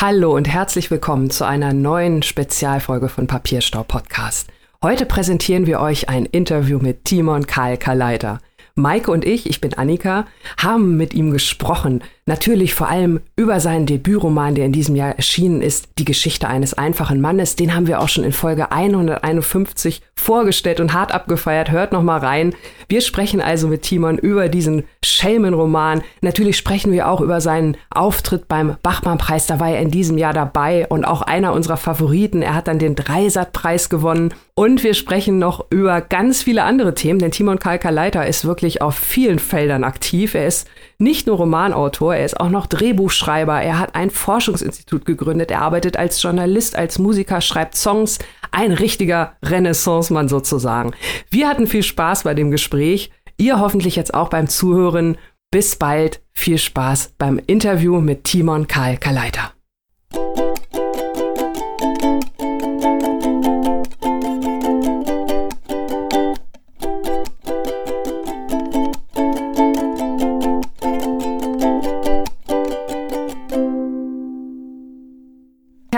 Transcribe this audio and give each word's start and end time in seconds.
Hallo 0.00 0.36
und 0.36 0.46
herzlich 0.46 0.92
willkommen 0.92 1.28
zu 1.28 1.44
einer 1.44 1.72
neuen 1.72 2.22
Spezialfolge 2.22 3.08
von 3.08 3.26
Papierstau 3.26 3.82
Podcast. 3.82 4.48
Heute 4.80 5.06
präsentieren 5.06 5.66
wir 5.66 5.80
euch 5.80 6.08
ein 6.08 6.24
Interview 6.24 6.78
mit 6.78 7.04
Timon 7.04 7.48
Karl 7.48 7.76
Kaleiter. 7.78 8.38
Maike 8.76 9.10
und 9.10 9.24
ich, 9.24 9.50
ich 9.50 9.60
bin 9.60 9.74
Annika, 9.74 10.28
haben 10.56 10.96
mit 10.96 11.14
ihm 11.14 11.32
gesprochen. 11.32 12.04
Natürlich 12.28 12.74
vor 12.74 12.90
allem 12.90 13.20
über 13.36 13.58
seinen 13.58 13.86
Debütroman, 13.86 14.54
der 14.54 14.66
in 14.66 14.72
diesem 14.72 14.94
Jahr 14.94 15.16
erschienen 15.16 15.62
ist, 15.62 15.88
Die 15.96 16.04
Geschichte 16.04 16.46
eines 16.46 16.74
einfachen 16.74 17.22
Mannes. 17.22 17.56
Den 17.56 17.74
haben 17.74 17.86
wir 17.86 18.00
auch 18.00 18.10
schon 18.10 18.22
in 18.22 18.32
Folge 18.32 18.70
151 18.70 20.02
vorgestellt 20.14 20.80
und 20.80 20.92
hart 20.92 21.10
abgefeiert. 21.10 21.70
Hört 21.70 21.92
noch 21.92 22.02
mal 22.02 22.18
rein. 22.18 22.54
Wir 22.86 23.00
sprechen 23.00 23.40
also 23.40 23.66
mit 23.68 23.80
Timon 23.80 24.18
über 24.18 24.50
diesen 24.50 24.84
Schelmenroman. 25.02 26.02
Natürlich 26.20 26.58
sprechen 26.58 26.92
wir 26.92 27.08
auch 27.08 27.22
über 27.22 27.40
seinen 27.40 27.78
Auftritt 27.88 28.46
beim 28.46 28.76
Bachmann-Preis. 28.82 29.46
Da 29.46 29.58
war 29.58 29.70
er 29.70 29.80
in 29.80 29.90
diesem 29.90 30.18
Jahr 30.18 30.34
dabei 30.34 30.86
und 30.86 31.06
auch 31.06 31.22
einer 31.22 31.54
unserer 31.54 31.78
Favoriten. 31.78 32.42
Er 32.42 32.54
hat 32.54 32.68
dann 32.68 32.78
den 32.78 32.94
Dreisat-Preis 32.94 33.88
gewonnen. 33.88 34.34
Und 34.54 34.82
wir 34.82 34.94
sprechen 34.94 35.38
noch 35.38 35.66
über 35.70 36.00
ganz 36.00 36.42
viele 36.42 36.64
andere 36.64 36.92
Themen, 36.92 37.20
denn 37.20 37.30
Timon 37.30 37.60
Kalkaleiter 37.60 38.26
ist 38.26 38.44
wirklich 38.44 38.82
auf 38.82 38.96
vielen 38.96 39.38
Feldern 39.38 39.84
aktiv. 39.84 40.34
Er 40.34 40.48
ist 40.48 40.68
nicht 40.98 41.28
nur 41.28 41.36
Romanautor, 41.36 42.16
er 42.18 42.24
ist 42.24 42.38
auch 42.38 42.50
noch 42.50 42.66
Drehbuchschreiber. 42.66 43.62
Er 43.62 43.78
hat 43.78 43.94
ein 43.94 44.10
Forschungsinstitut 44.10 45.04
gegründet. 45.04 45.50
Er 45.50 45.62
arbeitet 45.62 45.96
als 45.96 46.22
Journalist, 46.22 46.76
als 46.76 46.98
Musiker, 46.98 47.40
schreibt 47.40 47.76
Songs. 47.76 48.18
Ein 48.50 48.72
richtiger 48.72 49.36
Renaissance-Mann 49.44 50.28
sozusagen. 50.28 50.92
Wir 51.30 51.48
hatten 51.48 51.66
viel 51.66 51.82
Spaß 51.82 52.24
bei 52.24 52.34
dem 52.34 52.50
Gespräch. 52.50 53.10
Ihr 53.36 53.60
hoffentlich 53.60 53.96
jetzt 53.96 54.14
auch 54.14 54.28
beim 54.28 54.48
Zuhören. 54.48 55.16
Bis 55.50 55.76
bald. 55.76 56.20
Viel 56.32 56.58
Spaß 56.58 57.14
beim 57.18 57.40
Interview 57.46 58.00
mit 58.00 58.24
Timon 58.24 58.66
Karl 58.66 58.96
Kaleiter. 58.96 59.52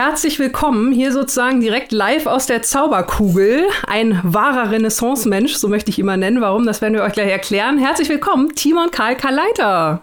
Herzlich 0.03 0.39
willkommen 0.39 0.93
hier 0.93 1.13
sozusagen 1.13 1.61
direkt 1.61 1.93
live 1.93 2.25
aus 2.25 2.47
der 2.47 2.63
Zauberkugel. 2.63 3.67
Ein 3.87 4.19
wahrer 4.23 4.71
Renaissance-Mensch, 4.71 5.53
so 5.57 5.69
möchte 5.69 5.91
ich 5.91 5.99
ihn 5.99 6.07
mal 6.07 6.17
nennen. 6.17 6.41
Warum, 6.41 6.65
das 6.65 6.81
werden 6.81 6.95
wir 6.95 7.03
euch 7.03 7.13
gleich 7.13 7.31
erklären. 7.31 7.77
Herzlich 7.77 8.09
willkommen, 8.09 8.55
Timon 8.55 8.91
Karl 8.91 9.15
Kaleiter. 9.15 10.01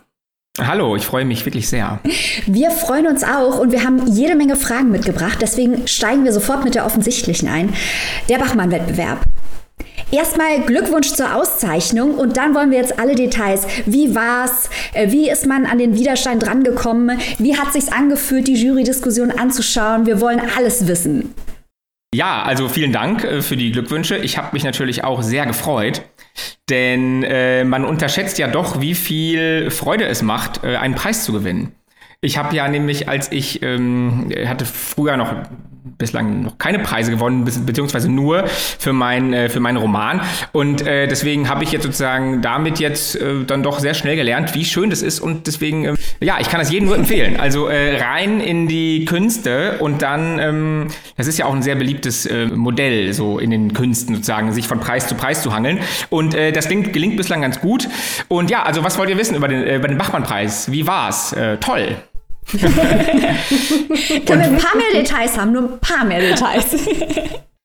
Hallo, 0.61 0.95
ich 0.95 1.03
freue 1.03 1.25
mich 1.25 1.43
wirklich 1.47 1.67
sehr. 1.67 1.99
Wir 2.45 2.69
freuen 2.69 3.07
uns 3.07 3.23
auch 3.23 3.57
und 3.57 3.71
wir 3.71 3.83
haben 3.83 4.05
jede 4.05 4.35
Menge 4.35 4.55
Fragen 4.55 4.91
mitgebracht. 4.91 5.39
Deswegen 5.41 5.87
steigen 5.87 6.25
wir 6.25 6.31
sofort 6.31 6.63
mit 6.63 6.75
der 6.75 6.85
offensichtlichen 6.85 7.49
ein. 7.49 7.73
Der 8.29 8.37
Bachmann-Wettbewerb. 8.37 9.21
Erstmal 10.09 10.61
Glückwunsch 10.61 11.11
zur 11.11 11.35
Auszeichnung 11.35 12.15
und 12.15 12.37
dann 12.37 12.55
wollen 12.55 12.71
wir 12.71 12.77
jetzt 12.77 12.97
alle 12.97 13.13
Details. 13.13 13.67
Wie 13.85 14.15
war's? 14.15 14.69
Äh, 14.93 15.11
wie 15.11 15.29
ist 15.29 15.45
man 15.45 15.65
an 15.65 15.79
den 15.79 15.95
Widerstein 15.95 16.39
drangekommen? 16.39 17.19
Wie 17.39 17.57
hat 17.57 17.73
sich's 17.73 17.91
angefühlt, 17.91 18.47
die 18.47 18.53
Jurydiskussion 18.53 19.31
anzuschauen? 19.31 20.05
Wir 20.05 20.21
wollen 20.21 20.41
alles 20.55 20.87
wissen. 20.87 21.33
Ja, 22.15 22.41
also 22.43 22.69
vielen 22.69 22.93
Dank 22.93 23.25
äh, 23.25 23.41
für 23.41 23.57
die 23.57 23.73
Glückwünsche. 23.73 24.15
Ich 24.17 24.37
habe 24.37 24.49
mich 24.53 24.63
natürlich 24.63 25.03
auch 25.03 25.21
sehr 25.21 25.45
gefreut, 25.45 26.03
denn 26.69 27.23
äh, 27.23 27.65
man 27.65 27.83
unterschätzt 27.83 28.37
ja 28.37 28.47
doch, 28.47 28.79
wie 28.79 28.95
viel 28.95 29.69
Freude 29.71 30.05
es 30.05 30.21
macht, 30.21 30.63
äh, 30.63 30.77
einen 30.77 30.95
Preis 30.95 31.25
zu 31.25 31.33
gewinnen. 31.33 31.73
Ich 32.21 32.37
habe 32.37 32.55
ja 32.55 32.69
nämlich, 32.69 33.09
als 33.09 33.29
ich 33.33 33.61
ähm, 33.61 34.31
hatte 34.45 34.65
früher 34.65 35.17
noch 35.17 35.33
bislang 35.97 36.43
noch 36.43 36.57
keine 36.57 36.79
Preise 36.79 37.11
gewonnen, 37.11 37.45
beziehungsweise 37.45 38.09
nur 38.09 38.47
für, 38.47 38.93
mein, 38.93 39.33
äh, 39.33 39.49
für 39.49 39.59
meinen 39.59 39.77
Roman. 39.77 40.21
Und 40.51 40.85
äh, 40.85 41.07
deswegen 41.07 41.49
habe 41.49 41.63
ich 41.63 41.71
jetzt 41.71 41.83
sozusagen 41.83 42.41
damit 42.41 42.79
jetzt 42.79 43.15
äh, 43.15 43.43
dann 43.45 43.63
doch 43.63 43.79
sehr 43.79 43.93
schnell 43.93 44.15
gelernt, 44.15 44.55
wie 44.55 44.65
schön 44.65 44.89
das 44.89 45.01
ist. 45.01 45.19
Und 45.19 45.47
deswegen, 45.47 45.85
äh, 45.85 45.95
ja, 46.19 46.37
ich 46.39 46.49
kann 46.49 46.59
das 46.59 46.71
jedem 46.71 46.87
nur 46.87 46.95
empfehlen. 46.95 47.39
Also 47.39 47.67
äh, 47.67 48.01
rein 48.01 48.39
in 48.39 48.67
die 48.67 49.05
Künste 49.05 49.77
und 49.79 50.01
dann, 50.01 50.39
ähm, 50.39 50.87
das 51.15 51.27
ist 51.27 51.37
ja 51.37 51.45
auch 51.45 51.53
ein 51.53 51.63
sehr 51.63 51.75
beliebtes 51.75 52.25
äh, 52.25 52.45
Modell, 52.47 53.13
so 53.13 53.39
in 53.39 53.51
den 53.51 53.73
Künsten 53.73 54.15
sozusagen, 54.15 54.51
sich 54.51 54.67
von 54.67 54.79
Preis 54.79 55.07
zu 55.07 55.15
Preis 55.15 55.41
zu 55.41 55.53
hangeln. 55.53 55.79
Und 56.09 56.33
äh, 56.33 56.51
das 56.51 56.67
gelingt, 56.67 56.93
gelingt 56.93 57.17
bislang 57.17 57.41
ganz 57.41 57.59
gut. 57.59 57.87
Und 58.27 58.49
ja, 58.49 58.63
also 58.63 58.83
was 58.83 58.97
wollt 58.97 59.09
ihr 59.09 59.17
wissen 59.17 59.35
über 59.35 59.47
den, 59.47 59.63
äh, 59.63 59.75
über 59.77 59.87
den 59.87 59.97
Bachmann-Preis? 59.97 60.71
Wie 60.71 60.87
war's? 60.87 61.33
Äh, 61.33 61.57
toll. 61.57 61.97
Können 62.51 64.41
wir 64.41 64.47
ein 64.47 64.57
paar 64.57 64.77
mehr 64.77 64.91
Details 64.93 65.37
haben? 65.37 65.51
Nur 65.51 65.63
ein 65.63 65.79
paar 65.79 66.05
mehr 66.05 66.21
Details. 66.21 66.75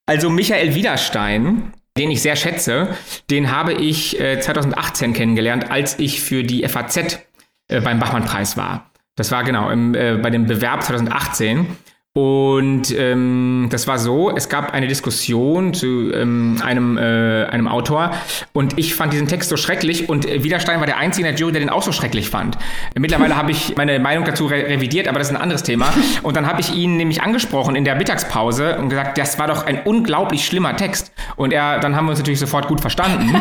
Also 0.04 0.31
Michael 0.31 0.75
Widerstein, 0.75 1.72
den 1.97 2.10
ich 2.10 2.22
sehr 2.22 2.34
schätze, 2.34 2.88
den 3.31 3.53
habe 3.53 3.72
ich 3.72 4.21
äh, 4.21 4.41
2018 4.41 5.12
kennengelernt, 5.12 5.71
als 5.71 5.97
ich 6.00 6.21
für 6.21 6.42
die 6.42 6.66
FAZ 6.69 7.21
äh, 7.69 7.81
beim 7.81 8.00
Bachmann-Preis 8.00 8.56
war. 8.56 8.91
Das 9.15 9.31
war 9.31 9.44
genau 9.44 9.71
im, 9.71 9.94
äh, 9.94 10.16
bei 10.16 10.31
dem 10.31 10.47
Bewerb 10.47 10.82
2018. 10.82 11.66
Und 12.15 12.95
ähm, 12.95 13.69
das 13.71 13.87
war 13.87 13.99
so, 13.99 14.31
es 14.37 14.50
gab 14.50 14.75
eine 14.75 14.87
Diskussion 14.87 15.73
zu 15.73 16.12
ähm, 16.12 16.61
einem, 16.62 16.99
äh, 16.99 17.47
einem 17.47 17.67
Autor 17.69 18.11
und 18.53 18.78
ich 18.78 18.95
fand 18.95 19.15
diesen 19.15 19.28
Text 19.28 19.49
so 19.49 19.56
schrecklich 19.56 20.11
und 20.11 20.27
Widerstein 20.27 20.78
war 20.78 20.84
der 20.84 20.99
Einzige 20.99 21.27
in 21.27 21.33
der 21.33 21.41
Jury, 21.41 21.53
der 21.53 21.62
den 21.62 21.71
auch 21.71 21.83
so 21.83 21.91
schrecklich 21.91 22.28
fand. 22.28 22.59
Mittlerweile 22.95 23.34
habe 23.34 23.51
ich 23.51 23.78
meine 23.78 23.99
Meinung 23.99 24.27
dazu 24.27 24.45
re 24.45 24.67
revidiert, 24.69 25.09
aber 25.09 25.21
das 25.21 25.28
ist 25.31 25.34
ein 25.34 25.41
anderes 25.41 25.62
Thema. 25.62 25.87
Und 26.22 26.37
dann 26.37 26.47
habe 26.47 26.61
ich 26.61 26.75
ihn 26.75 26.99
nämlich 26.99 27.22
angesprochen 27.22 27.77
in 27.77 27.84
der 27.87 27.95
Mittagspause 27.95 28.77
und 28.77 28.91
gesagt, 28.91 29.17
das 29.17 29.39
war 29.39 29.47
doch 29.47 29.65
ein 29.65 29.81
unglaublich 29.83 30.45
schlimmer 30.45 30.77
Text. 30.77 31.12
Und 31.37 31.55
er, 31.55 31.81
dann 31.81 31.97
haben 31.97 32.05
wir 32.05 32.11
uns 32.11 32.19
natürlich 32.19 32.41
sofort 32.41 32.69
gut 32.69 32.83
verstanden. 32.83 33.34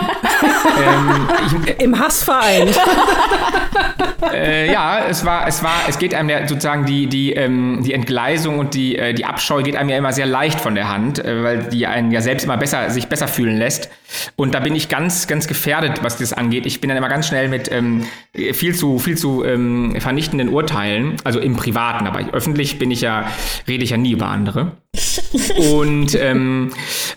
ähm, 0.81 1.27
ich, 1.65 1.81
Im 1.81 1.99
Hassverein. 1.99 2.69
äh, 4.33 4.71
ja, 4.71 4.99
es 5.09 5.25
war, 5.25 5.45
es 5.47 5.61
war, 5.61 5.73
es 5.89 5.99
geht 5.99 6.13
einem 6.13 6.29
ja 6.29 6.47
sozusagen 6.47 6.85
die, 6.85 7.07
die, 7.07 7.33
ähm, 7.33 7.81
die 7.83 7.93
Entgleisung 7.93 8.60
und 8.61 8.75
die, 8.75 8.95
äh, 8.95 9.15
die 9.15 9.25
Abscheu 9.25 9.63
geht 9.63 9.75
einem 9.75 9.89
ja 9.89 9.97
immer 9.97 10.13
sehr 10.13 10.27
leicht 10.27 10.61
von 10.61 10.75
der 10.75 10.87
Hand, 10.87 11.17
äh, 11.17 11.43
weil 11.43 11.63
die 11.63 11.87
einen 11.87 12.11
ja 12.11 12.21
selbst 12.21 12.43
immer 12.43 12.57
besser, 12.57 12.91
sich 12.91 13.07
besser 13.07 13.27
fühlen 13.27 13.57
lässt. 13.57 13.89
Und 14.35 14.53
da 14.53 14.59
bin 14.59 14.75
ich 14.75 14.87
ganz, 14.87 15.25
ganz 15.25 15.47
gefährdet, 15.47 16.03
was 16.03 16.17
das 16.17 16.31
angeht. 16.31 16.67
Ich 16.67 16.79
bin 16.79 16.87
dann 16.87 16.97
immer 16.97 17.09
ganz 17.09 17.27
schnell 17.27 17.49
mit 17.49 17.71
ähm, 17.71 18.05
viel 18.53 18.75
zu, 18.75 18.99
viel 18.99 19.17
zu 19.17 19.43
ähm, 19.43 19.95
vernichtenden 19.97 20.49
Urteilen, 20.49 21.15
also 21.23 21.39
im 21.39 21.55
Privaten, 21.55 22.05
aber 22.05 22.19
öffentlich 22.33 22.77
bin 22.77 22.91
ich 22.91 23.01
ja, 23.01 23.31
rede 23.67 23.83
ich 23.83 23.89
ja 23.89 23.97
nie 23.97 24.11
über 24.11 24.27
andere. 24.27 24.73
und, 25.71 26.15
ähm, 26.15 26.71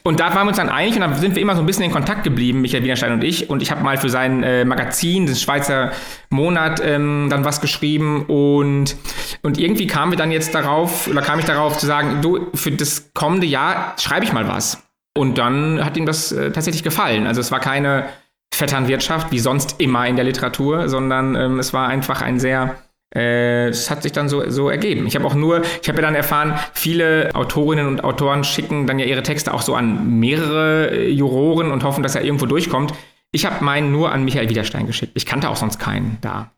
und 0.04 0.20
da 0.20 0.34
waren 0.34 0.46
wir 0.46 0.48
uns 0.48 0.56
dann 0.56 0.68
einig 0.68 0.94
und 0.94 1.00
da 1.00 1.12
sind 1.14 1.34
wir 1.34 1.42
immer 1.42 1.56
so 1.56 1.62
ein 1.62 1.66
bisschen 1.66 1.84
in 1.84 1.90
Kontakt 1.90 2.24
geblieben, 2.24 2.62
Michael 2.62 2.84
Wienerstein 2.84 3.12
und 3.12 3.24
ich. 3.24 3.50
Und 3.50 3.60
ich 3.60 3.70
habe 3.70 3.82
mal 3.82 3.98
für 3.98 4.08
sein 4.08 4.42
äh, 4.42 4.64
Magazin, 4.64 5.26
das 5.26 5.42
Schweizer 5.42 5.92
Monat, 6.30 6.80
ähm, 6.82 7.26
dann 7.28 7.44
was 7.44 7.60
geschrieben 7.60 8.24
und, 8.26 8.96
und 9.44 9.58
irgendwie 9.58 9.86
kamen 9.86 10.10
wir 10.10 10.16
dann 10.16 10.32
jetzt 10.32 10.54
darauf, 10.54 11.06
oder 11.06 11.20
kam 11.20 11.38
ich 11.38 11.44
darauf 11.44 11.76
zu 11.76 11.84
sagen, 11.84 12.22
du, 12.22 12.48
für 12.54 12.72
das 12.72 13.12
kommende 13.12 13.46
Jahr 13.46 13.94
schreibe 14.00 14.24
ich 14.24 14.32
mal 14.32 14.48
was. 14.48 14.82
Und 15.16 15.36
dann 15.36 15.84
hat 15.84 15.98
ihm 15.98 16.06
das 16.06 16.32
äh, 16.32 16.50
tatsächlich 16.50 16.82
gefallen. 16.82 17.26
Also 17.26 17.42
es 17.42 17.52
war 17.52 17.60
keine 17.60 18.06
Vetternwirtschaft 18.54 19.32
wie 19.32 19.38
sonst 19.38 19.80
immer 19.80 20.06
in 20.06 20.16
der 20.16 20.24
Literatur, 20.24 20.88
sondern 20.88 21.36
ähm, 21.36 21.58
es 21.58 21.74
war 21.74 21.88
einfach 21.88 22.22
ein 22.22 22.40
sehr 22.40 22.76
äh, 23.14 23.68
es 23.68 23.90
hat 23.90 24.02
sich 24.02 24.12
dann 24.12 24.30
so, 24.30 24.48
so 24.50 24.70
ergeben. 24.70 25.06
Ich 25.06 25.14
habe 25.14 25.26
auch 25.26 25.34
nur, 25.34 25.62
ich 25.82 25.88
habe 25.88 25.98
ja 25.98 26.02
dann 26.02 26.14
erfahren, 26.14 26.58
viele 26.72 27.30
Autorinnen 27.34 27.86
und 27.86 28.02
Autoren 28.02 28.44
schicken 28.44 28.86
dann 28.86 28.98
ja 28.98 29.04
ihre 29.04 29.22
Texte 29.22 29.52
auch 29.52 29.62
so 29.62 29.74
an 29.74 30.18
mehrere 30.18 30.90
äh, 30.90 31.10
Juroren 31.10 31.70
und 31.70 31.84
hoffen, 31.84 32.02
dass 32.02 32.14
er 32.14 32.24
irgendwo 32.24 32.46
durchkommt. 32.46 32.94
Ich 33.30 33.44
habe 33.44 33.62
meinen 33.62 33.92
nur 33.92 34.10
an 34.10 34.24
Michael 34.24 34.48
Widerstein 34.48 34.86
geschickt. 34.86 35.12
Ich 35.14 35.26
kannte 35.26 35.50
auch 35.50 35.56
sonst 35.56 35.78
keinen 35.78 36.16
da. 36.22 36.50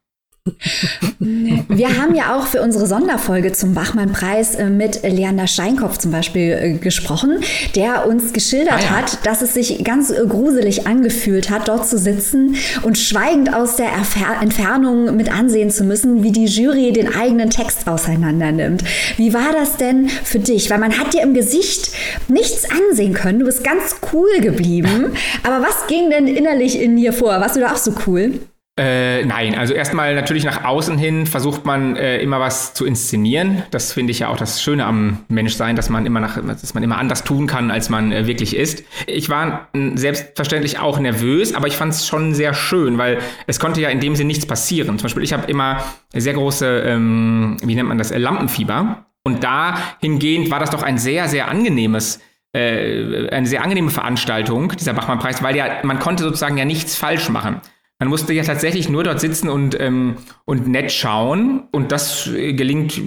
Wir 1.19 2.01
haben 2.01 2.15
ja 2.15 2.37
auch 2.37 2.47
für 2.47 2.63
unsere 2.63 2.87
Sonderfolge 2.87 3.53
zum 3.53 3.75
Bachmann-Preis 3.75 4.55
äh, 4.55 4.71
mit 4.71 5.03
Leander 5.03 5.47
Steinkopf 5.47 5.99
zum 5.99 6.13
Beispiel 6.13 6.53
äh, 6.53 6.73
gesprochen, 6.75 7.41
der 7.75 8.07
uns 8.07 8.33
geschildert 8.33 8.75
ah, 8.75 8.81
ja. 8.81 8.91
hat, 8.91 9.27
dass 9.27 9.43
es 9.43 9.55
sich 9.55 9.83
ganz 9.83 10.11
äh, 10.11 10.25
gruselig 10.27 10.87
angefühlt 10.87 11.51
hat, 11.51 11.69
dort 11.69 11.89
zu 11.89 11.99
sitzen 11.99 12.57
und 12.83 12.97
schweigend 12.97 13.55
aus 13.55 13.77
der 13.77 13.89
Erfer 13.89 14.41
Entfernung 14.41 15.17
mit 15.17 15.33
ansehen 15.33 15.71
zu 15.71 15.85
müssen, 15.85 16.23
wie 16.23 16.33
die 16.33 16.47
Jury 16.47 16.93
den 16.93 17.15
eigenen 17.15 17.51
Text 17.51 17.89
auseinander 17.89 18.53
nimmt. 18.53 18.85
Wie 19.17 19.35
war 19.35 19.53
das 19.53 19.77
denn 19.77 20.09
für 20.09 20.39
dich? 20.39 20.71
Weil 20.71 20.79
man 20.79 20.97
hat 20.99 21.13
dir 21.13 21.23
im 21.23 21.35
Gesicht 21.35 21.91
nichts 22.29 22.71
ansehen 22.71 23.15
können. 23.15 23.41
Du 23.41 23.47
bist 23.47 23.65
ganz 23.65 23.97
cool 24.13 24.41
geblieben. 24.41 25.13
Aber 25.43 25.65
was 25.65 25.87
ging 25.89 26.11
denn 26.11 26.29
innerlich 26.29 26.81
in 26.81 26.97
dir 26.97 27.13
vor? 27.13 27.41
Warst 27.41 27.57
du 27.57 27.61
da 27.61 27.73
auch 27.73 27.77
so 27.77 27.93
cool? 28.07 28.41
Äh, 28.79 29.25
nein, 29.25 29.55
also 29.55 29.73
erstmal 29.73 30.15
natürlich 30.15 30.45
nach 30.45 30.63
außen 30.65 30.99
hin 30.99 31.25
versucht 31.25 31.65
man 31.65 31.97
äh, 31.97 32.19
immer 32.19 32.41
was 32.41 32.75
zu 32.75 32.85
inszenieren. 32.85 33.63
Das 33.71 33.95
finde 33.95 34.11
ich 34.11 34.19
ja 34.19 34.29
auch 34.29 34.37
das 34.37 34.63
Schöne 34.63 34.85
am 34.85 35.25
Menschsein, 35.29 35.77
dass 35.77 35.89
man 35.89 36.05
immer 36.05 36.21
nach, 36.21 36.37
dass 36.37 36.75
man 36.75 36.83
immer 36.83 36.99
anders 36.99 37.25
tun 37.25 37.47
kann, 37.47 37.71
als 37.71 37.89
man 37.89 38.13
äh, 38.13 38.27
wirklich 38.27 38.55
ist. 38.55 38.85
Ich 39.07 39.31
war 39.31 39.69
selbstverständlich 39.95 40.79
auch 40.79 40.99
nervös, 40.99 41.55
aber 41.55 41.69
ich 41.69 41.77
fand 41.77 41.95
es 41.95 42.07
schon 42.07 42.35
sehr 42.35 42.53
schön, 42.53 42.99
weil 42.99 43.19
es 43.47 43.59
konnte 43.61 43.81
ja 43.81 43.89
in 43.89 44.01
dem 44.01 44.15
Sinne 44.15 44.29
nichts 44.29 44.45
passieren. 44.45 44.99
Zum 44.99 45.05
Beispiel, 45.05 45.23
ich 45.23 45.33
habe 45.33 45.51
immer 45.51 45.83
sehr 46.13 46.35
große, 46.35 46.83
ähm, 46.87 47.57
wie 47.63 47.75
nennt 47.75 47.89
man 47.89 47.97
das, 47.97 48.11
äh, 48.11 48.19
Lampenfieber. 48.19 49.07
Und 49.25 49.43
dahingehend 49.43 50.51
war 50.51 50.61
das 50.61 50.69
doch 50.69 50.83
ein 50.83 50.99
sehr, 50.99 51.29
sehr 51.29 51.49
angenehmes 51.49 52.21
äh, 52.53 53.29
eine 53.29 53.47
sehr 53.47 53.63
angenehme 53.63 53.91
Veranstaltung, 53.91 54.73
dieser 54.79 54.95
Bachmann-Preis, 54.95 55.43
weil 55.43 55.57
ja, 55.57 55.81
man 55.83 55.99
konnte 55.99 56.23
sozusagen 56.23 56.57
ja 56.57 56.65
nichts 56.65 56.97
falsch 56.97 57.29
machen. 57.29 57.61
Man 57.99 58.09
musste 58.11 58.35
ja 58.35 58.43
tatsächlich 58.43 58.91
nur 58.91 59.05
dort 59.05 59.21
sitzen 59.21 59.49
und, 59.49 59.79
ähm, 59.81 60.17
und 60.45 60.69
nett 60.69 60.93
schauen. 60.93 61.65
Und 61.73 61.93
das 61.93 62.27
äh, 62.27 62.53
gelingt, 62.53 63.01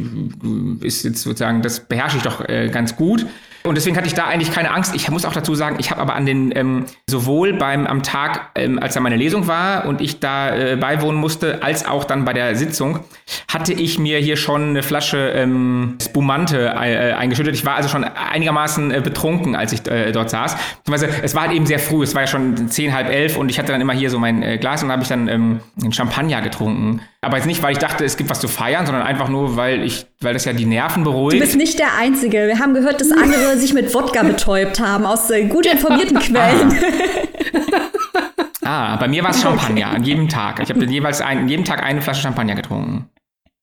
ist 0.82 1.04
jetzt 1.04 1.22
sozusagen, 1.22 1.62
das 1.62 1.82
beherrsche 1.82 2.18
ich 2.18 2.24
doch 2.24 2.48
äh, 2.48 2.70
ganz 2.70 2.96
gut. 2.96 3.26
Und 3.64 3.76
deswegen 3.76 3.98
hatte 3.98 4.08
ich 4.08 4.14
da 4.14 4.26
eigentlich 4.26 4.52
keine 4.52 4.72
Angst. 4.72 4.96
Ich 4.96 5.10
muss 5.10 5.26
auch 5.26 5.34
dazu 5.34 5.54
sagen, 5.56 5.78
ich 5.80 5.92
habe 5.92 6.02
aber 6.02 6.16
an 6.16 6.26
den, 6.26 6.56
ähm, 6.56 6.86
sowohl 7.10 7.54
beim 7.54 7.88
am 7.88 8.04
Tag, 8.04 8.52
ähm, 8.56 8.80
als 8.80 8.94
da 8.94 9.00
meine 9.00 9.18
Lesung 9.18 9.48
war 9.48 9.86
und 9.86 10.02
ich 10.02 10.20
da 10.20 10.56
äh, 10.56 10.76
beiwohnen 10.76 11.20
musste, 11.20 11.62
als 11.62 11.86
auch 11.86 12.06
dann 12.06 12.26
bei 12.26 12.34
der 12.34 12.56
Sitzung, 12.56 13.02
hatte 13.52 13.74
ich 13.74 14.00
mir 14.00 14.20
hier 14.20 14.38
schon 14.38 14.70
eine 14.70 14.84
Flasche 14.84 15.32
ähm, 15.36 15.98
Spumante 16.02 16.68
äh, 16.68 17.14
eingeschüttet. 17.14 17.56
Ich 17.56 17.66
war 17.66 17.76
also 17.76 17.90
schon 17.90 18.04
einigermaßen 18.04 18.92
äh, 18.92 19.02
betrunken, 19.02 19.56
als 19.56 19.74
ich 19.74 19.86
äh, 19.88 20.12
dort 20.12 20.30
saß. 20.30 20.56
Es 21.22 21.36
war 21.36 21.44
halt 21.44 21.54
eben 21.54 21.66
sehr 21.66 21.80
früh, 21.80 22.04
es 22.04 22.16
war 22.16 22.22
ja 22.22 22.28
schon 22.28 22.70
zehn, 22.70 22.94
halb 22.94 23.10
elf 23.10 23.38
und 23.38 23.50
ich 23.50 23.60
hatte 23.60 23.72
dann 23.72 23.82
immer 23.82 23.94
hier 23.94 24.10
so 24.10 24.20
mein 24.20 24.42
äh, 24.42 24.58
Glas 24.58 24.84
und 24.84 24.92
habe 24.92 25.02
ich 25.02 25.10
dann 25.10 25.28
ähm, 25.28 25.60
einen 25.82 25.94
Champagner 25.94 26.42
getrunken. 26.42 27.02
Aber 27.22 27.36
jetzt 27.36 27.48
nicht, 27.48 27.62
weil 27.62 27.74
ich 27.74 27.80
dachte, 27.80 28.06
es 28.06 28.16
gibt 28.16 28.30
was 28.30 28.40
zu 28.40 28.48
feiern, 28.48 28.86
sondern 28.86 29.04
einfach 29.04 29.28
nur, 29.28 29.58
weil 29.58 29.84
ich, 29.84 30.06
weil 30.22 30.34
das 30.34 30.46
ja 30.46 30.54
die 30.54 30.66
Nerven 30.66 31.04
beruhigt. 31.04 31.42
Du 31.42 31.46
bist 31.46 31.58
nicht 31.58 31.78
der 31.78 31.98
Einzige. 31.98 32.48
Wir 32.48 32.60
haben 32.60 32.74
gehört, 32.74 33.02
dass 33.02 33.12
andere 33.12 33.58
sich 33.58 33.74
mit 33.74 33.94
Wodka 33.94 34.24
betäubt 34.24 34.80
haben, 34.80 35.06
aus 35.06 35.30
äh, 35.30 35.46
gut 35.46 35.66
informierten 35.66 36.18
ah. 36.18 36.22
Quellen. 36.22 36.80
Ah, 38.64 38.98
bei 38.98 39.08
mir 39.08 39.24
war 39.24 39.32
es 39.32 39.42
Champagner 39.42 39.88
an 39.88 40.04
jedem 40.04 40.30
Tag. 40.30 40.60
Ich 40.62 40.70
habe 40.70 40.86
jeweils 40.86 41.22
ein, 41.22 41.48
jeden 41.48 41.66
Tag 41.66 41.82
eine 41.84 42.04
Flasche 42.04 42.22
Champagner 42.22 42.54
getrunken. 42.54 43.10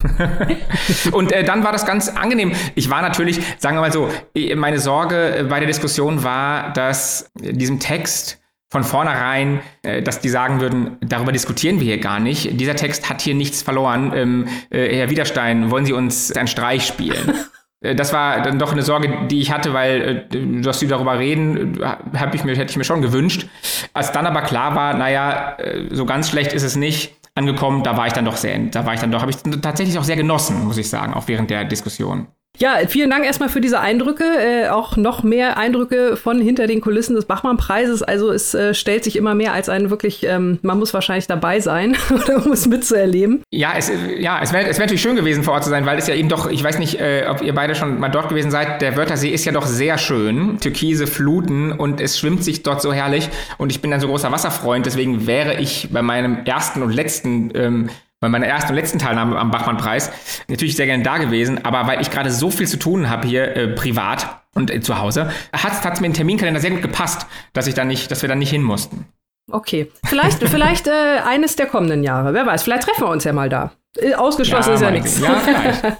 und 1.12 1.32
äh, 1.32 1.44
dann 1.44 1.64
war 1.64 1.72
das 1.72 1.86
ganz 1.86 2.08
angenehm. 2.08 2.52
Ich 2.74 2.90
war 2.90 3.02
natürlich, 3.02 3.40
sagen 3.58 3.76
wir 3.76 3.82
mal 3.82 3.92
so, 3.92 4.10
meine 4.56 4.80
Sorge 4.80 5.38
äh, 5.38 5.42
bei 5.44 5.60
der 5.60 5.66
Diskussion 5.66 6.24
war, 6.24 6.72
dass 6.72 7.30
diesem 7.34 7.78
Text 7.78 8.40
von 8.76 8.84
vornherein, 8.84 9.60
äh, 9.82 10.02
dass 10.02 10.20
die 10.20 10.28
sagen 10.28 10.60
würden, 10.60 10.98
darüber 11.00 11.32
diskutieren 11.32 11.80
wir 11.80 11.86
hier 11.86 11.98
gar 11.98 12.20
nicht. 12.20 12.60
Dieser 12.60 12.76
Text 12.76 13.08
hat 13.08 13.22
hier 13.22 13.34
nichts 13.34 13.62
verloren. 13.62 14.12
Ähm, 14.14 14.48
äh, 14.68 14.94
Herr 14.96 15.08
Widerstein, 15.08 15.70
wollen 15.70 15.86
Sie 15.86 15.94
uns 15.94 16.30
einen 16.32 16.48
Streich 16.48 16.86
spielen? 16.86 17.32
Äh, 17.82 17.94
das 17.94 18.14
war 18.14 18.40
dann 18.40 18.58
doch 18.58 18.72
eine 18.72 18.80
Sorge, 18.80 19.26
die 19.30 19.38
ich 19.38 19.52
hatte, 19.52 19.74
weil, 19.74 20.26
dass 20.62 20.80
sie 20.80 20.88
darüber 20.88 21.18
reden, 21.18 21.78
hab 22.18 22.34
ich 22.34 22.42
mir, 22.42 22.56
hätte 22.56 22.70
ich 22.70 22.78
mir 22.78 22.84
schon 22.84 23.02
gewünscht. 23.02 23.48
Als 23.92 24.12
dann 24.12 24.26
aber 24.26 24.40
klar 24.40 24.74
war, 24.74 24.94
naja, 24.94 25.58
so 25.90 26.06
ganz 26.06 26.30
schlecht 26.30 26.54
ist 26.54 26.62
es 26.62 26.74
nicht 26.74 27.14
angekommen, 27.34 27.82
da 27.82 27.98
war 27.98 28.06
ich 28.06 28.14
dann 28.14 28.24
doch 28.24 28.38
sehr, 28.38 28.58
da 28.58 28.86
war 28.86 28.94
ich 28.94 29.00
dann 29.00 29.12
doch, 29.12 29.20
habe 29.20 29.30
ich 29.30 29.36
tatsächlich 29.60 29.98
auch 29.98 30.04
sehr 30.04 30.16
genossen, 30.16 30.64
muss 30.64 30.78
ich 30.78 30.88
sagen, 30.88 31.12
auch 31.12 31.28
während 31.28 31.50
der 31.50 31.66
Diskussion. 31.66 32.28
Ja, 32.58 32.78
vielen 32.88 33.10
Dank 33.10 33.24
erstmal 33.24 33.48
für 33.48 33.60
diese 33.60 33.80
Eindrücke. 33.80 34.24
Äh, 34.24 34.68
auch 34.68 34.96
noch 34.96 35.22
mehr 35.22 35.58
Eindrücke 35.58 36.16
von 36.16 36.40
hinter 36.40 36.66
den 36.66 36.80
Kulissen 36.80 37.14
des 37.14 37.26
Bachmann-Preises. 37.26 38.02
Also 38.02 38.30
es 38.30 38.54
äh, 38.54 38.74
stellt 38.74 39.04
sich 39.04 39.16
immer 39.16 39.34
mehr 39.34 39.52
als 39.52 39.68
ein 39.68 39.90
wirklich, 39.90 40.24
ähm, 40.24 40.58
man 40.62 40.78
muss 40.78 40.94
wahrscheinlich 40.94 41.26
dabei 41.26 41.60
sein, 41.60 41.96
um 42.44 42.52
es 42.52 42.66
mitzuerleben. 42.66 43.42
Ja, 43.50 43.72
es, 43.76 43.90
ja, 44.18 44.40
es 44.42 44.52
wäre 44.52 44.68
es 44.68 44.78
wär 44.78 44.86
natürlich 44.86 45.02
schön 45.02 45.16
gewesen, 45.16 45.44
vor 45.44 45.54
Ort 45.54 45.64
zu 45.64 45.70
sein, 45.70 45.86
weil 45.86 45.98
es 45.98 46.06
ja 46.06 46.14
eben 46.14 46.28
doch, 46.28 46.50
ich 46.50 46.62
weiß 46.62 46.78
nicht, 46.78 47.00
äh, 47.00 47.26
ob 47.28 47.42
ihr 47.42 47.54
beide 47.54 47.74
schon 47.74 47.98
mal 48.00 48.08
dort 48.08 48.28
gewesen 48.28 48.50
seid, 48.50 48.80
der 48.82 48.96
Wörthersee 48.96 49.30
ist 49.30 49.44
ja 49.44 49.52
doch 49.52 49.66
sehr 49.66 49.98
schön. 49.98 50.58
Türkise 50.60 51.06
Fluten 51.06 51.72
und 51.72 52.00
es 52.00 52.18
schwimmt 52.18 52.44
sich 52.44 52.62
dort 52.62 52.80
so 52.82 52.92
herrlich. 52.92 53.28
Und 53.58 53.70
ich 53.70 53.82
bin 53.82 53.92
ein 53.92 54.00
so 54.00 54.08
großer 54.08 54.32
Wasserfreund, 54.32 54.86
deswegen 54.86 55.26
wäre 55.26 55.60
ich 55.60 55.88
bei 55.92 56.02
meinem 56.02 56.44
ersten 56.44 56.82
und 56.82 56.90
letzten 56.90 57.50
ähm, 57.54 57.90
bei 58.26 58.30
meiner 58.30 58.46
ersten 58.46 58.70
und 58.70 58.74
letzten 58.74 58.98
Teilnahme 58.98 59.38
am 59.38 59.52
Bachmann-Preis 59.52 60.10
natürlich 60.48 60.74
sehr 60.74 60.86
gerne 60.86 61.04
da 61.04 61.18
gewesen, 61.18 61.64
aber 61.64 61.86
weil 61.86 62.00
ich 62.00 62.10
gerade 62.10 62.32
so 62.32 62.50
viel 62.50 62.66
zu 62.66 62.76
tun 62.76 63.08
habe 63.08 63.28
hier 63.28 63.56
äh, 63.56 63.68
privat 63.68 64.40
und 64.52 64.72
äh, 64.72 64.80
zu 64.80 64.98
Hause, 64.98 65.30
hat 65.52 65.94
es 65.94 66.00
mir 66.00 66.08
den 66.08 66.14
Terminkalender 66.14 66.60
sehr 66.60 66.72
gut 66.72 66.82
gepasst, 66.82 67.26
dass 67.52 67.68
ich 67.68 67.74
dann 67.74 67.86
nicht, 67.86 68.10
dass 68.10 68.22
wir 68.22 68.28
dann 68.28 68.40
nicht 68.40 68.50
hin 68.50 68.64
mussten. 68.64 69.06
Okay, 69.52 69.92
vielleicht, 70.04 70.38
vielleicht 70.48 70.88
äh, 70.88 71.20
eines 71.24 71.54
der 71.54 71.66
kommenden 71.66 72.02
Jahre. 72.02 72.34
Wer 72.34 72.44
weiß, 72.44 72.64
vielleicht 72.64 72.82
treffen 72.82 73.04
wir 73.04 73.10
uns 73.10 73.22
ja 73.22 73.32
mal 73.32 73.48
da. 73.48 73.70
Äh, 73.96 74.14
ausgeschlossen 74.14 74.70
ja, 74.70 74.74
ist 74.74 74.82
ja 74.82 74.90
nichts. 74.90 75.20
Ja, 75.20 75.96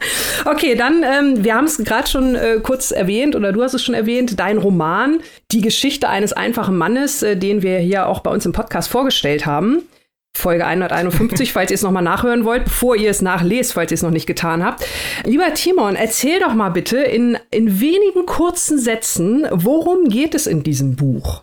okay, 0.50 0.75
dann, 0.75 1.05
ähm, 1.05 1.44
wir 1.44 1.55
haben 1.55 1.67
es 1.67 1.78
gerade 1.78 2.08
schon 2.08 2.34
äh, 2.34 2.58
kurz 2.61 2.90
erwähnt 2.90 3.37
oder 3.37 3.52
du 3.52 3.62
hast 3.62 3.75
es 3.75 3.84
schon 3.84 3.94
erwähnt, 3.94 4.40
dein 4.40 4.58
Roman, 4.58 5.20
die 5.52 5.61
Geschichte 5.61 6.08
eines 6.08 6.32
einfachen 6.32 6.76
Mannes, 6.76 7.23
äh, 7.23 7.37
den 7.37 7.62
wir 7.62 7.78
hier 7.78 8.08
auch 8.08 8.19
bei 8.19 8.32
uns 8.32 8.44
im 8.44 8.52
Podcast 8.52 8.90
vorgestellt 8.90 9.46
haben. 9.46 9.82
Folge 10.37 10.67
151, 10.67 11.53
falls 11.53 11.71
ihr 11.71 11.77
es 11.77 11.83
nochmal 11.83 12.03
nachhören 12.03 12.44
wollt, 12.44 12.65
bevor 12.65 12.94
ihr 12.97 13.11
es 13.11 13.23
nachlest, 13.23 13.73
falls 13.73 13.91
ihr 13.91 13.97
es 13.97 14.03
noch 14.03 14.11
nicht 14.11 14.27
getan 14.27 14.65
habt. 14.65 14.87
Lieber 15.25 15.53
Timon, 15.55 15.97
erzähl 15.97 16.41
doch 16.41 16.55
mal 16.55 16.71
bitte 16.71 16.99
in, 16.99 17.38
in 17.50 17.81
wenigen 17.81 18.27
kurzen 18.27 18.79
Sätzen, 18.79 19.47
worum 19.50 20.09
geht 20.09 20.35
es 20.35 20.47
in 20.47 20.62
diesem 20.62 20.97
Buch? 20.97 21.43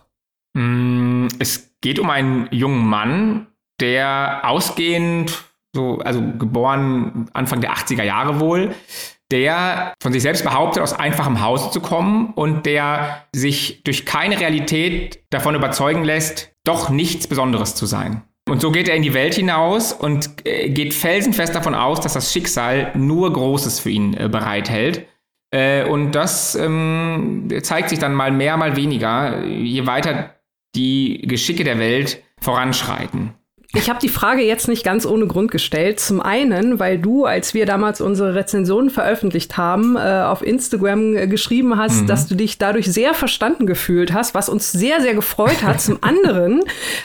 Mm, 0.56 1.28
es 1.40 1.76
geht 1.82 2.00
um 2.00 2.10
einen 2.10 2.48
jungen 2.52 2.86
Mann, 2.86 3.48
der 3.82 4.42
ausgehend, 4.44 5.44
so, 5.76 5.98
also 6.00 6.22
geboren 6.22 7.30
Anfang 7.34 7.62
der 7.62 7.74
80er 7.74 8.04
Jahre 8.04 8.40
wohl, 8.40 8.74
der 9.32 9.96
von 10.02 10.14
sich 10.14 10.22
selbst 10.22 10.44
behauptet, 10.44 10.84
aus 10.84 10.94
einfachem 10.94 11.42
Hause 11.42 11.72
zu 11.72 11.82
kommen 11.82 12.34
und 12.36 12.68
der 12.68 13.26
sich 13.36 13.84
durch 13.84 14.06
keine 14.06 14.40
Realität 14.40 15.24
davon 15.32 15.56
überzeugen 15.56 16.04
lässt, 16.04 16.52
doch 16.64 16.90
nichts 16.90 17.26
Besonderes 17.26 17.74
zu 17.74 17.88
sein. 17.88 18.22
Und 18.50 18.62
so 18.62 18.72
geht 18.72 18.90
er 18.90 18.96
in 18.96 19.04
die 19.04 19.14
Welt 19.14 19.36
hinaus 19.36 19.94
und 19.94 20.46
äh, 20.46 20.70
geht 20.70 20.94
felsenfest 20.94 21.56
davon 21.56 21.76
aus, 21.76 22.02
dass 22.02 22.14
das 22.14 22.34
Schicksal 22.34 22.92
nur 22.96 23.32
Großes 23.32 23.80
für 23.80 23.90
ihn 23.90 24.14
äh, 24.16 24.28
bereithält. 24.28 25.08
Äh, 25.52 25.86
und 25.86 26.12
das 26.12 26.56
ähm, 26.56 27.48
zeigt 27.62 27.90
sich 27.90 28.00
dann 28.00 28.14
mal 28.14 28.32
mehr, 28.32 28.58
mal 28.58 28.76
weniger, 28.76 29.46
je 29.46 29.86
weiter 29.86 30.36
die 30.76 31.22
Geschicke 31.26 31.64
der 31.64 31.80
Welt 31.80 32.22
voranschreiten. 32.42 33.34
Ich 33.76 33.90
habe 33.90 34.00
die 34.00 34.10
Frage 34.10 34.44
jetzt 34.44 34.68
nicht 34.68 34.84
ganz 34.84 35.04
ohne 35.04 35.26
Grund 35.26 35.50
gestellt. 35.50 36.00
Zum 36.00 36.22
einen, 36.22 36.78
weil 36.78 37.00
du, 37.00 37.26
als 37.26 37.56
wir 37.56 37.66
damals 37.66 38.02
unsere 38.02 38.36
Rezensionen 38.36 38.92
veröffentlicht 38.92 39.58
haben, 39.58 39.96
äh, 39.96 40.00
auf 40.00 40.46
Instagram 40.46 41.16
äh, 41.16 41.28
geschrieben 41.28 41.76
hast, 41.76 42.04
mhm. 42.04 42.08
dass 42.08 42.28
du 42.28 42.36
dich 42.36 42.60
dadurch 42.60 42.86
sehr 42.86 43.16
verstanden 43.16 43.66
gefühlt 43.66 44.14
hast, 44.14 44.36
was 44.36 44.48
uns 44.48 44.72
sehr, 44.72 45.02
sehr 45.02 45.16
gefreut 45.16 45.64
hat. 45.64 45.82
Zum 45.82 45.98
anderen 46.02 46.62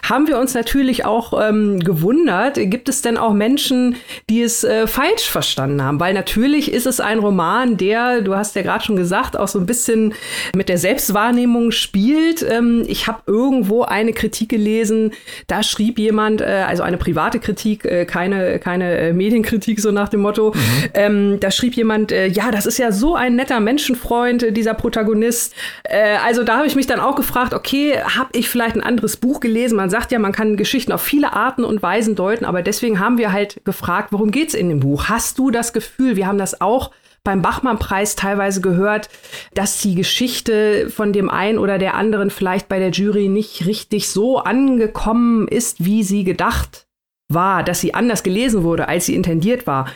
haben 0.07 0.29
wir 0.29 0.39
uns 0.39 0.53
natürlich 0.53 1.07
auch 1.07 1.49
ähm, 1.49 1.81
gewundert, 1.81 2.57
gibt 2.57 2.91
es 2.91 3.01
denn 3.01 3.17
auch 3.17 3.33
Menschen, 3.33 3.97
die 4.29 4.43
es 4.43 4.63
äh, 4.63 4.87
falsch 4.87 5.27
verstanden 5.27 5.83
haben? 5.83 6.01
Weil 6.01 6.13
natürlich 6.13 6.71
ist 6.71 6.87
es 6.87 7.01
ein 7.01 7.19
Roman, 7.19 7.79
der, 7.79 8.21
du 8.21 8.37
hast 8.37 8.57
ja 8.57 8.63
gerade 8.63 8.85
schon 8.85 8.97
gesagt, 8.97 9.39
auch 9.39 9.49
so 9.49 9.59
ein 9.59 9.65
bisschen 9.65 10.13
mit 10.55 10.69
der 10.69 10.77
Selbstwahrnehmung 10.77 11.71
spielt. 11.71 12.45
Ähm, 12.47 12.85
ich 12.87 13.07
habe 13.07 13.23
irgendwo 13.25 13.85
eine 13.85 14.13
Kritik 14.13 14.51
gelesen, 14.51 15.13
da 15.47 15.63
schrieb 15.63 15.99
jemand, 15.99 16.43
äh, 16.43 16.58
also 16.67 16.83
eine 16.83 16.97
private 16.97 17.39
Kritik, 17.39 17.85
äh, 17.85 18.05
keine, 18.05 18.59
keine 18.59 18.99
äh, 18.99 19.13
Medienkritik, 19.13 19.81
so 19.81 19.91
nach 19.91 20.09
dem 20.09 20.21
Motto. 20.21 20.53
Mhm. 20.55 20.61
Ähm, 20.95 21.41
da 21.41 21.51
schrieb 21.51 21.75
jemand, 21.75 22.13
äh, 22.13 22.27
ja, 22.27 22.51
das 22.51 22.67
ist 22.67 22.79
ja 22.79 22.93
so 22.93 23.15
ein 23.15 23.37
netter 23.37 23.61
Menschenfreund, 23.61 24.43
äh, 24.43 24.53
dieser 24.53 24.75
Protagonist. 24.75 25.55
Äh, 25.85 26.17
also 26.25 26.45
da 26.45 26.57
habe 26.59 26.67
ich 26.67 26.77
mich 26.77 26.87
dann 26.87 27.01
auch 27.01 27.17
gefragt, 27.17 27.55
okay, 27.55 27.99
habe 27.99 28.31
ich 28.33 28.49
vielleicht 28.49 28.77
ein 28.77 28.83
anderes 28.83 29.17
Buch 29.17 29.41
gelesen? 29.41 29.77
Man 29.77 29.91
sagt 29.91 30.13
ja, 30.13 30.19
man 30.19 30.33
kann 30.33 30.57
Geschichten 30.57 30.93
auf 30.93 31.03
viele 31.03 31.33
Arten 31.33 31.65
und 31.65 31.83
Weisen 31.83 32.15
deuten, 32.15 32.45
aber 32.45 32.63
deswegen 32.63 33.01
haben 33.01 33.19
wir 33.19 33.33
halt 33.33 33.61
gefragt, 33.65 34.09
worum 34.13 34.31
geht's 34.31 34.55
in 34.55 34.69
dem 34.69 34.81
Buch? 34.81 35.09
Hast 35.09 35.39
du 35.39 35.51
das 35.51 35.73
Gefühl, 35.73 36.17
wir 36.17 36.27
haben 36.27 36.39
das 36.39 36.61
auch 36.61 36.91
beim 37.25 37.43
Bachmann-Preis 37.43 38.17
teilweise 38.17 38.61
gehört, 38.61 39.09
dass 39.55 39.81
die 39.81 39.95
Geschichte 39.95 40.89
von 40.91 41.13
dem 41.13 41.29
einen 41.31 41.59
oder 41.59 41.79
der 41.79 41.95
anderen 41.95 42.31
vielleicht 42.31 42.69
bei 42.69 42.79
der 42.79 42.91
Jury 42.91 43.29
nicht 43.29 43.67
richtig 43.67 44.09
so 44.09 44.39
angekommen 44.39 45.49
ist, 45.49 45.85
wie 45.85 46.03
sie 46.03 46.25
gedacht 46.25 46.87
war, 47.31 47.63
dass 47.63 47.81
sie 47.81 47.95
anders 47.95 48.23
gelesen 48.23 48.63
wurde, 48.63 48.89
als 48.89 49.07
sie 49.07 49.15
intendiert 49.15 49.67
war. 49.67 49.87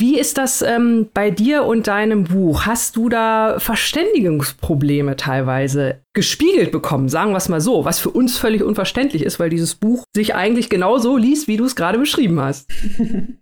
Wie 0.00 0.18
ist 0.18 0.38
das 0.38 0.62
ähm, 0.62 1.10
bei 1.12 1.30
dir 1.30 1.64
und 1.64 1.86
deinem 1.86 2.24
Buch? 2.24 2.64
Hast 2.64 2.96
du 2.96 3.10
da 3.10 3.56
Verständigungsprobleme 3.58 5.16
teilweise 5.16 6.00
gespiegelt 6.14 6.72
bekommen, 6.72 7.10
sagen 7.10 7.32
wir 7.32 7.36
es 7.36 7.50
mal 7.50 7.60
so, 7.60 7.84
was 7.84 7.98
für 7.98 8.08
uns 8.08 8.38
völlig 8.38 8.62
unverständlich 8.62 9.22
ist, 9.22 9.38
weil 9.38 9.50
dieses 9.50 9.74
Buch 9.74 10.04
sich 10.16 10.34
eigentlich 10.34 10.70
genau 10.70 10.96
so 10.96 11.18
liest, 11.18 11.48
wie 11.48 11.58
du 11.58 11.66
es 11.66 11.76
gerade 11.76 11.98
beschrieben 11.98 12.40
hast? 12.40 12.70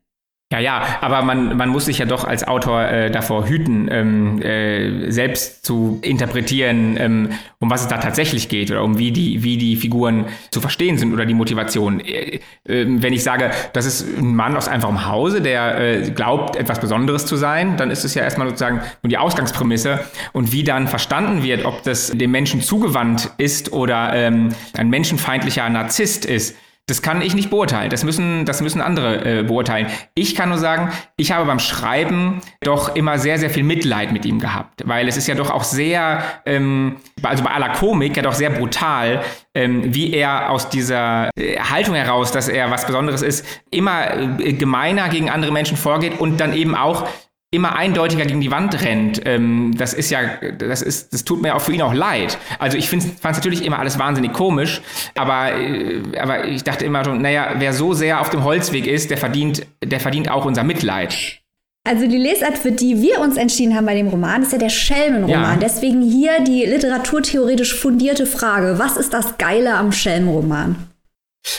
Ja, 0.51 0.61
ja, 0.61 0.99
aber 1.03 1.21
man, 1.21 1.59
man 1.59 1.69
muss 1.69 1.85
sich 1.85 1.99
ja 1.99 2.07
doch 2.07 2.25
als 2.25 2.49
Autor 2.49 2.83
äh, 2.85 3.11
davor 3.11 3.47
hüten, 3.47 3.87
ähm, 3.93 4.41
äh, 4.41 5.11
selbst 5.11 5.67
zu 5.67 5.99
interpretieren, 6.01 6.97
ähm, 6.99 7.29
um 7.59 7.69
was 7.69 7.83
es 7.83 7.89
da 7.89 7.99
tatsächlich 7.99 8.49
geht 8.49 8.71
oder 8.71 8.83
um 8.83 8.97
wie 8.97 9.13
die, 9.13 9.43
wie 9.43 9.59
die 9.59 9.77
Figuren 9.77 10.25
zu 10.51 10.63
verstehen 10.63 10.97
sind 10.97 11.13
oder 11.13 11.27
die 11.27 11.35
Motivation. 11.35 12.01
Äh, 12.01 12.41
äh, 12.65 12.87
wenn 12.89 13.13
ich 13.13 13.23
sage, 13.23 13.51
das 13.75 13.85
ist 13.85 14.17
ein 14.17 14.35
Mann 14.35 14.57
aus 14.57 14.69
einfachem 14.69 15.05
Hause, 15.05 15.43
der 15.43 15.79
äh, 15.79 16.11
glaubt, 16.13 16.57
etwas 16.57 16.81
Besonderes 16.81 17.27
zu 17.27 17.37
sein, 17.37 17.77
dann 17.77 17.91
ist 17.91 18.05
es 18.05 18.15
ja 18.15 18.23
erstmal 18.23 18.49
sozusagen 18.49 18.81
nur 19.03 19.11
die 19.11 19.19
Ausgangsprämisse. 19.19 20.01
Und 20.33 20.51
wie 20.51 20.65
dann 20.65 20.89
verstanden 20.89 21.43
wird, 21.43 21.67
ob 21.67 21.83
das 21.83 22.11
dem 22.11 22.31
Menschen 22.31 22.63
zugewandt 22.63 23.33
ist 23.37 23.75
oder 23.75 24.15
ähm, 24.15 24.55
ein 24.79 24.89
menschenfeindlicher 24.89 25.69
Narzisst 25.69 26.25
ist, 26.25 26.57
Das 26.89 27.03
kann 27.03 27.21
ich 27.21 27.35
nicht 27.35 27.51
beurteilen. 27.51 27.91
Das 27.91 28.03
müssen, 28.03 28.47
das 28.47 28.63
müssen 28.63 28.81
andere 28.81 29.41
äh, 29.41 29.43
beurteilen. 29.43 29.87
Ich 30.15 30.35
kann 30.35 30.49
nur 30.49 30.59
sagen, 30.59 30.91
ich 31.17 31.33
habe 31.33 31.45
beim 31.45 31.59
Schreiben 31.59 32.41
doch 32.63 32.97
immer 32.97 33.19
sehr, 33.19 33.39
sehr 33.39 33.51
viel 33.51 33.63
Mitleid 33.63 34.11
mit 34.11 34.25
ihm 34.25 34.41
gehabt, 34.41 34.83
weil 34.87 35.07
es 35.07 35.17
ist 35.19 35.29
ja 35.29 35.35
doch 35.35 35.51
auch 35.51 35.65
sehr, 35.65 36.23
ähm, 36.47 36.97
also 37.23 37.45
bei 37.45 37.51
aller 37.51 37.71
Komik 37.71 38.17
ja 38.17 38.23
doch 38.23 38.33
sehr 38.33 38.51
brutal, 38.51 39.23
ähm, 39.55 39.95
wie 39.95 40.15
er 40.15 40.51
aus 40.51 40.71
dieser 40.71 41.31
äh, 41.39 41.59
Haltung 41.59 41.95
heraus, 41.95 42.33
dass 42.33 42.49
er 42.49 42.71
was 42.71 42.87
Besonderes 42.87 43.21
ist, 43.21 43.45
immer 43.71 44.41
äh, 44.41 44.55
gemeiner 44.55 45.11
gegen 45.11 45.29
andere 45.29 45.53
Menschen 45.53 45.77
vorgeht 45.77 46.19
und 46.19 46.39
dann 46.39 46.55
eben 46.55 46.75
auch 46.75 47.07
immer 47.51 47.77
eindeutiger 47.77 48.27
gegen 48.27 48.41
die 48.41 48.51
Wand 48.51 48.83
rennt. 48.83 49.23
Ähm, 49.25 49.75
das 49.77 49.95
ist 49.95 50.11
ja, 50.11 50.21
das 50.59 50.83
ist, 50.83 51.15
das 51.15 51.25
tut 51.25 51.41
mir 51.41 51.55
auch 51.55 51.63
für 51.63 51.73
ihn 51.73 51.81
auch 51.81 51.95
leid. 51.95 52.37
Also 52.59 52.77
ich 52.77 52.91
fand 52.91 53.05
es 53.05 53.23
natürlich 53.23 53.65
immer 53.65 53.79
alles 53.79 53.99
wahnsinnig 53.99 54.35
komisch, 54.35 54.83
aber, 55.17 55.53
äh, 55.53 56.03
aber 56.19 56.47
ich 56.47 56.63
dachte 56.63 56.85
immer 56.85 57.05
schon, 57.05 57.23
naja, 57.23 57.55
wer 57.57 57.73
so 57.73 57.95
sehr 57.95 58.21
auf 58.21 58.29
dem 58.29 58.45
Holzweg 58.45 58.87
ist, 58.87 59.11
der 59.11 59.17
verdient, 59.17 59.67
der 59.83 60.01
verdient 60.01 60.31
auch 60.31 60.45
unser 60.45 60.63
Mitleid. 60.63 61.41
Also 61.89 62.07
die 62.07 62.19
Lesart, 62.19 62.59
für 62.59 62.73
die 62.73 63.01
wir 63.01 63.21
uns 63.21 63.39
entschieden 63.39 63.75
haben 63.75 63.87
bei 63.87 63.95
dem 63.95 64.09
Roman, 64.09 64.43
ist 64.43 64.53
ja 64.53 64.59
der 64.59 64.69
Schelmenroman. 64.69 65.55
Ja. 65.55 65.57
Deswegen 65.57 66.03
hier 66.03 66.41
die 66.41 66.67
literaturtheoretisch 66.67 67.75
fundierte 67.75 68.27
Frage. 68.27 68.79
Was 68.79 68.99
ist 68.99 69.15
das 69.15 69.39
Geile 69.39 69.75
am 69.75 69.91
Schelmenroman? 69.91 70.88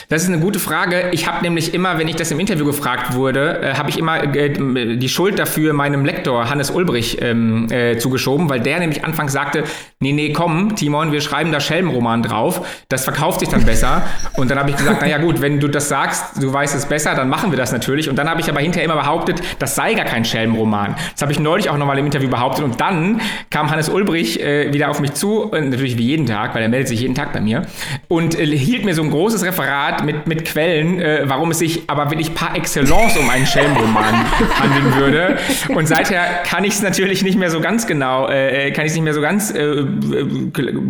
Das 0.08 0.22
ist 0.22 0.28
eine 0.28 0.38
gute 0.38 0.58
Frage. 0.58 1.10
Ich 1.12 1.26
habe 1.26 1.42
nämlich 1.42 1.74
immer, 1.74 1.98
wenn 1.98 2.08
ich 2.08 2.16
das 2.16 2.30
im 2.30 2.40
Interview 2.40 2.64
gefragt 2.64 3.14
wurde, 3.14 3.60
äh, 3.62 3.74
habe 3.74 3.90
ich 3.90 3.98
immer 3.98 4.22
äh, 4.34 4.96
die 4.96 5.08
Schuld 5.08 5.38
dafür 5.38 5.72
meinem 5.72 6.04
Lektor 6.04 6.48
Hannes 6.48 6.70
Ulbrich 6.70 7.18
ähm, 7.20 7.70
äh, 7.70 7.98
zugeschoben, 7.98 8.48
weil 8.48 8.60
der 8.60 8.78
nämlich 8.80 9.04
anfangs 9.04 9.32
sagte, 9.32 9.64
nee, 10.00 10.12
nee, 10.12 10.32
komm, 10.32 10.76
Timon, 10.76 11.12
wir 11.12 11.20
schreiben 11.20 11.52
da 11.52 11.60
Schelmenroman 11.60 12.22
drauf, 12.22 12.66
das 12.88 13.04
verkauft 13.04 13.40
sich 13.40 13.48
dann 13.48 13.64
besser. 13.64 14.02
Und 14.36 14.50
dann 14.50 14.58
habe 14.58 14.70
ich 14.70 14.76
gesagt, 14.76 15.00
naja 15.00 15.18
gut, 15.18 15.40
wenn 15.40 15.60
du 15.60 15.68
das 15.68 15.88
sagst, 15.88 16.42
du 16.42 16.52
weißt 16.52 16.74
es 16.74 16.86
besser, 16.86 17.14
dann 17.14 17.28
machen 17.28 17.50
wir 17.50 17.58
das 17.58 17.72
natürlich. 17.72 18.08
Und 18.08 18.16
dann 18.16 18.28
habe 18.28 18.40
ich 18.40 18.48
aber 18.48 18.60
hinterher 18.60 18.84
immer 18.84 19.00
behauptet, 19.00 19.40
das 19.58 19.74
sei 19.74 19.94
gar 19.94 20.06
kein 20.06 20.24
Schelmenroman. 20.24 20.94
Das 21.12 21.22
habe 21.22 21.32
ich 21.32 21.38
neulich 21.38 21.70
auch 21.70 21.76
nochmal 21.76 21.98
im 21.98 22.06
Interview 22.06 22.28
behauptet. 22.28 22.64
Und 22.64 22.80
dann 22.80 23.20
kam 23.50 23.70
Hannes 23.70 23.88
Ulbrich 23.88 24.40
äh, 24.40 24.72
wieder 24.72 24.90
auf 24.90 25.00
mich 25.00 25.14
zu, 25.14 25.50
natürlich 25.52 25.98
wie 25.98 26.04
jeden 26.04 26.26
Tag, 26.26 26.54
weil 26.54 26.62
er 26.62 26.68
meldet 26.68 26.88
sich 26.88 27.00
jeden 27.00 27.14
Tag 27.14 27.32
bei 27.32 27.40
mir, 27.40 27.66
und 28.08 28.38
äh, 28.38 28.46
hielt 28.46 28.84
mir 28.84 28.94
so 28.94 29.02
ein 29.02 29.10
großes 29.10 29.44
Referat 29.44 29.79
Referat 29.80 30.04
mit, 30.04 30.26
mit 30.26 30.44
Quellen, 30.44 31.00
äh, 31.00 31.22
warum 31.26 31.50
es 31.50 31.58
sich 31.58 31.82
aber 31.86 32.10
wirklich 32.10 32.34
par 32.34 32.56
excellence 32.56 33.16
um 33.16 33.28
einen 33.28 33.46
Schelmenroman 33.46 34.14
handeln 34.60 34.94
würde. 34.96 35.38
Und 35.68 35.86
seither 35.86 36.42
kann 36.44 36.64
ich 36.64 36.74
es 36.74 36.82
natürlich 36.82 37.22
nicht 37.22 37.38
mehr 37.38 37.50
so 37.50 37.60
ganz 37.60 37.86
genau, 37.86 38.28
äh, 38.28 38.68
äh 38.68 38.70
kann 38.72 38.84
ich 38.84 38.90
es 38.90 38.96
nicht 38.96 39.04
mehr 39.04 39.14
so 39.14 39.20
ganz 39.20 39.50
äh, 39.50 39.84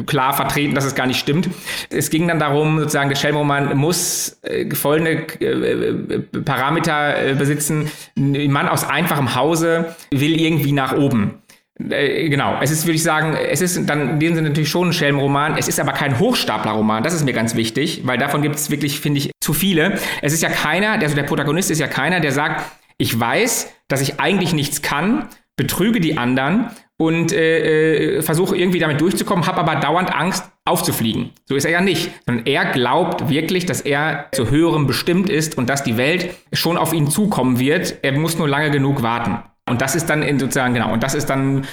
klar 0.07 0.33
vertreten, 0.35 0.75
dass 0.75 0.85
es 0.85 0.95
gar 0.95 1.07
nicht 1.07 1.19
stimmt. 1.19 1.49
Es 1.91 2.11
ging 2.11 2.29
dann 2.29 2.39
darum, 2.39 2.79
sozusagen, 2.79 3.09
der 3.09 3.17
Schelmenroman 3.17 3.77
muss 3.77 4.39
äh, 4.43 4.73
folgende 4.75 5.27
äh, 5.41 6.21
Parameter 6.45 7.35
besitzen. 7.39 7.91
Ein 8.17 8.51
Mann 8.51 8.69
aus 8.69 8.85
einfachem 8.85 9.35
Hause 9.35 9.97
will 10.11 10.41
irgendwie 10.41 10.73
nach 10.73 10.93
oben. 10.93 11.41
Äh, 11.89 12.29
genau, 12.29 12.59
es 12.61 12.71
ist, 12.71 12.85
würde 12.87 12.97
ich 12.97 13.03
sagen, 13.03 13.35
es 13.35 13.61
ist 13.61 13.89
dann 13.89 14.11
in 14.11 14.21
dem 14.21 14.35
Sinne 14.35 14.49
natürlich 14.49 14.69
schon 14.69 14.89
ein 14.89 14.93
Schelmenroman. 14.93 15.57
Es 15.57 15.69
ist 15.69 15.81
aber 15.81 15.93
kein 15.93 16.19
Hochstaplerroman. 16.19 17.03
Das 17.03 17.15
ist 17.15 17.25
mir 17.25 17.33
ganz 17.33 17.55
wichtig, 17.55 18.03
weil 18.05 18.19
davon 18.19 18.43
gibt 18.43 18.57
es 18.57 18.71
wirklich, 18.71 19.01
finde 19.01 19.19
ich, 19.19 19.31
zu 19.41 19.53
viele. 19.53 19.99
Es 20.23 20.33
ist 20.33 20.43
ja 20.43 20.51
keiner, 20.51 20.93
also 20.93 21.15
der 21.15 21.23
Protagonist 21.23 21.71
ist 21.71 21.79
ja 21.79 21.89
keiner, 21.89 22.21
der 22.21 22.33
sagt, 22.33 22.65
ich 22.99 23.19
weiß, 23.19 23.73
dass 23.89 24.03
ich 24.03 24.21
eigentlich 24.21 24.53
nichts 24.53 24.83
kann, 24.83 25.29
betrüge 25.57 26.01
die 26.01 26.19
anderen 26.19 26.67
und 26.99 27.33
äh, 27.33 28.19
äh, 28.19 28.23
versuche 28.23 28.57
irgendwie 28.57 28.79
damit 28.79 29.01
durchzukommen, 29.01 29.47
habe 29.47 29.59
aber 29.59 29.77
dauernd 29.77 30.15
Angst 30.15 30.45
aufzufliegen. 30.67 31.31
So 31.47 31.55
ist 31.57 31.65
er 31.65 31.71
ja 31.71 31.81
nicht, 31.81 32.11
sondern 32.27 32.47
er 32.47 32.67
glaubt 32.67 33.31
wirklich, 33.31 33.65
dass 33.65 33.81
er 33.81 34.27
zu 34.33 34.51
höherem 34.51 34.87
bestimmt 34.87 35.31
ist 35.31 35.57
und 35.57 35.71
dass 35.71 35.83
die 35.83 35.97
Welt 35.97 36.35
schon 36.53 36.77
auf 36.77 36.93
ihn 36.93 37.09
zukommen 37.09 37.59
wird. 37.59 37.97
Er 38.03 38.13
muss 38.13 38.37
nur 38.37 38.49
lange 38.49 38.71
genug 38.71 39.03
warten. 39.03 39.39
Und 39.71 39.81
das 39.81 39.95
ist 39.95 40.11
dann 40.11 40.23
in 40.23 40.39
sozusagen, 40.39 40.75
genau, 40.75 40.93
und 40.93 41.03
das 41.03 41.15
ist 41.15 41.31
dann, 41.31 41.65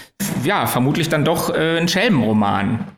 ja, 0.44 0.68
vermutlich 0.68 1.10
dann 1.10 1.25
doch 1.25 1.54
äh, 1.54 1.80
ein 1.80 1.88
Schelmenroman. 1.88 2.97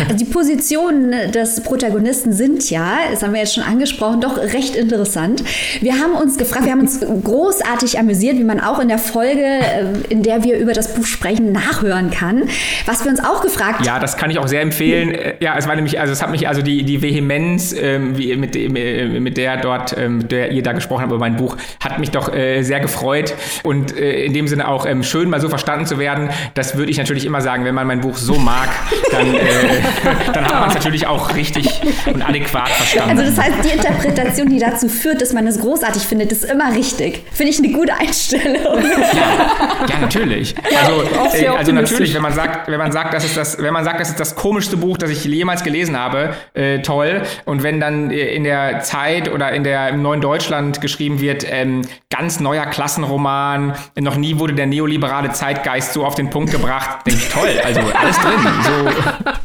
Also 0.00 0.16
die 0.16 0.24
Positionen 0.24 1.30
des 1.32 1.62
Protagonisten 1.62 2.32
sind 2.32 2.68
ja, 2.70 2.98
das 3.10 3.22
haben 3.22 3.32
wir 3.32 3.40
jetzt 3.40 3.54
schon 3.54 3.62
angesprochen, 3.62 4.20
doch 4.20 4.36
recht 4.36 4.74
interessant. 4.74 5.44
Wir 5.80 5.94
haben 5.94 6.12
uns 6.14 6.36
gefragt, 6.36 6.64
wir 6.64 6.72
haben 6.72 6.80
uns 6.80 7.00
großartig 7.00 7.98
amüsiert, 7.98 8.38
wie 8.38 8.44
man 8.44 8.60
auch 8.60 8.80
in 8.80 8.88
der 8.88 8.98
Folge, 8.98 9.44
äh, 9.44 9.84
in 10.08 10.22
der 10.22 10.42
wir 10.42 10.58
über 10.58 10.72
das 10.72 10.94
Buch 10.94 11.06
sprechen, 11.06 11.52
nachhören 11.52 12.10
kann. 12.10 12.48
Was 12.86 13.04
wir 13.04 13.10
uns 13.10 13.22
auch 13.22 13.42
gefragt 13.42 13.86
Ja, 13.86 14.00
das 14.00 14.16
kann 14.16 14.30
ich 14.30 14.38
auch 14.38 14.48
sehr 14.48 14.62
empfehlen. 14.62 15.16
Ja, 15.40 15.56
es 15.56 15.68
war 15.68 15.76
nämlich, 15.76 16.00
also 16.00 16.12
es 16.12 16.22
hat 16.22 16.30
mich, 16.30 16.48
also 16.48 16.62
die, 16.62 16.82
die 16.82 17.00
Vehemenz, 17.00 17.72
ähm, 17.78 18.18
wie, 18.18 18.34
mit, 18.36 18.56
äh, 18.56 19.20
mit 19.20 19.36
der 19.36 19.58
dort, 19.58 19.96
ähm, 19.96 20.28
der 20.28 20.50
ihr 20.50 20.62
da 20.62 20.72
gesprochen 20.72 21.02
habt 21.02 21.12
über 21.12 21.20
mein 21.20 21.36
Buch, 21.36 21.56
hat 21.82 22.00
mich 22.00 22.10
doch 22.10 22.34
äh, 22.34 22.62
sehr 22.62 22.80
gefreut 22.80 23.34
und 23.62 23.96
äh, 23.96 24.24
in 24.24 24.32
dem 24.32 24.48
Sinne 24.48 24.66
auch 24.66 24.86
ähm, 24.86 25.04
schön 25.04 25.30
mal 25.30 25.40
so 25.40 25.48
verstanden 25.48 25.86
zu 25.86 25.98
werden. 25.98 26.30
Das 26.54 26.76
würde 26.76 26.90
ich 26.90 26.98
natürlich 26.98 27.24
immer 27.24 27.40
sagen, 27.40 27.64
wenn 27.64 27.74
man 27.74 27.86
mein 27.86 28.00
Buch 28.00 28.16
so 28.16 28.34
mag, 28.34 28.68
dann 29.12 29.34
äh, 29.34 29.51
dann 30.32 30.44
hat 30.44 30.54
man 30.54 30.68
es 30.68 30.74
natürlich 30.74 31.06
auch 31.06 31.34
richtig 31.34 31.68
und 32.06 32.22
adäquat 32.22 32.68
verstanden. 32.68 33.18
Also 33.18 33.30
das 33.30 33.44
heißt, 33.44 33.64
die 33.64 33.70
Interpretation, 33.70 34.48
die 34.48 34.58
dazu 34.58 34.88
führt, 34.88 35.20
dass 35.20 35.32
man 35.32 35.46
es 35.46 35.60
großartig 35.60 36.02
findet, 36.02 36.32
ist 36.32 36.44
immer 36.44 36.74
richtig. 36.74 37.24
Finde 37.32 37.52
ich 37.52 37.58
eine 37.58 37.72
gute 37.72 37.94
Einstellung. 37.94 38.82
Ja, 38.82 39.86
ja 39.88 39.98
natürlich. 40.00 40.54
Also, 40.80 41.02
äh, 41.36 41.48
also 41.48 41.72
natürlich, 41.72 42.14
wenn 42.14 42.22
man 42.22 42.32
sagt, 42.32 42.68
wenn 42.68 42.78
man 42.78 42.92
sagt, 42.92 43.14
das 43.14 43.24
ist 43.24 43.36
das, 43.36 43.58
wenn 43.58 43.72
man 43.72 43.84
sagt, 43.84 44.00
das 44.00 44.10
ist 44.10 44.20
das 44.20 44.34
komischste 44.34 44.76
Buch, 44.76 44.96
das 44.98 45.10
ich 45.10 45.24
jemals 45.24 45.64
gelesen 45.64 45.98
habe, 45.98 46.34
äh, 46.54 46.80
toll. 46.80 47.22
Und 47.44 47.62
wenn 47.62 47.80
dann 47.80 48.10
in 48.10 48.44
der 48.44 48.80
Zeit 48.80 49.32
oder 49.32 49.52
in 49.52 49.64
der 49.64 49.88
im 49.88 50.02
neuen 50.02 50.20
Deutschland 50.20 50.80
geschrieben 50.80 51.20
wird, 51.20 51.44
ähm, 51.48 51.82
ganz 52.10 52.40
neuer 52.40 52.66
Klassenroman, 52.66 53.74
noch 53.98 54.16
nie 54.16 54.38
wurde 54.38 54.54
der 54.54 54.66
neoliberale 54.66 55.32
Zeitgeist 55.32 55.92
so 55.92 56.04
auf 56.04 56.14
den 56.14 56.30
Punkt 56.30 56.50
gebracht, 56.50 57.06
denke 57.06 57.20
ich 57.20 57.28
toll. 57.28 57.60
Also 57.64 57.80
alles 57.80 58.18
drin. 58.18 58.48
So 58.64 59.30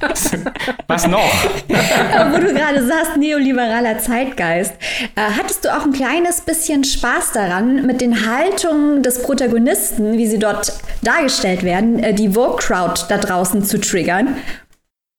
Was 0.87 1.07
noch? 1.07 1.33
Wo 1.67 2.37
du 2.37 2.53
gerade 2.53 2.85
sagst, 2.85 3.17
neoliberaler 3.17 3.99
Zeitgeist. 3.99 4.73
Äh, 5.15 5.21
hattest 5.37 5.65
du 5.65 5.75
auch 5.75 5.83
ein 5.83 5.93
kleines 5.93 6.41
bisschen 6.41 6.83
Spaß 6.83 7.31
daran, 7.33 7.85
mit 7.85 8.01
den 8.01 8.27
Haltungen 8.27 9.03
des 9.03 9.21
Protagonisten, 9.23 10.17
wie 10.17 10.27
sie 10.27 10.39
dort 10.39 10.73
dargestellt 11.01 11.63
werden, 11.63 11.99
äh, 12.03 12.13
die 12.13 12.29
Vogue-Crowd 12.29 13.05
da 13.09 13.17
draußen 13.17 13.63
zu 13.63 13.79
triggern? 13.79 14.35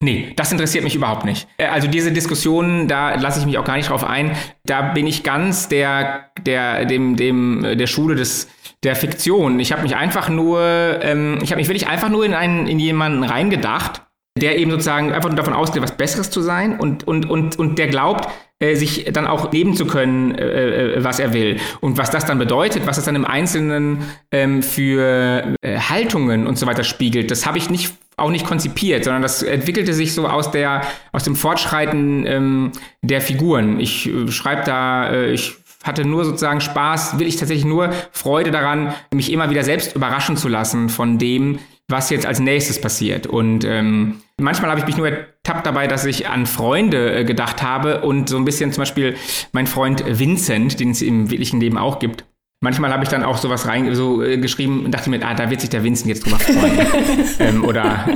Nee, 0.00 0.32
das 0.36 0.52
interessiert 0.52 0.84
mich 0.84 0.94
überhaupt 0.94 1.24
nicht. 1.24 1.48
Äh, 1.58 1.66
also 1.66 1.88
diese 1.88 2.12
Diskussionen, 2.12 2.86
da 2.86 3.14
lasse 3.16 3.40
ich 3.40 3.46
mich 3.46 3.58
auch 3.58 3.64
gar 3.64 3.76
nicht 3.76 3.90
drauf 3.90 4.04
ein. 4.04 4.36
Da 4.64 4.92
bin 4.92 5.06
ich 5.06 5.24
ganz 5.24 5.68
der, 5.68 6.30
der, 6.40 6.84
dem, 6.84 7.16
dem, 7.16 7.76
der 7.76 7.86
Schule 7.88 8.14
des, 8.14 8.48
der 8.84 8.94
Fiktion. 8.94 9.58
Ich 9.58 9.72
habe 9.72 9.82
mich 9.82 9.96
einfach 9.96 10.28
nur, 10.28 10.60
ähm, 11.02 11.38
ich 11.42 11.50
habe 11.50 11.60
mich 11.60 11.68
wirklich 11.68 11.88
einfach 11.88 12.10
nur 12.10 12.24
in 12.24 12.34
einen, 12.34 12.68
in 12.68 12.78
jemanden 12.78 13.24
reingedacht 13.24 14.02
der 14.38 14.58
eben 14.58 14.70
sozusagen 14.70 15.12
einfach 15.12 15.28
nur 15.28 15.36
davon 15.36 15.54
ausgeht, 15.54 15.82
was 15.82 15.96
Besseres 15.96 16.30
zu 16.30 16.40
sein 16.40 16.78
und, 16.78 17.06
und, 17.06 17.28
und, 17.28 17.58
und 17.58 17.78
der 17.78 17.88
glaubt, 17.88 18.28
äh, 18.60 18.74
sich 18.74 19.04
dann 19.12 19.26
auch 19.26 19.52
leben 19.52 19.74
zu 19.74 19.86
können, 19.86 20.34
äh, 20.34 20.96
äh, 20.96 21.04
was 21.04 21.20
er 21.20 21.32
will. 21.32 21.58
Und 21.80 21.96
was 21.96 22.10
das 22.10 22.26
dann 22.26 22.38
bedeutet, 22.38 22.86
was 22.86 22.96
das 22.96 23.04
dann 23.04 23.14
im 23.14 23.24
Einzelnen 23.24 23.98
ähm, 24.32 24.62
für 24.62 25.54
äh, 25.62 25.78
Haltungen 25.78 26.46
und 26.46 26.58
so 26.58 26.66
weiter 26.66 26.84
spiegelt, 26.84 27.30
das 27.30 27.46
habe 27.46 27.58
ich 27.58 27.70
nicht 27.70 27.94
auch 28.16 28.30
nicht 28.30 28.46
konzipiert, 28.46 29.04
sondern 29.04 29.22
das 29.22 29.44
entwickelte 29.44 29.94
sich 29.94 30.12
so 30.12 30.26
aus 30.26 30.50
der 30.50 30.82
aus 31.12 31.22
dem 31.22 31.36
Fortschreiten 31.36 32.26
ähm, 32.26 32.72
der 33.00 33.20
Figuren. 33.20 33.78
Ich 33.78 34.08
äh, 34.08 34.30
schreibe 34.32 34.62
da, 34.64 35.08
äh, 35.10 35.30
ich 35.30 35.54
hatte 35.84 36.04
nur 36.04 36.24
sozusagen 36.24 36.60
Spaß, 36.60 37.18
will 37.20 37.28
ich 37.28 37.36
tatsächlich 37.36 37.64
nur 37.64 37.90
Freude 38.10 38.50
daran, 38.50 38.92
mich 39.14 39.32
immer 39.32 39.50
wieder 39.50 39.62
selbst 39.62 39.94
überraschen 39.94 40.36
zu 40.36 40.48
lassen 40.48 40.88
von 40.88 41.18
dem, 41.18 41.60
was 41.86 42.10
jetzt 42.10 42.26
als 42.26 42.40
nächstes 42.40 42.80
passiert. 42.80 43.26
Und 43.28 43.64
ähm, 43.64 44.20
manchmal 44.38 44.70
habe 44.70 44.80
ich 44.80 44.86
mich 44.86 44.96
nur 44.96 45.08
ertappt 45.08 45.66
dabei, 45.66 45.86
dass 45.86 46.04
ich 46.04 46.28
an 46.28 46.46
Freunde 46.46 47.20
äh, 47.20 47.24
gedacht 47.24 47.62
habe 47.62 48.02
und 48.02 48.28
so 48.28 48.36
ein 48.36 48.44
bisschen 48.44 48.72
zum 48.72 48.82
Beispiel 48.82 49.16
mein 49.52 49.66
Freund 49.66 50.04
Vincent, 50.06 50.80
den 50.80 50.90
es 50.90 51.02
im 51.02 51.30
wirklichen 51.30 51.60
Leben 51.60 51.78
auch 51.78 51.98
gibt. 51.98 52.24
Manchmal 52.60 52.92
habe 52.92 53.04
ich 53.04 53.08
dann 53.08 53.22
auch 53.22 53.36
sowas 53.36 53.68
rein 53.68 53.94
so 53.94 54.22
äh, 54.22 54.38
geschrieben 54.38 54.84
und 54.84 54.92
dachte 54.92 55.10
mir, 55.10 55.24
ah, 55.24 55.34
da 55.34 55.50
wird 55.50 55.60
sich 55.60 55.70
der 55.70 55.84
Vincent 55.84 56.08
jetzt 56.08 56.24
drüber 56.24 56.38
freuen. 56.38 56.86
ähm, 57.38 57.64
oder, 57.64 58.08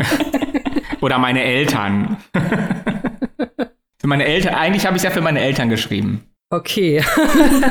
oder 1.01 1.19
meine 1.19 1.43
Eltern. 1.43 2.17
für 3.99 4.07
meine 4.07 4.25
Eltern, 4.25 4.55
eigentlich 4.55 4.85
habe 4.85 4.97
ich 4.97 5.01
es 5.01 5.05
ja 5.05 5.11
für 5.11 5.21
meine 5.21 5.41
Eltern 5.41 5.69
geschrieben. 5.69 6.32
Okay. 6.53 7.03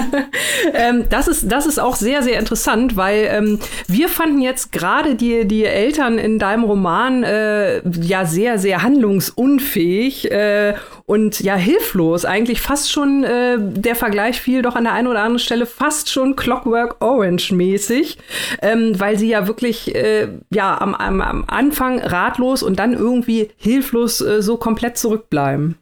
ähm, 0.74 1.06
das, 1.08 1.28
ist, 1.28 1.52
das 1.52 1.68
ist 1.68 1.80
auch 1.80 1.96
sehr, 1.96 2.24
sehr 2.24 2.40
interessant, 2.40 2.96
weil 2.96 3.30
ähm, 3.30 3.60
wir 3.88 4.10
fanden 4.10 4.42
jetzt 4.42 4.72
gerade 4.72 5.14
die, 5.14 5.46
die 5.48 5.66
Eltern 5.66 6.18
in 6.18 6.40
deinem 6.40 6.64
Roman 6.64 7.24
äh, 7.24 7.88
ja 7.88 8.26
sehr, 8.26 8.58
sehr 8.58 8.82
handlungsunfähig 8.82 10.32
äh, 10.32 10.74
und 11.06 11.42
ja 11.42 11.54
hilflos. 11.54 12.26
Eigentlich 12.26 12.60
fast 12.60 12.92
schon, 12.92 13.24
äh, 13.24 13.58
der 13.60 13.96
Vergleich 13.96 14.42
fiel 14.42 14.64
doch 14.64 14.76
an 14.76 14.86
der 14.86 14.94
einen 14.94 15.10
oder 15.10 15.20
anderen 15.20 15.38
Stelle 15.38 15.68
fast 15.68 16.10
schon 16.10 16.36
Clockwork 16.36 16.96
Orange 17.02 17.52
mäßig, 17.52 18.18
ähm, 18.64 19.00
weil 19.00 19.16
sie 19.16 19.28
ja 19.30 19.46
wirklich 19.46 19.94
äh, 19.94 20.28
ja 20.52 20.82
am, 20.82 20.96
am, 20.96 21.22
am 21.22 21.44
Anfang 21.46 22.00
ratlos 22.00 22.64
und 22.64 22.80
dann 22.80 22.94
irgendwie 22.94 23.52
hilflos 23.58 24.22
äh, 24.22 24.42
so 24.42 24.58
komplett 24.58 24.98
zurückbleiben. 24.98 25.78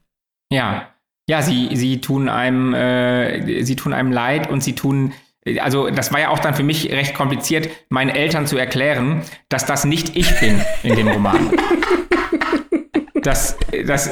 Ja, 0.51 0.88
ja, 1.29 1.43
sie, 1.43 1.69
sie 1.73 2.01
tun 2.01 2.27
einem, 2.27 2.73
äh, 2.73 3.63
sie 3.63 3.75
tun 3.75 3.93
einem 3.93 4.11
leid 4.11 4.49
und 4.49 4.63
sie 4.63 4.73
tun 4.73 5.13
also 5.61 5.89
das 5.89 6.11
war 6.11 6.19
ja 6.19 6.29
auch 6.29 6.39
dann 6.39 6.53
für 6.53 6.63
mich 6.63 6.91
recht 6.91 7.15
kompliziert, 7.15 7.69
meinen 7.87 8.09
Eltern 8.09 8.45
zu 8.45 8.57
erklären, 8.57 9.21
dass 9.47 9.65
das 9.65 9.85
nicht 9.85 10.15
ich 10.15 10.39
bin 10.39 10.59
in 10.83 10.95
dem 10.95 11.07
Roman. 11.07 11.51
Das, 13.21 13.57
das, 13.85 14.09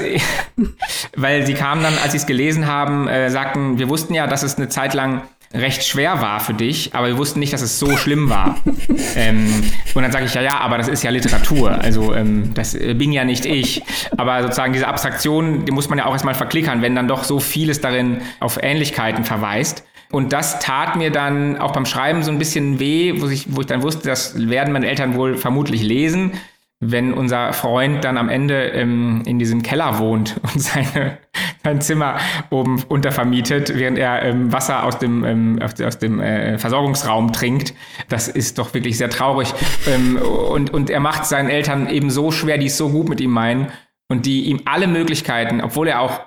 weil 1.15 1.45
sie 1.45 1.53
kamen 1.53 1.81
dann, 1.81 1.97
als 1.97 2.11
sie 2.11 2.17
es 2.17 2.25
gelesen 2.25 2.67
haben, 2.67 3.07
äh, 3.07 3.29
sagten, 3.29 3.79
wir 3.79 3.87
wussten 3.87 4.13
ja, 4.13 4.27
dass 4.27 4.43
es 4.43 4.57
eine 4.57 4.67
Zeit 4.67 4.93
lang 4.93 5.21
recht 5.53 5.83
schwer 5.83 6.21
war 6.21 6.39
für 6.39 6.53
dich, 6.53 6.93
aber 6.93 7.07
wir 7.07 7.17
wussten 7.17 7.39
nicht, 7.39 7.53
dass 7.53 7.61
es 7.61 7.79
so 7.79 7.95
schlimm 7.97 8.29
war. 8.29 8.61
ähm, 9.15 9.63
und 9.95 10.01
dann 10.01 10.11
sage 10.11 10.25
ich, 10.25 10.33
ja, 10.33 10.41
ja, 10.41 10.59
aber 10.59 10.77
das 10.77 10.87
ist 10.87 11.03
ja 11.03 11.09
Literatur, 11.09 11.71
also 11.71 12.13
ähm, 12.13 12.53
das 12.53 12.73
bin 12.73 13.11
ja 13.11 13.23
nicht 13.23 13.45
ich. 13.45 13.81
Aber 14.17 14.41
sozusagen 14.43 14.73
diese 14.73 14.87
Abstraktion, 14.87 15.65
die 15.65 15.71
muss 15.71 15.89
man 15.89 15.99
ja 15.99 16.05
auch 16.05 16.13
erstmal 16.13 16.35
verklickern, 16.35 16.81
wenn 16.81 16.95
dann 16.95 17.07
doch 17.07 17.23
so 17.23 17.39
vieles 17.39 17.81
darin 17.81 18.21
auf 18.39 18.59
Ähnlichkeiten 18.61 19.23
verweist. 19.23 19.83
Und 20.09 20.31
das 20.31 20.59
tat 20.59 20.95
mir 20.95 21.11
dann 21.11 21.57
auch 21.57 21.73
beim 21.73 21.85
Schreiben 21.85 22.23
so 22.23 22.31
ein 22.31 22.39
bisschen 22.39 22.79
weh, 22.79 23.21
wo 23.21 23.27
ich, 23.27 23.53
wo 23.53 23.61
ich 23.61 23.67
dann 23.67 23.81
wusste, 23.81 24.07
das 24.07 24.49
werden 24.49 24.71
meine 24.71 24.87
Eltern 24.87 25.15
wohl 25.15 25.35
vermutlich 25.35 25.83
lesen, 25.83 26.31
wenn 26.79 27.13
unser 27.13 27.53
Freund 27.53 28.03
dann 28.03 28.17
am 28.17 28.29
Ende 28.29 28.67
ähm, 28.67 29.23
in 29.25 29.39
diesem 29.39 29.63
Keller 29.63 29.97
wohnt 29.99 30.39
und 30.43 30.61
seine, 30.61 31.17
sein 31.63 31.81
Zimmer 31.81 32.17
oben 32.49 32.83
untervermietet, 32.87 33.77
während 33.77 33.97
er 33.97 34.23
ähm, 34.23 34.51
Wasser 34.53 34.83
aus 34.83 34.99
dem, 34.99 35.23
ähm, 35.23 35.59
aus 35.61 35.97
dem 35.97 36.19
äh, 36.19 36.57
Versorgungsraum 36.57 37.33
trinkt. 37.33 37.73
Das 38.09 38.27
ist 38.27 38.59
doch 38.59 38.73
wirklich 38.73 38.97
sehr 38.97 39.09
traurig. 39.09 39.53
Ähm, 39.87 40.17
und, 40.17 40.71
und 40.71 40.89
er 40.89 40.99
macht 40.99 41.25
seinen 41.25 41.49
Eltern 41.49 41.89
eben 41.89 42.09
so 42.09 42.31
schwer, 42.31 42.57
die 42.57 42.67
es 42.67 42.77
so 42.77 42.89
gut 42.89 43.09
mit 43.09 43.21
ihm 43.21 43.31
meinen 43.31 43.67
und 44.07 44.25
die 44.25 44.45
ihm 44.45 44.61
alle 44.65 44.87
Möglichkeiten, 44.87 45.61
obwohl 45.61 45.87
er 45.87 46.01
auch, 46.01 46.21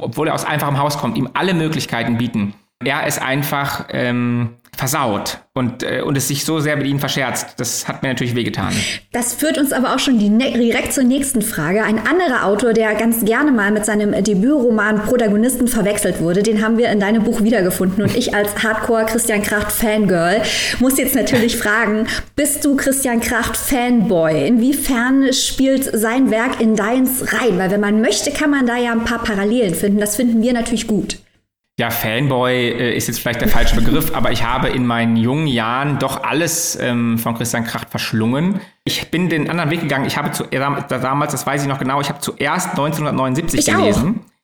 obwohl 0.00 0.28
er 0.28 0.34
aus 0.34 0.44
einfachem 0.44 0.78
Haus 0.78 0.98
kommt, 0.98 1.18
ihm 1.18 1.28
alle 1.34 1.52
Möglichkeiten 1.52 2.16
bieten 2.16 2.54
er 2.84 3.06
ist 3.06 3.20
einfach 3.20 3.86
ähm, 3.90 4.56
versaut 4.76 5.38
und, 5.54 5.82
äh, 5.82 6.02
und 6.02 6.16
es 6.16 6.28
sich 6.28 6.44
so 6.44 6.60
sehr 6.60 6.76
mit 6.76 6.86
ihnen 6.86 7.00
verscherzt. 7.00 7.54
Das 7.56 7.88
hat 7.88 8.02
mir 8.02 8.10
natürlich 8.10 8.34
wehgetan. 8.34 8.74
Das 9.12 9.32
führt 9.32 9.56
uns 9.56 9.72
aber 9.72 9.94
auch 9.94 9.98
schon 9.98 10.18
direkt 10.18 10.92
zur 10.92 11.04
nächsten 11.04 11.40
Frage. 11.40 11.82
Ein 11.82 11.98
anderer 12.06 12.44
Autor, 12.44 12.74
der 12.74 12.94
ganz 12.94 13.24
gerne 13.24 13.52
mal 13.52 13.70
mit 13.72 13.86
seinem 13.86 14.12
Debütroman 14.22 15.02
Protagonisten 15.02 15.66
verwechselt 15.66 16.20
wurde, 16.20 16.42
den 16.42 16.62
haben 16.62 16.76
wir 16.76 16.90
in 16.90 17.00
deinem 17.00 17.24
Buch 17.24 17.42
wiedergefunden. 17.42 18.04
Und 18.04 18.14
ich 18.14 18.34
als 18.34 18.62
Hardcore 18.62 19.06
Christian 19.06 19.42
Kracht 19.42 19.72
Fangirl 19.72 20.42
muss 20.78 20.98
jetzt 20.98 21.14
natürlich 21.14 21.56
fragen, 21.56 22.06
bist 22.36 22.64
du 22.64 22.76
Christian 22.76 23.20
Kracht 23.20 23.56
Fanboy? 23.56 24.46
Inwiefern 24.46 25.32
spielt 25.32 25.84
sein 25.98 26.30
Werk 26.30 26.60
in 26.60 26.76
deins 26.76 27.32
rein? 27.32 27.58
Weil 27.58 27.70
wenn 27.70 27.80
man 27.80 28.02
möchte, 28.02 28.30
kann 28.30 28.50
man 28.50 28.66
da 28.66 28.76
ja 28.76 28.92
ein 28.92 29.04
paar 29.04 29.24
Parallelen 29.24 29.74
finden. 29.74 30.00
Das 30.00 30.16
finden 30.16 30.42
wir 30.42 30.52
natürlich 30.52 30.86
gut 30.86 31.16
ja, 31.78 31.90
Fanboy 31.90 32.70
äh, 32.70 32.96
ist 32.96 33.08
jetzt 33.08 33.20
vielleicht 33.20 33.42
der 33.42 33.48
falsche 33.48 33.76
Begriff, 33.76 34.14
aber 34.14 34.32
ich 34.32 34.42
habe 34.44 34.68
in 34.68 34.86
meinen 34.86 35.16
jungen 35.16 35.46
Jahren 35.46 35.98
doch 35.98 36.22
alles 36.22 36.76
ähm, 36.80 37.18
von 37.18 37.36
Christian 37.36 37.64
Kracht 37.64 37.90
verschlungen. 37.90 38.60
Ich 38.84 39.10
bin 39.10 39.28
den 39.28 39.50
anderen 39.50 39.70
Weg 39.70 39.82
gegangen. 39.82 40.06
Ich 40.06 40.16
habe 40.16 40.30
zu, 40.30 40.44
äh, 40.44 40.58
damals, 40.88 41.32
das 41.32 41.46
weiß 41.46 41.62
ich 41.62 41.68
noch 41.68 41.78
genau, 41.78 42.00
ich 42.00 42.08
habe 42.08 42.20
zuerst 42.20 42.70
1979 42.70 43.60
ich 43.60 43.66
gelesen. 43.66 44.20
Auch. 44.20 44.35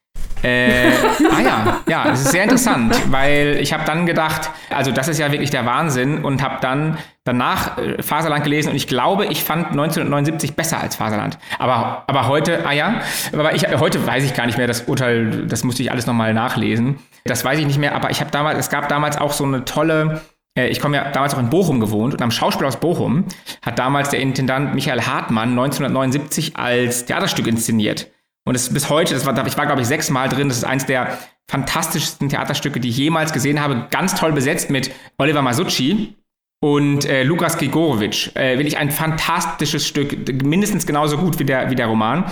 Äh, 0.43 0.89
ah 1.31 1.41
ja, 1.41 1.81
ja, 1.89 2.05
das 2.05 2.23
ist 2.23 2.33
sehr 2.33 2.43
interessant, 2.43 2.95
weil 3.11 3.59
ich 3.61 3.73
habe 3.73 3.85
dann 3.85 4.07
gedacht, 4.07 4.51
also 4.71 4.91
das 4.91 5.09
ist 5.09 5.19
ja 5.19 5.31
wirklich 5.31 5.51
der 5.51 5.65
Wahnsinn 5.67 6.25
und 6.25 6.43
habe 6.43 6.57
dann 6.61 6.99
danach 7.25 7.79
äh, 7.79 8.03
Faserland 8.03 8.43
gelesen 8.43 8.71
und 8.71 8.77
ich 8.77 8.89
glaube, 8.89 9.27
ich 9.27 9.45
fand 9.45 9.69
1979 9.69 10.55
besser 10.55 10.81
als 10.81 10.97
Faserland. 10.97 11.39
Aber, 11.59 12.05
aber 12.09 12.27
heute, 12.27 12.67
ah 12.67 12.73
ja, 12.73 13.03
aber 13.33 13.55
ich, 13.55 13.69
heute 13.79 14.05
weiß 14.05 14.25
ich 14.25 14.35
gar 14.35 14.47
nicht 14.47 14.59
mehr 14.59 14.67
das 14.67 14.83
Urteil, 14.83 15.47
das 15.47 15.63
musste 15.63 15.83
ich 15.83 15.93
alles 15.93 16.07
nochmal 16.07 16.35
nachlesen. 16.35 16.99
Das 17.25 17.45
weiß 17.45 17.61
ich 17.61 17.67
nicht 17.67 17.79
mehr, 17.79 17.95
aber 17.95 18.11
ich 18.11 18.21
habe 18.21 18.33
damals, 18.33 18.59
es 18.59 18.69
gab 18.69 18.89
damals 18.89 19.19
auch 19.19 19.33
so 19.33 19.45
eine 19.45 19.65
tolle 19.65 20.23
äh, 20.59 20.69
ich 20.69 20.81
komme 20.81 20.97
ja 20.97 21.11
damals 21.11 21.35
auch 21.35 21.39
in 21.39 21.51
Bochum 21.51 21.81
gewohnt 21.81 22.15
und 22.15 22.23
am 22.23 22.31
Schauspiel 22.31 22.67
aus 22.67 22.79
Bochum 22.79 23.27
hat 23.65 23.79
damals 23.79 24.11
der 24.11 24.21
Intendant 24.21 24.75
Michael 24.75 25.03
Hartmann 25.03 25.51
1979 25.51 26.57
als 26.57 27.07
Theaterstück 27.07 27.47
inszeniert. 27.47 28.11
Und 28.45 28.55
es 28.55 28.73
bis 28.73 28.91
heute, 28.91 29.15
das 29.15 29.25
war, 29.25 29.47
ich 29.47 29.57
war, 29.57 29.67
glaube 29.67 29.83
ich, 29.83 29.87
sechsmal 29.87 30.29
drin. 30.29 30.49
Das 30.49 30.59
ist 30.59 30.65
eins 30.65 30.87
der 30.87 31.19
fantastischsten 31.49 32.29
Theaterstücke, 32.29 32.81
die 32.81 32.89
ich 32.89 32.97
jemals 32.97 33.33
gesehen 33.33 33.61
habe. 33.61 33.87
Ganz 33.91 34.15
toll 34.15 34.33
besetzt 34.33 34.71
mit 34.71 34.91
Oliver 35.19 35.43
Masucci 35.43 36.17
und 36.61 37.05
äh, 37.05 37.23
Lukas 37.25 37.59
Grigorowitsch. 37.59 38.35
Äh, 38.35 38.57
wirklich 38.57 38.79
ein 38.79 38.91
fantastisches 38.91 39.87
Stück, 39.87 40.43
mindestens 40.45 40.87
genauso 40.87 41.19
gut 41.19 41.39
wie 41.39 41.45
der, 41.45 41.71
wie 41.71 41.75
der 41.75 41.87
Roman. 41.87 42.25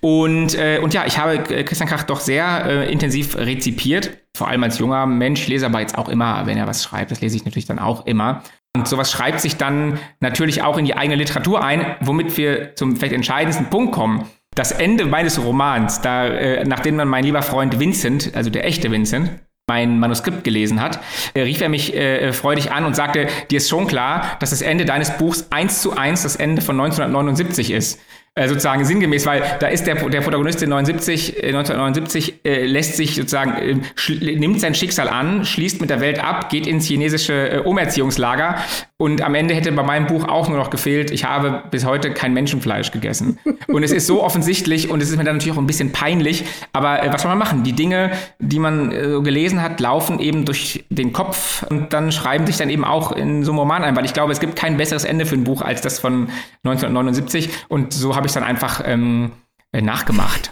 Und, 0.00 0.54
äh, 0.54 0.80
und 0.82 0.94
ja, 0.94 1.06
ich 1.06 1.18
habe 1.18 1.36
äh, 1.54 1.64
Christian 1.64 1.88
Krach 1.88 2.04
doch 2.04 2.20
sehr 2.20 2.64
äh, 2.66 2.92
intensiv 2.92 3.36
rezipiert, 3.36 4.18
vor 4.36 4.48
allem 4.48 4.62
als 4.62 4.78
junger 4.78 5.06
Mensch. 5.06 5.42
Ich 5.42 5.48
lese 5.48 5.66
aber 5.66 5.80
jetzt 5.80 5.96
auch 5.96 6.08
immer, 6.08 6.46
wenn 6.46 6.58
er 6.58 6.66
was 6.66 6.84
schreibt, 6.84 7.10
das 7.10 7.20
lese 7.20 7.36
ich 7.36 7.44
natürlich 7.44 7.66
dann 7.66 7.78
auch 7.78 8.06
immer. 8.06 8.42
Und 8.76 8.86
sowas 8.86 9.10
schreibt 9.10 9.40
sich 9.40 9.56
dann 9.56 9.98
natürlich 10.20 10.62
auch 10.62 10.76
in 10.76 10.84
die 10.84 10.94
eigene 10.94 11.16
Literatur 11.16 11.64
ein, 11.64 11.96
womit 12.00 12.36
wir 12.36 12.76
zum 12.76 12.96
vielleicht 12.96 13.14
entscheidendsten 13.14 13.70
Punkt 13.70 13.92
kommen 13.92 14.28
das 14.54 14.72
Ende 14.72 15.06
meines 15.06 15.42
Romans, 15.42 16.00
da, 16.00 16.26
äh, 16.26 16.64
nachdem 16.64 16.98
dann 16.98 17.08
mein 17.08 17.24
lieber 17.24 17.42
Freund 17.42 17.78
Vincent, 17.78 18.32
also 18.34 18.50
der 18.50 18.64
echte 18.64 18.90
Vincent, 18.90 19.30
mein 19.68 20.00
Manuskript 20.00 20.42
gelesen 20.42 20.80
hat, 20.80 20.98
äh, 21.34 21.42
rief 21.42 21.60
er 21.60 21.68
mich 21.68 21.94
äh, 21.94 22.32
freudig 22.32 22.72
an 22.72 22.84
und 22.84 22.96
sagte, 22.96 23.28
dir 23.50 23.58
ist 23.58 23.68
schon 23.68 23.86
klar, 23.86 24.36
dass 24.40 24.50
das 24.50 24.62
Ende 24.62 24.84
deines 24.84 25.16
Buchs 25.18 25.46
eins 25.50 25.82
zu 25.82 25.96
eins 25.96 26.22
das 26.22 26.36
Ende 26.36 26.62
von 26.62 26.80
1979 26.80 27.70
ist. 27.70 28.00
Äh, 28.38 28.48
sozusagen 28.48 28.84
sinngemäß, 28.84 29.26
weil 29.26 29.42
da 29.58 29.66
ist 29.66 29.88
der, 29.88 29.96
der 29.96 30.20
Protagonist 30.20 30.62
in 30.62 30.70
79, 30.70 31.42
1979 31.42 32.44
äh, 32.44 32.66
lässt 32.66 32.96
sich 32.96 33.16
sozusagen, 33.16 33.56
äh, 33.56 34.36
nimmt 34.36 34.60
sein 34.60 34.76
Schicksal 34.76 35.08
an, 35.08 35.44
schließt 35.44 35.80
mit 35.80 35.90
der 35.90 36.00
Welt 36.00 36.22
ab, 36.22 36.48
geht 36.48 36.68
ins 36.68 36.86
chinesische 36.86 37.50
äh, 37.50 37.58
Umerziehungslager 37.58 38.58
und 38.96 39.22
am 39.22 39.34
Ende 39.34 39.54
hätte 39.54 39.72
bei 39.72 39.82
meinem 39.82 40.06
Buch 40.06 40.26
auch 40.28 40.48
nur 40.48 40.58
noch 40.58 40.70
gefehlt, 40.70 41.10
ich 41.10 41.24
habe 41.24 41.62
bis 41.70 41.84
heute 41.84 42.12
kein 42.12 42.32
Menschenfleisch 42.32 42.90
gegessen. 42.90 43.38
Und 43.68 43.82
es 43.82 43.92
ist 43.92 44.06
so 44.06 44.22
offensichtlich 44.22 44.88
und 44.88 45.02
es 45.02 45.10
ist 45.10 45.16
mir 45.16 45.24
dann 45.24 45.36
natürlich 45.36 45.56
auch 45.56 45.60
ein 45.60 45.66
bisschen 45.66 45.92
peinlich, 45.92 46.44
aber 46.72 47.02
äh, 47.02 47.12
was 47.12 47.22
soll 47.22 47.30
man 47.30 47.38
machen? 47.38 47.64
Die 47.64 47.72
Dinge, 47.72 48.12
die 48.38 48.58
man 48.58 48.92
äh, 48.92 49.20
gelesen 49.20 49.62
hat, 49.62 49.78
laufen 49.80 50.20
eben 50.20 50.44
durch 50.44 50.84
den 50.90 51.12
Kopf 51.12 51.64
und 51.68 51.92
dann 51.92 52.12
schreiben 52.12 52.46
sich 52.46 52.56
dann 52.56 52.70
eben 52.70 52.84
auch 52.84 53.12
in 53.12 53.44
so 53.44 53.52
einem 53.52 53.58
Roman 53.58 53.84
ein, 53.84 53.96
weil 53.96 54.04
ich 54.04 54.14
glaube, 54.14 54.32
es 54.32 54.40
gibt 54.40 54.56
kein 54.56 54.76
besseres 54.76 55.04
Ende 55.04 55.26
für 55.26 55.34
ein 55.34 55.44
Buch 55.44 55.62
als 55.62 55.80
das 55.80 55.98
von 55.98 56.28
1979 56.64 57.50
und 57.68 57.92
so 57.92 58.16
habe 58.16 58.26
ich 58.26 58.27
es 58.28 58.34
dann 58.34 58.44
einfach 58.44 58.82
ähm, 58.84 59.32
äh, 59.72 59.82
nachgemacht. 59.82 60.50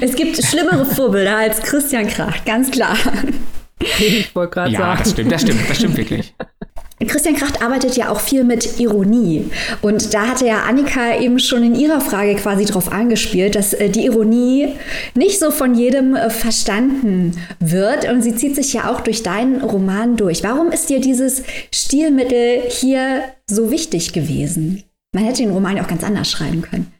Es 0.00 0.14
gibt 0.14 0.42
schlimmere 0.42 0.84
Vorbilder 0.84 1.36
als 1.36 1.60
Christian 1.62 2.08
Krach, 2.08 2.44
ganz 2.44 2.70
klar. 2.70 2.96
Ich 3.98 4.34
wollte 4.34 4.54
gerade 4.54 4.72
ja, 4.72 4.78
sagen. 4.78 4.98
Ja, 4.98 5.02
das 5.02 5.10
stimmt, 5.12 5.32
das 5.32 5.42
stimmt, 5.42 5.60
das 5.68 5.76
stimmt 5.76 5.96
wirklich. 5.96 6.34
Christian 7.06 7.34
Kracht 7.34 7.62
arbeitet 7.62 7.96
ja 7.96 8.10
auch 8.10 8.20
viel 8.20 8.44
mit 8.44 8.78
Ironie. 8.78 9.46
Und 9.80 10.12
da 10.12 10.26
hatte 10.28 10.46
ja 10.46 10.64
Annika 10.64 11.18
eben 11.18 11.38
schon 11.38 11.62
in 11.62 11.74
ihrer 11.74 12.00
Frage 12.00 12.34
quasi 12.34 12.66
drauf 12.66 12.92
angespielt, 12.92 13.54
dass 13.54 13.72
äh, 13.72 13.88
die 13.88 14.04
Ironie 14.04 14.74
nicht 15.14 15.38
so 15.38 15.50
von 15.50 15.74
jedem 15.74 16.14
äh, 16.14 16.28
verstanden 16.28 17.40
wird. 17.58 18.06
Und 18.10 18.22
sie 18.22 18.34
zieht 18.36 18.54
sich 18.54 18.74
ja 18.74 18.90
auch 18.90 19.00
durch 19.00 19.22
deinen 19.22 19.62
Roman 19.62 20.16
durch. 20.16 20.42
Warum 20.42 20.72
ist 20.72 20.90
dir 20.90 21.00
dieses 21.00 21.42
Stilmittel 21.72 22.62
hier 22.68 23.22
so 23.46 23.70
wichtig 23.70 24.12
gewesen? 24.12 24.82
Man 25.12 25.24
hätte 25.24 25.42
den 25.42 25.50
Roman 25.50 25.76
ja 25.76 25.82
auch 25.82 25.88
ganz 25.88 26.04
anders 26.04 26.30
schreiben 26.30 26.62
können. 26.62 26.92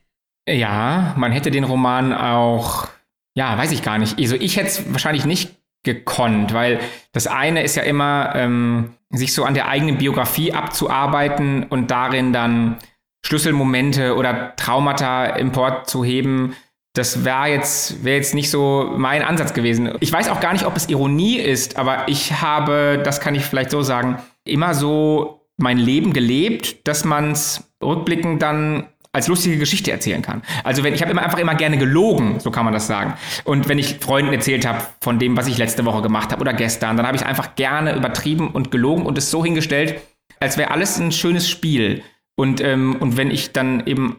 Ja, 0.48 1.14
man 1.16 1.32
hätte 1.32 1.50
den 1.50 1.64
Roman 1.64 2.12
auch, 2.12 2.88
ja, 3.34 3.56
weiß 3.56 3.70
ich 3.72 3.82
gar 3.82 3.98
nicht. 3.98 4.18
Also 4.18 4.36
ich 4.36 4.56
hätte 4.56 4.68
es 4.68 4.92
wahrscheinlich 4.92 5.24
nicht 5.24 5.56
gekonnt, 5.84 6.52
weil 6.52 6.80
das 7.12 7.26
eine 7.26 7.62
ist 7.62 7.76
ja 7.76 7.82
immer, 7.82 8.32
ähm, 8.34 8.94
sich 9.10 9.32
so 9.32 9.44
an 9.44 9.54
der 9.54 9.68
eigenen 9.68 9.98
Biografie 9.98 10.52
abzuarbeiten 10.52 11.64
und 11.64 11.90
darin 11.90 12.32
dann 12.32 12.76
Schlüsselmomente 13.24 14.16
oder 14.16 14.54
Traumata 14.56 15.26
import 15.26 15.88
zu 15.88 16.04
heben. 16.04 16.54
Das 16.94 17.24
wäre 17.24 17.46
jetzt, 17.46 18.04
wäre 18.04 18.16
jetzt 18.16 18.34
nicht 18.34 18.50
so 18.50 18.92
mein 18.96 19.22
Ansatz 19.22 19.54
gewesen. 19.54 19.92
Ich 20.00 20.12
weiß 20.12 20.28
auch 20.28 20.40
gar 20.40 20.52
nicht, 20.52 20.66
ob 20.66 20.76
es 20.76 20.88
Ironie 20.88 21.38
ist, 21.38 21.76
aber 21.76 22.08
ich 22.08 22.40
habe, 22.40 23.00
das 23.04 23.20
kann 23.20 23.34
ich 23.34 23.44
vielleicht 23.44 23.70
so 23.70 23.82
sagen, 23.82 24.18
immer 24.44 24.74
so 24.74 25.39
mein 25.60 25.78
Leben 25.78 26.12
gelebt, 26.12 26.86
dass 26.86 27.04
man 27.04 27.32
es 27.32 27.70
rückblickend 27.82 28.42
dann 28.42 28.88
als 29.12 29.26
lustige 29.26 29.58
Geschichte 29.58 29.90
erzählen 29.90 30.22
kann. 30.22 30.42
Also 30.62 30.84
wenn 30.84 30.94
ich 30.94 31.02
habe 31.02 31.10
immer 31.10 31.22
einfach 31.22 31.38
immer 31.38 31.56
gerne 31.56 31.78
gelogen, 31.78 32.38
so 32.38 32.50
kann 32.50 32.64
man 32.64 32.72
das 32.72 32.86
sagen. 32.86 33.14
Und 33.44 33.68
wenn 33.68 33.78
ich 33.78 33.96
Freunden 33.98 34.32
erzählt 34.32 34.66
habe 34.66 34.86
von 35.00 35.18
dem, 35.18 35.36
was 35.36 35.48
ich 35.48 35.58
letzte 35.58 35.84
Woche 35.84 36.02
gemacht 36.02 36.30
habe 36.30 36.40
oder 36.40 36.52
gestern, 36.52 36.96
dann 36.96 37.06
habe 37.06 37.16
ich 37.16 37.26
einfach 37.26 37.56
gerne 37.56 37.96
übertrieben 37.96 38.50
und 38.50 38.70
gelogen 38.70 39.06
und 39.06 39.18
es 39.18 39.30
so 39.30 39.44
hingestellt, 39.44 40.00
als 40.38 40.56
wäre 40.56 40.70
alles 40.70 40.98
ein 40.98 41.10
schönes 41.10 41.48
Spiel. 41.48 42.02
Und 42.36 42.60
ähm, 42.60 42.96
und 43.00 43.16
wenn 43.16 43.30
ich 43.30 43.52
dann 43.52 43.86
eben 43.86 44.16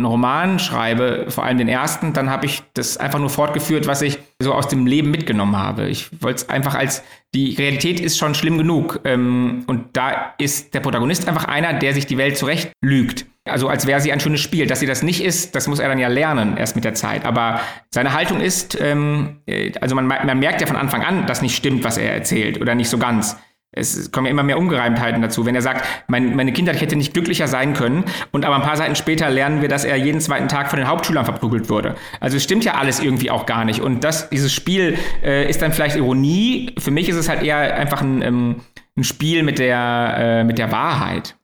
einen 0.00 0.06
Roman 0.06 0.58
schreibe, 0.58 1.26
vor 1.28 1.44
allem 1.44 1.58
den 1.58 1.68
ersten, 1.68 2.12
dann 2.12 2.30
habe 2.30 2.46
ich 2.46 2.62
das 2.74 2.96
einfach 2.96 3.18
nur 3.18 3.30
fortgeführt, 3.30 3.86
was 3.86 4.02
ich 4.02 4.18
so 4.42 4.52
aus 4.52 4.68
dem 4.68 4.86
Leben 4.86 5.10
mitgenommen 5.10 5.56
habe. 5.56 5.88
Ich 5.88 6.10
wollte 6.22 6.42
es 6.42 6.48
einfach 6.48 6.74
als, 6.74 7.02
die 7.34 7.54
Realität 7.54 8.00
ist 8.00 8.18
schon 8.18 8.34
schlimm 8.34 8.58
genug. 8.58 9.00
Ähm, 9.04 9.64
und 9.66 9.96
da 9.96 10.34
ist 10.38 10.74
der 10.74 10.80
Protagonist 10.80 11.28
einfach 11.28 11.44
einer, 11.44 11.74
der 11.74 11.94
sich 11.94 12.06
die 12.06 12.18
Welt 12.18 12.36
zurecht 12.36 12.72
lügt. 12.80 13.26
Also 13.44 13.68
als 13.68 13.86
wäre 13.86 14.00
sie 14.00 14.12
ein 14.12 14.20
schönes 14.20 14.40
Spiel. 14.40 14.66
Dass 14.66 14.80
sie 14.80 14.86
das 14.86 15.02
nicht 15.02 15.22
ist, 15.22 15.54
das 15.54 15.66
muss 15.68 15.78
er 15.78 15.88
dann 15.88 15.98
ja 15.98 16.08
lernen, 16.08 16.56
erst 16.56 16.74
mit 16.74 16.84
der 16.84 16.94
Zeit. 16.94 17.24
Aber 17.24 17.60
seine 17.90 18.12
Haltung 18.12 18.40
ist, 18.40 18.78
ähm, 18.80 19.40
äh, 19.46 19.72
also 19.80 19.94
man, 19.94 20.06
man 20.06 20.38
merkt 20.38 20.60
ja 20.60 20.66
von 20.66 20.76
Anfang 20.76 21.02
an, 21.02 21.26
dass 21.26 21.42
nicht 21.42 21.56
stimmt, 21.56 21.84
was 21.84 21.98
er 21.98 22.12
erzählt 22.12 22.60
oder 22.60 22.74
nicht 22.74 22.88
so 22.88 22.98
ganz. 22.98 23.36
Es 23.72 24.10
kommen 24.10 24.26
ja 24.26 24.32
immer 24.32 24.42
mehr 24.42 24.58
Ungereimtheiten 24.58 25.22
dazu. 25.22 25.46
Wenn 25.46 25.54
er 25.54 25.62
sagt, 25.62 25.86
mein, 26.08 26.34
meine 26.34 26.52
Kindheit 26.52 26.80
hätte 26.80 26.96
nicht 26.96 27.14
glücklicher 27.14 27.46
sein 27.46 27.72
können 27.72 28.04
und 28.32 28.44
aber 28.44 28.56
ein 28.56 28.62
paar 28.62 28.76
Seiten 28.76 28.96
später 28.96 29.30
lernen 29.30 29.62
wir, 29.62 29.68
dass 29.68 29.84
er 29.84 29.96
jeden 29.96 30.20
zweiten 30.20 30.48
Tag 30.48 30.70
von 30.70 30.78
den 30.78 30.88
Hauptschülern 30.88 31.24
verprügelt 31.24 31.68
wurde. 31.68 31.94
Also 32.18 32.36
es 32.36 32.42
stimmt 32.42 32.64
ja 32.64 32.74
alles 32.74 32.98
irgendwie 32.98 33.30
auch 33.30 33.46
gar 33.46 33.64
nicht. 33.64 33.80
Und 33.80 34.02
das, 34.02 34.28
dieses 34.28 34.52
Spiel 34.52 34.98
äh, 35.22 35.48
ist 35.48 35.62
dann 35.62 35.72
vielleicht 35.72 35.94
Ironie. 35.96 36.74
Für 36.78 36.90
mich 36.90 37.08
ist 37.08 37.16
es 37.16 37.28
halt 37.28 37.44
eher 37.44 37.76
einfach 37.76 38.02
ein, 38.02 38.22
ähm, 38.22 38.56
ein 38.96 39.04
Spiel 39.04 39.44
mit 39.44 39.60
der, 39.60 40.14
äh, 40.18 40.44
mit 40.44 40.58
der 40.58 40.72
Wahrheit. 40.72 41.36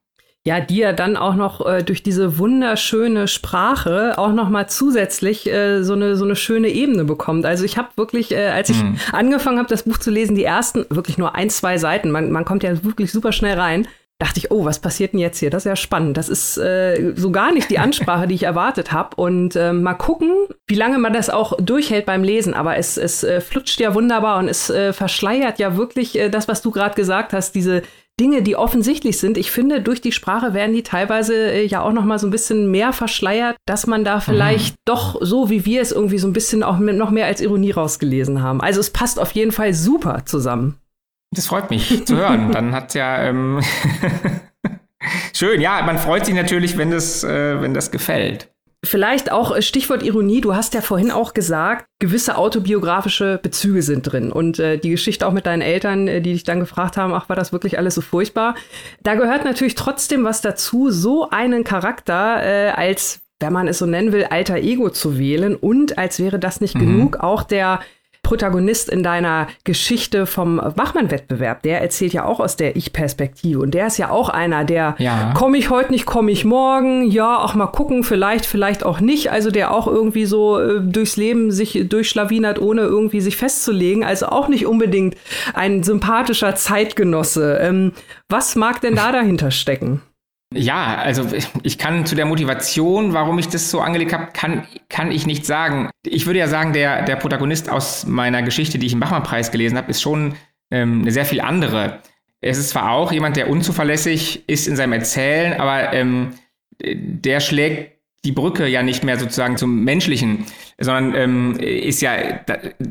Ja, 0.46 0.61
die 0.61 0.76
ja 0.76 0.92
dann 0.92 1.16
auch 1.16 1.35
noch 1.35 1.66
äh, 1.66 1.82
durch 1.82 2.04
diese 2.04 2.38
wunderschöne 2.38 3.26
Sprache 3.26 4.16
auch 4.16 4.32
noch 4.32 4.48
mal 4.48 4.68
zusätzlich 4.68 5.50
äh, 5.50 5.82
so 5.82 5.94
eine 5.94 6.14
so 6.14 6.24
eine 6.24 6.37
schöne 6.37 6.68
Ebene 6.68 7.04
bekommt. 7.04 7.44
Also 7.44 7.64
ich 7.64 7.76
habe 7.76 7.88
wirklich, 7.96 8.30
äh, 8.30 8.50
als 8.50 8.70
ich 8.70 8.80
mhm. 8.80 8.96
angefangen 9.11 9.59
habe, 9.59 9.68
das 9.68 9.82
Buch 9.82 9.98
zu 9.98 10.12
lesen, 10.12 10.37
die 10.37 10.44
ersten 10.44 10.87
wirklich 10.88 11.18
nur 11.18 11.35
ein 11.35 11.50
zwei 11.50 11.78
Seiten, 11.78 12.12
man, 12.12 12.30
man 12.30 12.44
kommt 12.44 12.62
ja 12.62 12.85
wirklich 12.85 13.11
super 13.11 13.32
schnell 13.32 13.59
rein, 13.59 13.88
dachte 14.20 14.38
ich, 14.38 14.52
oh, 14.52 14.64
was 14.64 14.78
passiert 14.78 15.14
denn 15.14 15.18
jetzt 15.18 15.40
hier? 15.40 15.50
Das 15.50 15.62
ist 15.62 15.68
ja 15.68 15.74
spannend. 15.74 16.16
Das 16.16 16.28
ist 16.28 16.59
äh, 16.59 17.12
so 17.16 17.32
gar 17.32 17.52
nicht 17.52 17.68
die 17.68 17.80
Ansprache, 17.80 18.28
die 18.28 18.37
ich 18.37 18.42
erwartet 18.44 18.92
habe. 18.92 19.16
Und 19.16 19.56
äh, 19.56 19.72
mal 19.72 19.94
gucken, 19.94 20.30
wie 20.68 20.76
lange 20.76 20.98
man 20.98 21.12
das 21.12 21.28
auch 21.28 21.54
durchhält 21.61 22.06
beim 22.06 22.22
Lesen. 22.22 22.54
Aber 22.54 22.76
es, 22.76 22.96
es 22.96 23.24
äh, 23.24 23.40
flutscht 23.40 23.80
ja 23.80 23.94
wunderbar 23.94 24.38
und 24.38 24.48
es 24.48 24.70
äh, 24.70 24.92
verschleiert 24.92 25.59
ja 25.59 25.76
wirklich 25.76 26.16
äh, 26.16 26.28
das, 26.28 26.46
was 26.46 26.62
du 26.62 26.70
gerade 26.70 26.94
gesagt 26.94 27.32
hast, 27.32 27.56
diese 27.56 27.82
Dinge, 28.18 28.42
die 28.42 28.57
offensichtlich 28.57 29.18
sind. 29.18 29.37
Ich 29.37 29.50
finde, 29.50 29.83
durch 29.83 30.00
die 30.00 30.12
Sprache 30.12 30.55
werden 30.55 30.74
die 30.74 30.83
teilweise 30.83 31.35
äh, 31.35 31.66
ja 31.66 31.83
auch 31.83 31.92
noch 31.92 32.05
mal 32.05 32.18
so 32.18 32.26
ein 32.26 32.31
bisschen 32.31 32.70
mehr 32.70 32.92
verschleiert, 32.92 33.57
dass 33.66 33.87
man 33.87 34.05
da 34.05 34.20
vielleicht 34.20 34.74
mhm. 34.74 34.81
doch 34.87 35.18
so, 35.20 35.50
wie 35.50 35.66
wir 35.66 35.83
es 35.83 35.92
irgendwie 35.92 36.18
so 36.18 36.26
ein 36.26 36.33
bisschen 36.33 36.62
auch 36.62 36.79
mit, 36.79 36.96
noch 36.96 37.11
mehr 37.11 37.26
als 37.26 37.42
Ironie 37.42 37.72
rausgelesen 37.72 38.42
haben. 38.42 38.62
Also 38.62 38.81
es 38.81 38.90
passt 38.90 39.20
auf 39.20 39.33
jeden 39.33 39.52
Fall 39.52 39.74
super 39.74 40.24
zusammen. 40.24 40.79
Das 41.35 41.46
freut 41.46 41.70
mich 41.70 42.07
zu 42.07 42.16
hören. 42.16 42.52
Dann 42.52 42.72
hat 42.72 42.94
ja 42.94 43.22
ähm 43.22 43.61
schön. 45.35 45.61
Ja, 45.61 45.83
man 45.83 45.98
freut 45.98 46.24
sich 46.24 46.35
natürlich, 46.35 46.79
wenn 46.79 46.90
das, 46.90 47.22
äh, 47.22 47.61
wenn 47.61 47.74
das 47.74 47.90
gefällt. 47.90 48.50
Vielleicht 48.87 49.33
auch 49.33 49.55
äh, 49.55 49.62
Stichwort 49.62 50.03
Ironie. 50.03 50.40
Du 50.40 50.55
hast 50.55 50.75
ja 50.75 50.81
vorhin 50.81 51.11
auch 51.11 51.35
gesagt, 51.35 51.87
gewisse 51.99 52.38
autobiografische 52.38 53.38
Bezüge 53.42 53.83
sind 53.83 54.03
drin. 54.03 54.33
Und 54.33 54.59
äh, 54.59 54.79
die 54.79 54.90
Geschichte 54.90 55.27
auch 55.27 55.33
mit 55.33 55.46
deinen 55.46 55.62
Eltern, 55.62 56.09
äh, 56.09 56.20
die 56.20 56.33
dich 56.33 56.44
dann 56.44 56.61
gefragt 56.61 56.96
haben, 56.96 57.12
ach, 57.12 57.29
war 57.29 57.37
das 57.37 57.53
wirklich 57.53 57.79
alles 57.79 57.94
so 57.94 58.01
furchtbar? 58.01 58.55
Da 59.03 59.14
gehört 59.14 59.44
natürlich 59.44 59.75
trotzdem 59.75 60.25
was 60.25 60.40
dazu, 60.40 60.90
so 60.90 61.29
einen 61.31 61.64
Charakter 61.64 62.42
äh, 62.42 62.70
als 62.70 63.20
wenn 63.38 63.53
man 63.53 63.68
es 63.68 63.79
so 63.79 63.85
nennen 63.87 64.12
will, 64.12 64.25
alter 64.25 64.57
Ego 64.57 64.88
zu 64.88 65.18
wählen 65.18 65.57
und 65.57 65.99
als 65.99 66.18
wäre 66.18 66.38
das 66.38 66.62
nicht 66.62 66.75
mhm. 66.75 66.81
genug, 66.81 67.16
auch 67.18 67.42
der 67.42 67.81
Protagonist 68.27 68.89
in 68.89 69.05
deiner 69.05 69.47
Geschichte 69.62 70.27
vom 70.27 70.59
Wachmann-Wettbewerb, 70.59 71.62
der 71.62 71.81
erzählt 71.81 72.12
ja 72.12 72.25
auch 72.25 72.41
aus 72.41 72.57
der 72.57 72.75
Ich-Perspektive. 72.75 73.61
Und 73.61 73.73
der 73.73 73.87
ist 73.87 73.99
ja 73.99 74.11
auch 74.11 74.29
einer, 74.29 74.65
der 74.65 74.97
ja. 74.99 75.33
komme 75.33 75.59
ich 75.59 75.71
heute 75.71 75.93
nicht, 75.93 76.07
komme 76.07 76.33
ich 76.33 76.45
morgen, 76.45 77.09
ja, 77.09 77.39
auch 77.39 77.55
mal 77.55 77.69
gucken, 77.69 78.03
vielleicht, 78.03 78.45
vielleicht 78.45 78.85
auch 78.85 78.99
nicht. 78.99 79.31
Also 79.31 79.53
der 79.53 79.73
auch 79.73 79.87
irgendwie 79.87 80.27
so 80.27 80.59
äh, 80.59 80.81
durchs 80.81 81.17
Leben 81.17 81.53
sich 81.53 81.89
durchschlawinert, 81.89 82.61
ohne 82.61 82.81
irgendwie 82.81 83.21
sich 83.21 83.37
festzulegen. 83.37 84.03
Also 84.03 84.27
auch 84.27 84.49
nicht 84.49 84.67
unbedingt 84.67 85.17
ein 85.55 85.85
sympathischer 85.85 86.57
Zeitgenosse. 86.57 87.59
Ähm, 87.61 87.93
was 88.29 88.57
mag 88.57 88.81
denn 88.81 88.97
da 88.97 89.12
dahinter 89.12 89.53
stecken? 89.53 90.03
Ja, 90.57 90.97
also 90.97 91.27
ich 91.62 91.79
kann 91.79 92.07
zu 92.07 92.14
der 92.14 92.27
Motivation, 92.27 93.12
warum 93.12 93.38
ich 93.38 93.49
das 93.49 93.71
so 93.71 93.81
angelegt 93.81 94.12
habe, 94.12 94.29
kann, 94.33 94.66
kann 94.88 95.11
ich 95.11 95.27
nicht 95.27 95.47
sagen. 95.47 95.90
Ich 96.05 96.27
würde 96.27 96.38
ja 96.38 96.49
sagen, 96.49 96.73
der, 96.73 97.03
der 97.03 97.16
Protagonist 97.16 97.71
aus 97.71 98.07
meiner 98.07 98.42
Geschichte, 98.42 98.79
die 98.79 98.87
ich 98.87 98.92
im 98.92 99.01
Bachmann-Preis 99.01 99.51
gelesen 99.51 99.77
habe, 99.77 99.90
ist 99.90 100.03
schon 100.03 100.35
ähm, 100.71 101.03
eine 101.03 101.12
sehr 101.12 101.25
viel 101.25 101.40
andere. 101.40 102.01
Es 102.40 102.59
ist 102.59 102.71
zwar 102.71 102.90
auch 102.90 103.12
jemand, 103.12 103.37
der 103.37 103.51
unzuverlässig 103.51 104.49
ist 104.49 104.69
in 104.69 104.77
seinem 104.77 104.92
Erzählen, 104.95 105.61
aber 105.61 105.92
ähm, 105.92 106.35
der 106.81 107.40
schlägt 107.40 107.95
die 108.27 108.33
Brücke 108.33 108.67
ja 108.67 108.83
nicht 108.83 109.05
mehr 109.05 109.19
sozusagen 109.19 109.57
zum 109.57 109.85
Menschlichen, 109.85 110.45
sondern 110.79 111.15
ähm, 111.15 111.57
ist 111.59 112.03
ja 112.03 112.11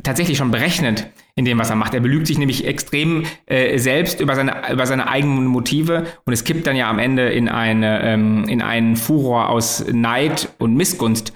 tatsächlich 0.01 0.37
schon 0.37 0.49
berechnend 0.49 1.07
in 1.35 1.43
dem, 1.43 1.59
was 1.59 1.69
er 1.69 1.75
macht. 1.75 1.93
Er 1.93 1.99
belügt 1.99 2.27
sich 2.27 2.37
nämlich 2.37 2.65
extrem 2.65 3.25
äh, 3.45 3.77
selbst 3.77 4.21
über 4.21 4.35
seine, 4.35 4.71
über 4.71 4.85
seine 4.85 5.09
eigenen 5.09 5.45
Motive 5.45 6.07
und 6.25 6.31
es 6.31 6.45
kippt 6.45 6.65
dann 6.65 6.77
ja 6.77 6.89
am 6.89 6.97
Ende 6.97 7.29
in, 7.29 7.49
eine, 7.49 8.01
ähm, 8.03 8.45
in 8.47 8.61
einen 8.61 8.95
Furor 8.95 9.49
aus 9.49 9.85
Neid 9.91 10.49
und 10.57 10.75
Missgunst 10.75 11.33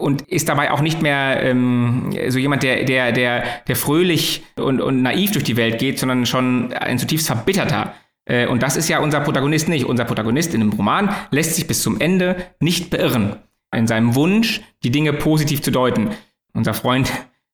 und 0.00 0.22
ist 0.22 0.48
dabei 0.48 0.70
auch 0.70 0.80
nicht 0.80 1.02
mehr 1.02 1.42
ähm, 1.42 2.16
so 2.28 2.38
jemand, 2.38 2.62
der, 2.62 2.84
der, 2.84 3.10
der, 3.10 3.44
der 3.66 3.76
fröhlich 3.76 4.44
und, 4.56 4.80
und 4.80 5.02
naiv 5.02 5.32
durch 5.32 5.44
die 5.44 5.56
Welt 5.56 5.78
geht, 5.78 5.98
sondern 5.98 6.24
schon 6.24 6.72
ein 6.72 6.98
zutiefst 6.98 7.26
verbitterter 7.26 7.94
äh, 8.26 8.46
und 8.46 8.62
das 8.62 8.76
ist 8.76 8.88
ja 8.88 8.98
unser 8.98 9.20
Protagonist 9.20 9.68
nicht. 9.68 9.86
Unser 9.86 10.04
Protagonist 10.04 10.52
in 10.52 10.60
dem 10.60 10.72
Roman 10.72 11.14
lässt 11.30 11.54
sich 11.54 11.66
bis 11.66 11.82
zum 11.82 12.00
Ende 12.00 12.36
nicht 12.60 12.90
beirren. 12.90 13.36
In 13.74 13.86
seinem 13.86 14.14
Wunsch, 14.14 14.60
die 14.84 14.90
Dinge 14.90 15.12
positiv 15.12 15.62
zu 15.62 15.70
deuten. 15.70 16.10
Unser 16.52 16.74
Freund, 16.74 17.10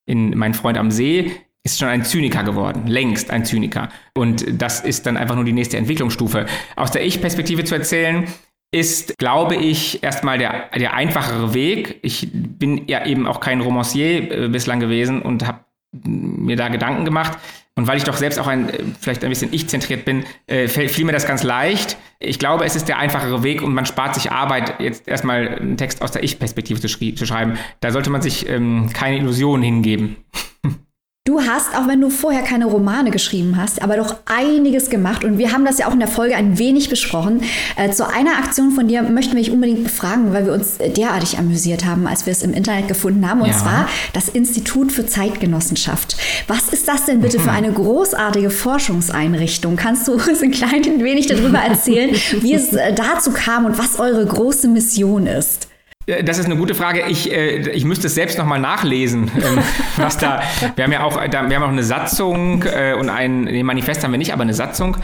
in 0.06 0.36
Mein 0.36 0.54
Freund 0.54 0.78
am 0.78 0.90
See, 0.90 1.32
ist 1.64 1.78
schon 1.78 1.88
ein 1.88 2.04
Zyniker 2.04 2.42
geworden, 2.42 2.86
längst 2.86 3.30
ein 3.30 3.44
Zyniker. 3.44 3.88
Und 4.14 4.44
das 4.60 4.80
ist 4.80 5.06
dann 5.06 5.16
einfach 5.16 5.36
nur 5.36 5.44
die 5.44 5.52
nächste 5.52 5.76
Entwicklungsstufe. 5.76 6.46
Aus 6.74 6.90
der 6.90 7.04
Ich-Perspektive 7.04 7.64
zu 7.64 7.74
erzählen, 7.74 8.26
ist, 8.74 9.18
glaube 9.18 9.54
ich, 9.54 10.02
erstmal 10.02 10.38
der, 10.38 10.70
der 10.70 10.94
einfachere 10.94 11.52
Weg. 11.54 12.00
Ich 12.02 12.30
bin 12.32 12.88
ja 12.88 13.04
eben 13.04 13.26
auch 13.26 13.40
kein 13.40 13.60
Romancier 13.60 14.30
äh, 14.30 14.48
bislang 14.48 14.80
gewesen 14.80 15.20
und 15.20 15.46
habe 15.46 15.60
mir 15.92 16.56
da 16.56 16.68
Gedanken 16.68 17.04
gemacht. 17.04 17.38
Und 17.74 17.86
weil 17.86 17.96
ich 17.96 18.04
doch 18.04 18.16
selbst 18.16 18.38
auch 18.38 18.46
ein, 18.46 18.68
äh, 18.68 18.82
vielleicht 19.00 19.24
ein 19.24 19.30
bisschen 19.30 19.52
ich-zentriert 19.52 20.04
bin, 20.04 20.24
äh, 20.46 20.68
fiel 20.68 21.04
mir 21.04 21.12
das 21.12 21.26
ganz 21.26 21.42
leicht. 21.42 21.96
Ich 22.18 22.38
glaube, 22.38 22.64
es 22.64 22.76
ist 22.76 22.86
der 22.86 22.98
einfachere 22.98 23.42
Weg 23.42 23.62
und 23.62 23.72
man 23.72 23.86
spart 23.86 24.14
sich 24.14 24.30
Arbeit, 24.30 24.78
jetzt 24.78 25.08
erstmal 25.08 25.48
einen 25.48 25.76
Text 25.78 26.02
aus 26.02 26.12
der 26.12 26.22
Ich-Perspektive 26.22 26.80
zu, 26.80 26.88
zu, 26.88 27.26
schreiben. 27.26 27.58
Da 27.80 27.90
sollte 27.90 28.10
man 28.10 28.20
sich 28.20 28.46
ähm, 28.48 28.90
keine 28.92 29.16
Illusionen 29.16 29.62
hingeben. 29.62 30.16
Du 31.24 31.40
hast, 31.40 31.76
auch 31.76 31.86
wenn 31.86 32.00
du 32.00 32.10
vorher 32.10 32.42
keine 32.42 32.66
Romane 32.66 33.12
geschrieben 33.12 33.56
hast, 33.56 33.80
aber 33.80 33.96
doch 33.96 34.16
einiges 34.24 34.90
gemacht 34.90 35.22
und 35.22 35.38
wir 35.38 35.52
haben 35.52 35.64
das 35.64 35.78
ja 35.78 35.86
auch 35.86 35.92
in 35.92 36.00
der 36.00 36.08
Folge 36.08 36.34
ein 36.34 36.58
wenig 36.58 36.88
besprochen. 36.88 37.44
Äh, 37.76 37.90
zu 37.90 38.08
einer 38.08 38.38
Aktion 38.38 38.72
von 38.72 38.88
dir 38.88 39.04
möchten 39.04 39.36
wir 39.36 39.40
dich 39.44 39.52
unbedingt 39.52 39.84
befragen, 39.84 40.32
weil 40.32 40.46
wir 40.46 40.52
uns 40.52 40.78
derartig 40.78 41.38
amüsiert 41.38 41.84
haben, 41.84 42.08
als 42.08 42.26
wir 42.26 42.32
es 42.32 42.42
im 42.42 42.52
Internet 42.52 42.88
gefunden 42.88 43.30
haben. 43.30 43.40
Und 43.40 43.50
ja. 43.50 43.56
zwar 43.56 43.88
das 44.12 44.28
Institut 44.30 44.90
für 44.90 45.06
Zeitgenossenschaft. 45.06 46.16
Was 46.48 46.70
ist 46.70 46.88
das 46.88 47.04
denn 47.04 47.20
bitte 47.20 47.38
für 47.38 47.50
mhm. 47.50 47.56
eine 47.56 47.72
großartige 47.72 48.50
Forschungseinrichtung? 48.50 49.76
Kannst 49.76 50.08
du 50.08 50.14
uns 50.14 50.42
ein 50.42 50.50
klein 50.50 50.82
wenig 51.04 51.28
darüber 51.28 51.60
erzählen, 51.60 52.16
wie 52.40 52.52
es 52.52 52.72
äh, 52.72 52.92
dazu 52.92 53.30
kam 53.30 53.64
und 53.64 53.78
was 53.78 54.00
eure 54.00 54.26
große 54.26 54.66
Mission 54.66 55.28
ist? 55.28 55.68
Äh, 56.06 56.24
das 56.24 56.38
ist 56.38 56.46
eine 56.46 56.56
gute 56.56 56.74
Frage. 56.74 57.04
Ich, 57.08 57.30
äh, 57.30 57.70
ich 57.70 57.84
müsste 57.84 58.06
es 58.06 58.14
selbst 58.14 58.38
nochmal 58.38 58.60
nachlesen, 58.60 59.30
ähm, 59.36 59.58
was 59.96 60.18
da. 60.18 60.42
Wir 60.74 60.84
haben 60.84 60.92
ja 60.92 61.02
auch, 61.02 61.20
da, 61.28 61.48
wir 61.48 61.56
haben 61.56 61.62
auch 61.62 61.68
eine 61.68 61.84
Satzung 61.84 62.64
äh, 62.64 62.94
und 62.94 63.08
ein 63.08 63.42
nee, 63.42 63.62
Manifest 63.62 64.04
haben 64.04 64.12
wir 64.12 64.18
nicht, 64.18 64.32
aber 64.32 64.42
eine 64.42 64.54
Satzung. 64.54 64.96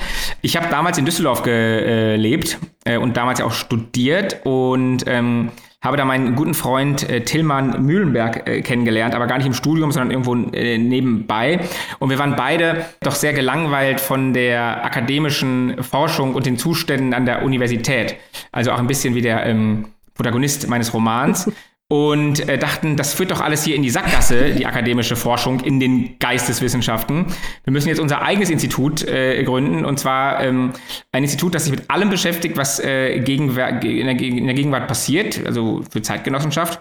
Ich 0.42 0.56
habe 0.56 0.68
damals 0.70 0.98
in 0.98 1.04
Düsseldorf 1.04 1.42
gelebt 1.42 2.58
äh, 2.84 2.96
und 2.96 3.16
damals 3.16 3.38
ja 3.38 3.44
auch 3.46 3.52
studiert 3.52 4.40
und 4.44 5.04
ähm, 5.06 5.50
habe 5.80 5.96
da 5.96 6.04
meinen 6.04 6.34
guten 6.34 6.54
Freund 6.54 7.08
äh, 7.08 7.20
Tillmann 7.20 7.84
Mühlenberg 7.84 8.48
äh, 8.48 8.62
kennengelernt, 8.62 9.14
aber 9.14 9.28
gar 9.28 9.38
nicht 9.38 9.46
im 9.46 9.54
Studium, 9.54 9.92
sondern 9.92 10.10
irgendwo 10.10 10.34
äh, 10.52 10.76
nebenbei. 10.76 11.60
Und 12.00 12.10
wir 12.10 12.18
waren 12.18 12.34
beide 12.34 12.84
doch 13.00 13.14
sehr 13.14 13.32
gelangweilt 13.32 14.00
von 14.00 14.32
der 14.32 14.84
akademischen 14.84 15.80
Forschung 15.84 16.34
und 16.34 16.46
den 16.46 16.58
Zuständen 16.58 17.14
an 17.14 17.26
der 17.26 17.44
Universität. 17.44 18.16
Also 18.50 18.72
auch 18.72 18.78
ein 18.78 18.88
bisschen 18.88 19.14
wie 19.14 19.22
der 19.22 19.46
ähm, 19.46 19.84
Protagonist 20.18 20.68
meines 20.68 20.92
Romans, 20.92 21.50
und 21.90 22.46
äh, 22.46 22.58
dachten, 22.58 22.96
das 22.96 23.14
führt 23.14 23.30
doch 23.30 23.40
alles 23.40 23.64
hier 23.64 23.74
in 23.74 23.82
die 23.82 23.88
Sackgasse, 23.88 24.52
die 24.52 24.66
akademische 24.66 25.16
Forschung 25.16 25.60
in 25.60 25.80
den 25.80 26.18
Geisteswissenschaften. 26.18 27.26
Wir 27.64 27.72
müssen 27.72 27.88
jetzt 27.88 27.98
unser 27.98 28.20
eigenes 28.20 28.50
Institut 28.50 29.02
äh, 29.04 29.42
gründen, 29.42 29.86
und 29.86 29.98
zwar 29.98 30.44
ähm, 30.44 30.74
ein 31.12 31.22
Institut, 31.22 31.54
das 31.54 31.64
sich 31.64 31.72
mit 31.72 31.90
allem 31.90 32.10
beschäftigt, 32.10 32.58
was 32.58 32.78
äh, 32.78 33.14
in, 33.14 33.54
der, 33.54 33.82
in 33.82 34.44
der 34.46 34.54
Gegenwart 34.54 34.86
passiert, 34.86 35.44
also 35.46 35.82
für 35.90 36.02
Zeitgenossenschaft. 36.02 36.78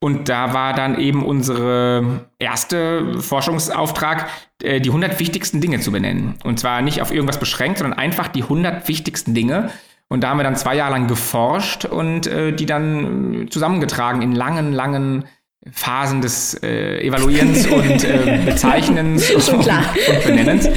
Und 0.00 0.28
da 0.28 0.52
war 0.52 0.74
dann 0.74 0.98
eben 0.98 1.24
unsere 1.24 2.26
erste 2.40 3.20
Forschungsauftrag, 3.20 4.28
äh, 4.60 4.80
die 4.80 4.88
100 4.88 5.20
wichtigsten 5.20 5.60
Dinge 5.60 5.78
zu 5.78 5.92
benennen. 5.92 6.34
Und 6.42 6.58
zwar 6.58 6.82
nicht 6.82 7.00
auf 7.00 7.12
irgendwas 7.12 7.38
beschränkt, 7.38 7.78
sondern 7.78 7.96
einfach 7.96 8.26
die 8.26 8.42
100 8.42 8.88
wichtigsten 8.88 9.34
Dinge, 9.34 9.70
und 10.12 10.20
da 10.20 10.28
haben 10.28 10.36
wir 10.36 10.44
dann 10.44 10.56
zwei 10.56 10.76
Jahre 10.76 10.92
lang 10.92 11.08
geforscht 11.08 11.86
und 11.86 12.26
äh, 12.26 12.52
die 12.52 12.66
dann 12.66 13.46
zusammengetragen 13.48 14.20
in 14.20 14.34
langen, 14.34 14.74
langen 14.74 15.24
Phasen 15.70 16.20
des 16.20 16.52
äh, 16.62 17.00
Evaluierens 17.00 17.66
und 17.68 18.04
äh, 18.04 18.42
Bezeichnens 18.44 19.30
und, 19.30 19.48
und, 19.54 19.64
Benennens. 20.26 20.68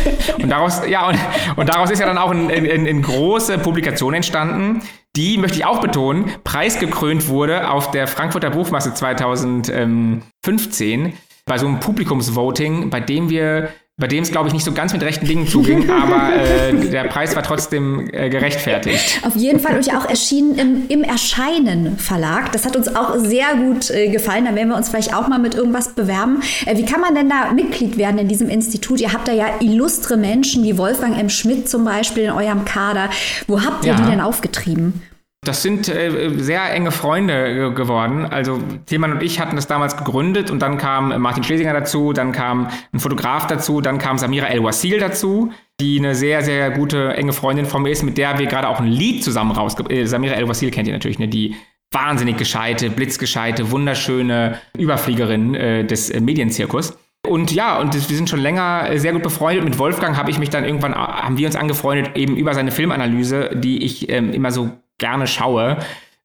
Und 0.42 0.48
daraus, 0.48 0.84
ja, 0.88 1.10
und, 1.10 1.20
und 1.58 1.68
daraus 1.68 1.92
ist 1.92 2.00
ja 2.00 2.06
dann 2.06 2.18
auch 2.18 2.32
eine 2.32 2.54
ein, 2.54 2.88
ein 2.88 3.02
große 3.02 3.58
Publikation 3.58 4.14
entstanden, 4.14 4.84
die, 5.18 5.38
möchte 5.38 5.58
ich 5.58 5.66
auch 5.66 5.82
betonen, 5.82 6.32
preisgekrönt 6.46 7.28
wurde 7.28 7.70
auf 7.70 7.92
der 7.92 8.08
Frankfurter 8.08 8.52
Buchmasse 8.52 8.94
2015 8.94 11.12
bei 11.46 11.58
so 11.58 11.68
einem 11.68 11.82
Publikumsvoting, 11.82 12.90
bei 12.90 13.02
dem 13.02 13.30
wir 13.30 13.68
bei 13.98 14.08
dem 14.08 14.24
es, 14.24 14.32
glaube 14.32 14.50
ich, 14.50 14.54
nicht 14.54 14.66
so 14.66 14.74
ganz 14.74 14.92
mit 14.92 15.02
rechten 15.04 15.26
Dingen 15.26 15.48
zuging, 15.48 15.90
aber 16.04 16.36
äh, 16.36 16.74
der 16.90 17.06
Preis 17.06 17.34
war 17.36 17.44
trotzdem 17.44 18.10
äh, 18.12 18.30
gerechtfertigt. 18.30 19.22
Auf 19.26 19.38
jeden 19.38 19.62
Fall 19.62 19.78
und 19.78 19.86
ja 19.86 19.98
auch 19.98 20.10
erschienen 20.10 20.58
im, 20.58 20.88
im 20.90 21.04
Erscheinen 21.04 21.98
Verlag. 21.98 22.52
Das 22.52 22.66
hat 22.66 22.76
uns 22.76 22.94
auch 22.94 23.18
sehr 23.18 23.56
gut 23.56 23.90
äh, 23.92 24.10
gefallen. 24.10 24.46
Da 24.46 24.56
werden 24.56 24.68
wir 24.68 24.76
uns 24.76 24.90
vielleicht 24.90 25.16
auch 25.16 25.30
mal 25.30 25.40
mit 25.40 25.56
irgendwas 25.56 25.94
bewerben. 25.94 26.42
Äh, 26.66 26.76
wie 26.76 26.84
kann 26.84 27.00
man 27.00 27.16
denn 27.16 27.30
da 27.30 27.54
Mitglied 27.54 27.98
werden 27.98 28.18
in 28.18 28.28
diesem 28.28 28.50
Institut? 28.50 29.00
Ihr 29.00 29.14
habt 29.14 29.30
da 29.30 29.32
ja 29.32 29.48
illustre 29.62 30.18
Menschen 30.18 30.66
wie 30.66 30.78
Wolfgang 30.78 31.18
M. 31.18 31.30
Schmidt 31.30 31.70
zum 31.70 31.86
Beispiel 31.86 32.24
in 32.24 32.32
eurem 32.32 32.66
Kader. 32.66 33.10
Wo 33.48 33.64
habt 33.64 33.86
ihr 33.86 33.94
ja. 33.94 33.98
die 33.98 34.10
denn 34.12 34.20
aufgetrieben? 34.20 35.02
Das 35.46 35.62
sind 35.62 35.88
äh, 35.88 36.32
sehr 36.38 36.74
enge 36.74 36.92
Freunde 36.92 37.72
geworden. 37.74 38.26
Also 38.26 38.60
Thielmann 38.86 39.14
und 39.14 39.24
ich 39.24 39.40
hatten 39.40 39.56
das 39.56 39.68
damals 39.68 39.96
gegründet 39.96 40.52
und 40.52 40.60
dann 40.60 40.78
kam 40.78 41.22
Martin 41.22 41.44
Schlesinger 41.44 41.74
dazu, 41.74 42.14
dann 42.14 42.32
kam 42.32 42.70
ein 42.92 43.00
Fotograf 43.00 43.48
dazu, 43.48 43.80
dann 43.80 43.98
kam 44.00 44.18
Samira 44.18 44.48
El-Wasil 44.48 45.00
dazu, 45.00 45.52
die 45.80 46.00
eine 46.00 46.16
sehr, 46.16 46.42
sehr 46.42 46.72
gute, 46.72 47.14
enge 47.14 47.32
Freundin 47.32 47.66
von 47.66 47.84
mir 47.84 47.92
ist, 47.92 48.04
mit 48.04 48.18
der 48.18 48.40
wir 48.40 48.48
gerade 48.48 48.68
auch 48.68 48.80
ein 48.80 48.88
Lied 48.88 49.24
zusammen 49.24 49.52
rausgebracht 49.52 49.96
äh, 49.96 50.06
Samira 50.06 50.36
El-Wasil 50.36 50.72
kennt 50.72 50.88
ihr 50.88 50.94
natürlich, 50.94 51.20
ne? 51.20 51.28
die 51.28 51.56
wahnsinnig 51.92 52.38
gescheite, 52.38 52.90
blitzgescheite, 52.90 53.72
wunderschöne 53.72 54.60
Überfliegerin 54.78 55.56
äh, 55.56 55.86
des 55.86 56.10
äh, 56.10 56.20
Medienzirkus. 56.20 56.98
Und 57.28 57.52
ja, 57.52 57.80
und 57.80 57.94
wir 57.94 58.18
sind 58.18 58.30
schon 58.30 58.40
länger 58.40 58.90
äh, 58.90 59.00
sehr 59.00 59.14
gut 59.14 59.24
befreundet. 59.24 59.64
Mit 59.64 59.80
Wolfgang 59.80 60.18
habe 60.18 60.30
ich 60.32 60.40
mich 60.40 60.50
dann 60.50 60.64
irgendwann, 60.64 60.96
haben 60.96 61.38
wir 61.38 61.48
uns 61.48 61.56
angefreundet, 61.56 62.16
eben 62.16 62.36
über 62.36 62.54
seine 62.54 62.72
Filmanalyse, 62.72 63.52
die 63.56 63.84
ich 63.84 64.10
ähm, 64.10 64.32
immer 64.34 64.52
so 64.52 64.72
gerne 64.98 65.28
schaue, 65.28 65.78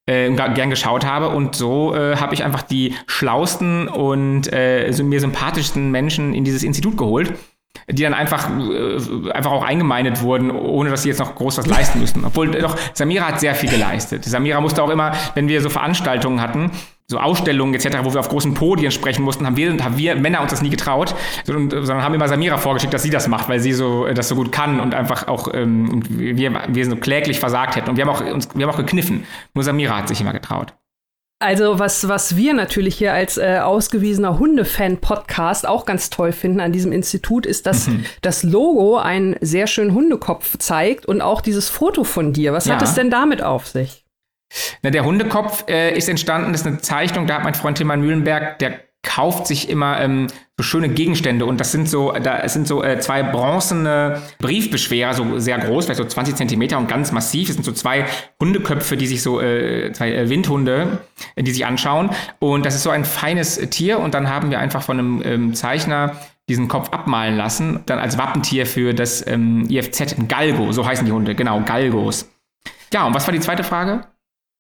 äh, 0.07 0.31
gern 0.31 0.71
geschaut 0.71 1.05
habe. 1.05 1.29
Und 1.29 1.55
so 1.55 1.95
äh, 1.95 2.17
habe 2.17 2.35
ich 2.35 2.45
einfach 2.45 2.63
die 2.63 2.95
schlausten 3.07 3.89
und 3.89 4.53
äh, 4.53 4.93
mir 5.03 5.21
sympathischsten 5.21 5.91
Menschen 5.91 6.35
in 6.35 6.45
dieses 6.45 6.63
Institut 6.63 6.97
geholt 6.97 7.35
die 7.89 8.03
dann 8.03 8.15
einfach, 8.15 8.49
äh, 8.51 9.31
einfach 9.33 9.51
auch 9.51 9.65
eingemeindet 9.65 10.23
wurden, 10.23 10.51
ohne 10.51 10.91
dass 10.91 11.03
sie 11.03 11.09
jetzt 11.09 11.19
noch 11.19 11.35
groß 11.35 11.59
was 11.59 11.67
leisten 11.79 12.01
müssten. 12.01 12.25
Obwohl 12.25 12.51
doch, 12.51 12.77
Samira 12.95 13.27
hat 13.27 13.41
sehr 13.41 13.55
viel 13.55 13.71
geleistet. 13.71 14.25
Samira 14.25 14.61
musste 14.61 14.83
auch 14.83 14.91
immer, 14.91 15.13
wenn 15.35 15.49
wir 15.49 15.61
so 15.61 15.71
Veranstaltungen 15.71 16.41
hatten, 16.41 16.71
so 17.11 17.19
Ausstellungen 17.19 17.75
etc., 17.75 17.99
wo 18.05 18.15
wir 18.15 18.21
auf 18.21 18.29
großen 18.29 18.55
Podien 18.55 18.93
sprechen 18.93 19.25
mussten, 19.25 19.45
haben 19.45 19.57
wir, 19.57 19.77
haben 19.83 19.99
wir 19.99 20.15
Männer 20.15 20.43
uns 20.43 20.53
das 20.53 20.63
nie 20.63 20.71
getraut, 20.71 21.17
sondern, 21.45 22.05
haben 22.05 22.15
immer 22.15 22.29
Samira 22.29 22.57
vorgeschickt, 22.57 22.95
dass 22.95 23.03
sie 23.03 23.11
das 23.11 23.27
macht, 23.27 23.49
weil 23.49 23.59
sie 23.59 23.73
so 23.73 24.07
das 24.07 24.29
so 24.29 24.37
gut 24.37 24.53
kann 24.53 24.79
und 24.79 24.95
einfach 24.95 25.27
auch 25.27 25.53
ähm, 25.53 26.03
wir, 26.09 26.63
wir 26.69 26.87
so 26.87 26.95
kläglich 26.95 27.41
versagt 27.41 27.75
hätten. 27.75 27.91
Und 27.91 27.97
wir 27.97 28.07
haben 28.07 28.11
auch 28.11 28.21
uns, 28.21 28.49
wir 28.55 28.65
haben 28.65 28.73
auch 28.73 28.79
gekniffen. 28.79 29.25
Nur 29.55 29.65
Samira 29.65 29.97
hat 29.97 30.07
sich 30.07 30.21
immer 30.21 30.33
getraut. 30.33 30.73
Also 31.43 31.81
was, 31.81 32.07
was 32.07 32.37
wir 32.37 32.55
natürlich 32.55 32.97
hier 32.97 33.13
als 33.13 33.39
äh, 33.39 33.59
ausgewiesener 33.61 34.39
Hundefan-Podcast 34.39 35.67
auch 35.67 35.87
ganz 35.87 36.11
toll 36.11 36.31
finden 36.31 36.61
an 36.61 36.71
diesem 36.71 36.93
Institut, 36.93 37.45
ist, 37.45 37.67
dass 37.67 37.89
mhm. 37.89 38.05
das 38.21 38.45
Logo 38.45 38.99
einen 38.99 39.35
sehr 39.41 39.67
schönen 39.67 39.95
Hundekopf 39.95 40.59
zeigt 40.59 41.07
und 41.07 41.23
auch 41.23 41.41
dieses 41.41 41.69
Foto 41.69 42.05
von 42.05 42.33
dir. 42.33 42.53
Was 42.53 42.67
ja. 42.67 42.75
hat 42.75 42.83
es 42.83 42.95
denn 42.95 43.11
damit 43.11 43.43
auf 43.43 43.67
sich? 43.67 44.00
Na, 44.83 44.91
der 44.91 45.05
Hundekopf 45.05 45.65
äh, 45.69 45.97
ist 45.97 46.09
entstanden, 46.09 46.53
das 46.53 46.63
ist 46.63 46.67
eine 46.67 46.79
Zeichnung, 46.79 47.27
da 47.27 47.37
hat 47.37 47.45
mein 47.45 47.55
Freund 47.55 47.77
Tilman 47.77 48.01
Mühlenberg, 48.01 48.59
der 48.59 48.81
kauft 49.03 49.47
sich 49.47 49.71
immer 49.71 49.99
ähm, 50.01 50.27
so 50.59 50.63
schöne 50.63 50.91
Gegenstände 50.91 51.47
und 51.47 51.59
das 51.59 51.73
sind 51.73 51.89
so, 51.89 52.13
da 52.13 52.47
sind 52.49 52.67
so 52.67 52.85
äh, 52.85 52.99
zwei 53.01 53.23
bronzene 53.23 54.21
Briefbeschwerer, 54.39 55.15
so 55.15 55.39
sehr 55.39 55.59
groß, 55.59 55.87
vielleicht 55.87 55.99
so 55.99 56.05
20 56.05 56.37
Zentimeter 56.37 56.77
und 56.77 56.87
ganz 56.87 57.11
massiv. 57.11 57.49
Es 57.49 57.55
sind 57.55 57.65
so 57.65 57.73
zwei 57.73 58.05
Hundeköpfe, 58.41 58.99
die 58.99 59.07
sich 59.07 59.23
so, 59.23 59.41
äh, 59.41 59.91
zwei 59.93 60.13
äh, 60.13 60.29
Windhunde, 60.29 60.99
äh, 61.35 61.43
die 61.43 61.51
sich 61.51 61.65
anschauen. 61.65 62.11
Und 62.41 62.67
das 62.67 62.75
ist 62.75 62.83
so 62.83 62.91
ein 62.91 63.07
feines 63.07 63.57
Tier 63.71 64.01
und 64.01 64.13
dann 64.13 64.29
haben 64.29 64.51
wir 64.51 64.59
einfach 64.59 64.83
von 64.83 64.99
einem 64.99 65.23
ähm, 65.25 65.55
Zeichner 65.55 66.17
diesen 66.51 66.69
Kopf 66.69 66.91
abmalen 66.91 67.37
lassen, 67.37 67.81
dann 67.87 67.99
als 67.99 68.19
Wappentier 68.19 68.67
für 68.67 68.93
das 68.93 69.27
ähm, 69.27 69.67
IFZ, 69.71 70.17
Galgo, 70.29 70.73
so 70.73 70.85
heißen 70.85 71.07
die 71.07 71.13
Hunde, 71.13 71.35
genau, 71.35 71.61
Galgos. 71.61 72.29
Ja, 72.93 73.07
und 73.07 73.15
was 73.15 73.27
war 73.27 73.33
die 73.33 73.41
zweite 73.41 73.63
Frage? 73.63 74.03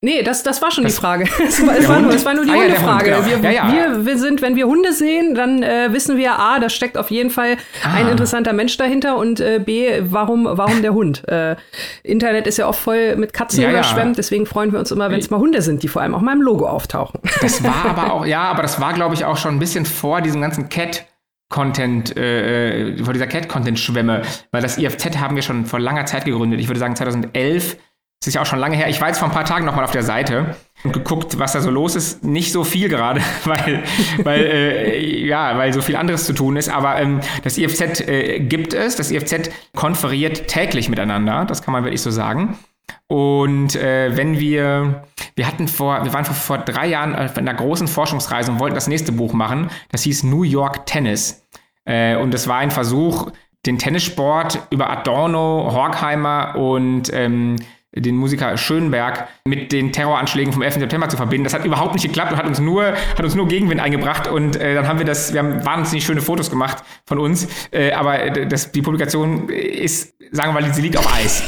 Nee, 0.03 0.23
das, 0.23 0.43
das 0.43 0.63
war 0.63 0.71
schon 0.71 0.85
das, 0.85 0.95
die 0.95 1.01
Frage. 1.01 1.25
Es 1.47 1.67
war, 1.67 1.77
es 1.77 1.87
war, 1.87 2.01
nur, 2.01 2.15
es 2.15 2.25
war 2.25 2.33
nur 2.33 2.45
die 2.47 2.51
ah, 2.51 2.55
Hundefrage. 2.55 3.11
Ja, 3.11 3.21
genau. 3.21 3.43
wir, 3.43 3.53
ja, 3.53 3.69
ja. 3.71 4.07
Wir, 4.07 4.19
sind, 4.19 4.41
wenn 4.41 4.57
wir 4.57 4.67
Hunde 4.67 4.95
sehen, 4.95 5.35
dann 5.35 5.63
äh, 5.63 5.93
wissen 5.93 6.17
wir, 6.17 6.39
A, 6.39 6.59
da 6.59 6.71
steckt 6.71 6.97
auf 6.97 7.11
jeden 7.11 7.29
Fall 7.29 7.59
ah. 7.85 7.95
ein 7.97 8.09
interessanter 8.09 8.55
Mensch 8.55 8.79
dahinter 8.79 9.19
und 9.19 9.41
äh, 9.41 9.59
B, 9.59 10.01
warum, 10.05 10.49
warum 10.51 10.81
der 10.81 10.95
Hund? 10.95 11.29
Äh, 11.29 11.57
Internet 12.03 12.47
ist 12.47 12.57
ja 12.57 12.67
oft 12.67 12.81
voll 12.81 13.17
mit 13.17 13.35
Katzen 13.35 13.69
überschwemmt, 13.69 14.17
deswegen 14.17 14.47
freuen 14.47 14.73
wir 14.73 14.79
uns 14.79 14.91
immer, 14.91 15.11
wenn 15.11 15.21
es 15.21 15.29
mal 15.29 15.39
Hunde 15.39 15.61
sind, 15.61 15.83
die 15.83 15.89
vor 15.89 16.01
allem 16.01 16.15
auch 16.15 16.23
mal 16.23 16.33
im 16.33 16.41
Logo 16.41 16.67
auftauchen. 16.67 17.21
Das 17.43 17.63
war 17.63 17.85
aber 17.85 18.13
auch, 18.15 18.25
ja, 18.25 18.43
aber 18.45 18.63
das 18.63 18.81
war, 18.81 18.95
glaube 18.95 19.15
ich, 19.15 19.27
auch 19.27 19.37
schon 19.37 19.57
ein 19.57 19.59
bisschen 19.59 19.85
vor 19.85 20.23
diesem 20.23 20.41
ganzen 20.41 20.69
Cat. 20.69 21.07
Content, 21.53 22.17
äh, 22.17 22.93
äh 22.93 23.05
vor 23.05 23.13
dieser 23.13 23.27
Cat-Content-Schwemme, 23.27 24.23
weil 24.53 24.63
das 24.63 24.79
IFZ 24.79 25.19
haben 25.19 25.35
wir 25.35 25.43
schon 25.43 25.67
vor 25.67 25.81
langer 25.81 26.07
Zeit 26.07 26.25
gegründet. 26.25 26.61
Ich 26.61 26.69
würde 26.69 26.79
sagen 26.79 26.95
2011 26.95 27.77
das 28.21 28.29
ist 28.29 28.35
ja 28.35 28.43
auch 28.43 28.47
schon 28.47 28.59
lange 28.59 28.77
her. 28.77 28.89
Ich 28.91 29.01
war 29.01 29.09
jetzt 29.09 29.19
vor 29.19 29.29
ein 29.29 29.35
paar 29.35 29.47
Tagen 29.47 29.65
nochmal 29.65 29.83
auf 29.83 29.93
der 29.93 30.03
Seite 30.03 30.55
und 30.85 30.93
geguckt, 30.93 31.39
was 31.39 31.53
da 31.53 31.63
so 31.63 31.71
los 31.71 31.97
ist. 31.97 32.23
Nicht 32.23 32.53
so 32.53 32.65
viel 32.65 32.91
gerade, 32.91 33.23
weil, 33.45 33.83
weil, 34.23 34.41
äh, 34.41 35.27
ja, 35.27 35.57
weil 35.57 35.73
so 35.73 35.81
viel 35.81 35.97
anderes 35.97 36.27
zu 36.27 36.35
tun 36.35 36.57
ist. 36.57 36.69
Aber 36.69 37.01
ähm, 37.01 37.21
das 37.45 37.57
IFZ 37.57 38.07
äh, 38.07 38.41
gibt 38.41 38.75
es. 38.75 38.97
Das 38.97 39.11
IFZ 39.11 39.51
konferiert 39.75 40.49
täglich 40.49 40.91
miteinander. 40.91 41.47
Das 41.47 41.63
kann 41.63 41.73
man 41.73 41.85
wirklich 41.85 42.03
so 42.03 42.11
sagen. 42.11 42.59
Und 43.07 43.75
äh, 43.77 44.15
wenn 44.15 44.39
wir, 44.39 45.05
wir 45.35 45.47
hatten 45.47 45.67
vor, 45.67 46.05
wir 46.05 46.13
waren 46.13 46.27
vor, 46.27 46.35
vor 46.35 46.59
drei 46.59 46.89
Jahren 46.89 47.17
auf 47.17 47.39
einer 47.39 47.55
großen 47.55 47.89
Forschungsreise 47.89 48.53
und 48.53 48.61
wollten 48.61 48.75
das 48.75 48.87
nächste 48.87 49.13
Buch 49.13 49.33
machen. 49.33 49.71
Das 49.93 50.03
hieß 50.03 50.25
New 50.25 50.43
York 50.43 50.85
Tennis. 50.85 51.47
Äh, 51.87 52.17
und 52.17 52.35
das 52.35 52.49
war 52.49 52.59
ein 52.59 52.71
Versuch, 52.71 53.33
den 53.65 53.79
Tennissport 53.79 54.61
über 54.69 54.91
Adorno, 54.91 55.71
Horkheimer 55.73 56.57
und 56.57 57.11
ähm, 57.15 57.57
den 57.93 58.17
Musiker 58.17 58.57
Schönberg 58.57 59.29
mit 59.45 59.73
den 59.73 59.93
Terroranschlägen 59.93 60.53
vom 60.53 60.63
11. 60.63 60.75
September 60.75 61.09
zu 61.09 61.17
verbinden. 61.17 61.45
Das 61.45 61.55
hat 61.55 61.65
überhaupt 61.65 61.95
nicht 61.95 62.05
geklappt 62.05 62.33
und 62.33 62.39
hat 62.39 62.47
uns 62.47 62.61
nur, 62.61 62.93
hat 62.93 63.21
uns 63.21 63.35
nur 63.35 63.49
Gegenwind 63.49 63.81
eingebracht. 63.81 64.29
Und 64.29 64.57
äh, 64.57 64.75
dann 64.75 64.87
haben 64.87 64.99
wir 64.99 65.07
das, 65.07 65.33
wir 65.33 65.41
haben 65.41 65.65
wahnsinnig 65.65 66.05
schöne 66.05 66.21
Fotos 66.21 66.51
gemacht 66.51 66.85
von 67.05 67.19
uns. 67.19 67.49
Äh, 67.73 67.93
aber 67.93 68.31
das, 68.31 68.71
die 68.71 68.83
Publikation 68.83 69.49
ist, 69.49 70.15
sagen 70.31 70.55
wir 70.55 70.61
mal, 70.61 70.73
sie 70.73 70.83
liegt 70.83 70.97
auf 70.97 71.13
Eis. 71.13 71.43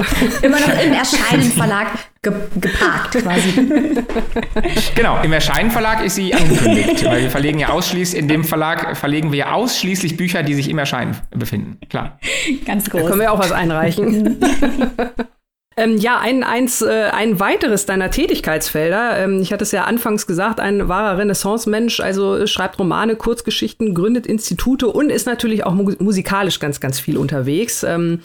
Immer 0.42 0.60
noch 0.60 0.82
im 0.82 0.92
Erscheinen 0.94 1.52
Verlag 1.52 1.88
ge 2.22 2.32
geparkt 2.58 3.18
quasi. 3.22 3.52
genau, 4.94 5.20
im 5.22 5.32
Erscheinen 5.32 5.70
Verlag 5.70 6.02
ist 6.04 6.14
sie 6.14 6.32
angekündigt. 6.32 7.04
weil 7.04 7.22
wir 7.22 7.30
verlegen 7.30 7.58
ja 7.58 7.68
ausschließlich, 7.68 8.18
in 8.18 8.28
dem 8.28 8.44
Verlag 8.44 8.96
verlegen 8.96 9.30
wir 9.30 9.38
ja 9.40 9.52
ausschließlich 9.52 10.16
Bücher, 10.16 10.42
die 10.42 10.54
sich 10.54 10.70
im 10.70 10.78
Erscheinen 10.78 11.16
befinden. 11.30 11.78
Klar. 11.90 12.18
Ganz 12.64 12.88
groß. 12.88 13.02
Da 13.02 13.08
können 13.08 13.20
wir 13.20 13.32
auch 13.32 13.38
was 13.38 13.52
einreichen. 13.52 14.40
Ähm, 15.76 15.96
ja, 15.96 16.18
ein, 16.18 16.44
eins, 16.44 16.82
äh, 16.82 17.08
ein 17.12 17.40
weiteres 17.40 17.86
deiner 17.86 18.10
Tätigkeitsfelder. 18.10 19.18
Ähm, 19.18 19.40
ich 19.40 19.52
hatte 19.52 19.64
es 19.64 19.72
ja 19.72 19.84
anfangs 19.84 20.26
gesagt, 20.26 20.60
ein 20.60 20.88
wahrer 20.88 21.18
Renaissance-Mensch, 21.18 22.00
also 22.00 22.46
schreibt 22.46 22.78
Romane, 22.78 23.16
Kurzgeschichten, 23.16 23.94
gründet 23.94 24.26
Institute 24.26 24.86
und 24.86 25.10
ist 25.10 25.26
natürlich 25.26 25.64
auch 25.64 25.72
mu 25.72 25.92
musikalisch 25.98 26.58
ganz, 26.60 26.80
ganz 26.80 27.00
viel 27.00 27.16
unterwegs. 27.16 27.82
Ähm, 27.84 28.20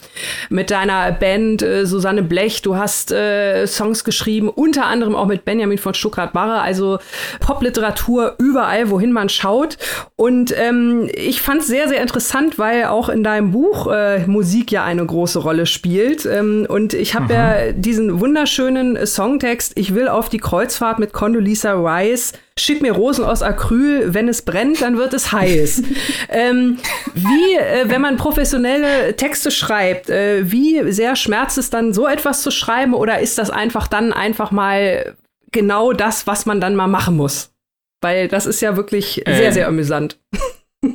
mit 0.50 0.72
deiner 0.72 1.12
Band 1.12 1.62
äh, 1.62 1.86
Susanne 1.86 2.24
Blech, 2.24 2.62
du 2.62 2.76
hast 2.76 3.12
äh, 3.12 3.66
Songs 3.66 4.04
geschrieben, 4.04 4.50
unter 4.50 4.86
anderem 4.86 5.16
auch 5.16 5.26
mit 5.26 5.46
Benjamin 5.46 5.78
von 5.78 5.94
Stuckrad-Barre, 5.94 6.62
also 6.62 7.00
Popliteratur 7.40 8.36
überall, 8.40 8.90
wohin 8.90 9.12
man 9.12 9.30
schaut. 9.30 9.78
Und 10.16 10.54
ähm, 10.58 11.10
ich 11.14 11.42
fand 11.42 11.62
es 11.62 11.68
sehr, 11.68 11.88
sehr 11.88 12.02
interessant, 12.02 12.60
weil 12.60 12.86
auch 12.86 13.08
in 13.08 13.24
deinem 13.24 13.52
Buch 13.52 13.88
äh, 13.92 14.26
Musik 14.28 14.72
ja 14.72 14.84
eine 14.84 15.06
große 15.06 15.40
Rolle 15.40 15.66
spielt. 15.66 16.26
Ähm, 16.26 16.66
und 16.68 16.94
ich 16.94 17.16
habe 17.16 17.37
er 17.38 17.74
diesen 17.74 18.20
wunderschönen 18.20 19.06
Songtext, 19.06 19.74
ich 19.76 19.94
will 19.96 20.08
auf 20.08 20.30
die 20.30 20.38
Kreuzfahrt 20.38 21.00
mit 21.00 21.14
Condoleezza 21.14 21.74
Rice, 21.74 22.34
schick 22.58 22.82
mir 22.82 22.92
Rosen 22.92 23.24
aus 23.24 23.42
Acryl, 23.42 24.14
wenn 24.14 24.28
es 24.28 24.42
brennt, 24.42 24.82
dann 24.82 24.98
wird 24.98 25.14
es 25.14 25.32
heiß. 25.32 25.84
ähm, 26.30 26.78
wie, 27.14 27.56
äh, 27.56 27.90
wenn 27.90 28.02
man 28.02 28.18
professionelle 28.18 29.16
Texte 29.16 29.52
schreibt, 29.52 30.10
äh, 30.10 30.52
wie 30.52 30.92
sehr 30.92 31.16
schmerzt 31.16 31.58
es 31.58 31.70
dann, 31.70 31.94
so 31.94 32.08
etwas 32.08 32.42
zu 32.42 32.52
schreiben 32.52 32.94
oder 32.94 33.20
ist 33.20 33.38
das 33.38 33.50
einfach 33.50 33.88
dann 33.88 34.14
einfach 34.14 34.52
mal 34.52 35.16
genau 35.52 35.94
das, 35.94 36.28
was 36.28 36.46
man 36.46 36.60
dann 36.60 36.76
mal 36.76 36.88
machen 36.88 37.16
muss? 37.16 37.52
Weil 38.02 38.28
das 38.28 38.46
ist 38.46 38.62
ja 38.62 38.76
wirklich 38.76 39.24
ähm. 39.26 39.36
sehr, 39.36 39.54
sehr 39.54 39.68
amüsant. 39.68 40.20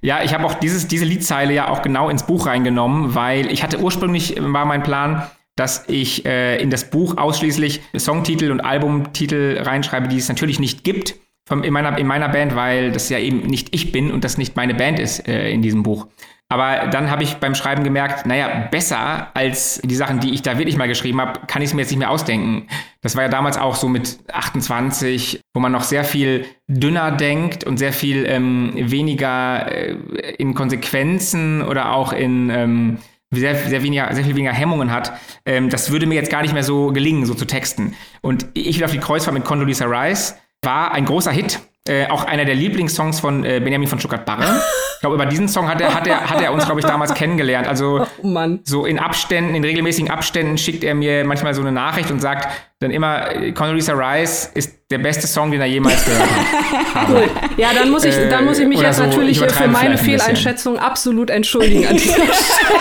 Ja, 0.00 0.22
ich 0.22 0.34
habe 0.34 0.44
auch 0.44 0.54
dieses, 0.54 0.88
diese 0.88 1.04
Liedzeile 1.04 1.54
ja 1.54 1.68
auch 1.68 1.82
genau 1.82 2.08
ins 2.10 2.24
Buch 2.24 2.46
reingenommen, 2.46 3.14
weil 3.14 3.50
ich 3.50 3.62
hatte 3.62 3.80
ursprünglich, 3.80 4.36
war 4.38 4.64
mein 4.64 4.82
Plan, 4.82 5.26
dass 5.56 5.84
ich 5.88 6.26
äh, 6.26 6.60
in 6.60 6.70
das 6.70 6.90
Buch 6.90 7.16
ausschließlich 7.16 7.80
Songtitel 7.96 8.50
und 8.50 8.60
Albumtitel 8.60 9.58
reinschreibe, 9.60 10.08
die 10.08 10.16
es 10.16 10.28
natürlich 10.28 10.58
nicht 10.58 10.84
gibt, 10.84 11.16
vom, 11.46 11.62
in, 11.62 11.72
meiner, 11.72 11.96
in 11.98 12.06
meiner 12.06 12.28
Band, 12.28 12.56
weil 12.56 12.90
das 12.90 13.08
ja 13.08 13.18
eben 13.18 13.42
nicht 13.42 13.74
ich 13.74 13.92
bin 13.92 14.10
und 14.10 14.24
das 14.24 14.38
nicht 14.38 14.56
meine 14.56 14.74
Band 14.74 14.98
ist 14.98 15.28
äh, 15.28 15.50
in 15.50 15.62
diesem 15.62 15.82
Buch. 15.82 16.06
Aber 16.50 16.88
dann 16.88 17.10
habe 17.10 17.22
ich 17.22 17.36
beim 17.36 17.54
Schreiben 17.54 17.84
gemerkt, 17.84 18.26
naja, 18.26 18.68
besser 18.70 19.34
als 19.34 19.80
die 19.82 19.94
Sachen, 19.94 20.20
die 20.20 20.34
ich 20.34 20.42
da 20.42 20.58
wirklich 20.58 20.76
mal 20.76 20.86
geschrieben 20.86 21.20
habe, 21.20 21.40
kann 21.46 21.62
ich 21.62 21.70
es 21.70 21.74
mir 21.74 21.80
jetzt 21.80 21.90
nicht 21.90 21.98
mehr 21.98 22.10
ausdenken. 22.10 22.68
Das 23.00 23.16
war 23.16 23.24
ja 23.24 23.28
damals 23.28 23.56
auch 23.56 23.74
so 23.74 23.88
mit 23.88 24.18
28, 24.30 25.40
wo 25.54 25.60
man 25.60 25.72
noch 25.72 25.82
sehr 25.82 26.04
viel 26.04 26.44
dünner 26.68 27.12
denkt 27.12 27.64
und 27.64 27.78
sehr 27.78 27.92
viel 27.92 28.26
ähm, 28.26 28.72
weniger 28.76 29.72
äh, 29.72 29.96
in 30.38 30.54
Konsequenzen 30.54 31.62
oder 31.62 31.92
auch 31.92 32.12
in 32.12 32.50
ähm, 32.50 32.98
sehr, 33.30 33.54
sehr, 33.56 33.82
weniger, 33.82 34.12
sehr 34.14 34.24
viel 34.24 34.36
weniger 34.36 34.52
Hemmungen 34.52 34.92
hat. 34.92 35.12
Ähm, 35.44 35.70
das 35.70 35.90
würde 35.90 36.06
mir 36.06 36.14
jetzt 36.14 36.30
gar 36.30 36.42
nicht 36.42 36.54
mehr 36.54 36.62
so 36.62 36.92
gelingen, 36.92 37.26
so 37.26 37.34
zu 37.34 37.46
texten. 37.46 37.94
Und 38.20 38.46
ich 38.54 38.78
will 38.78 38.84
auf 38.84 38.92
die 38.92 38.98
Kreuzfahrt 38.98 39.34
mit 39.34 39.44
Condoleezza 39.44 39.86
Rice 39.86 40.36
war 40.62 40.92
ein 40.92 41.04
großer 41.04 41.32
Hit. 41.32 41.60
Äh, 41.86 42.06
auch 42.08 42.24
einer 42.24 42.46
der 42.46 42.54
Lieblingssongs 42.54 43.20
von 43.20 43.44
äh, 43.44 43.60
Benjamin 43.60 43.86
von 43.86 43.98
Stuttgart-Barre. 43.98 44.62
Ich 44.94 45.00
glaube, 45.00 45.16
über 45.16 45.26
diesen 45.26 45.48
Song 45.48 45.68
hat 45.68 45.82
er, 45.82 45.94
hat 45.94 46.06
er, 46.06 46.30
hat 46.30 46.40
er 46.40 46.50
uns, 46.54 46.64
glaube 46.64 46.80
ich, 46.80 46.86
damals 46.86 47.12
kennengelernt. 47.12 47.68
Also 47.68 48.06
oh 48.22 48.48
so 48.64 48.86
in 48.86 48.98
Abständen, 48.98 49.54
in 49.54 49.62
regelmäßigen 49.62 50.10
Abständen 50.10 50.56
schickt 50.56 50.82
er 50.82 50.94
mir 50.94 51.26
manchmal 51.26 51.52
so 51.52 51.60
eine 51.60 51.72
Nachricht 51.72 52.10
und 52.10 52.20
sagt 52.20 52.48
dann 52.80 52.90
immer, 52.90 53.30
äh, 53.34 53.52
Condoleezza 53.52 53.92
Rice 53.92 54.50
ist 54.54 54.78
der 54.90 54.96
beste 54.96 55.26
Song, 55.26 55.50
den 55.50 55.60
er 55.60 55.66
jemals 55.66 56.06
gehört 56.06 56.22
hat. 56.22 57.08
Cool. 57.08 57.28
Ja, 57.56 57.70
dann 57.74 57.90
muss 57.90 58.04
ich, 58.04 58.14
dann 58.30 58.44
muss 58.44 58.58
ich 58.58 58.68
mich 58.68 58.80
jetzt 58.80 58.96
so 58.96 59.04
natürlich 59.04 59.38
für 59.40 59.68
meine 59.68 59.98
Fehleinschätzung 59.98 60.78
absolut 60.78 61.28
entschuldigen 61.28 61.86
an 61.86 61.96
dieser 61.96 62.14
Stelle. 62.14 62.78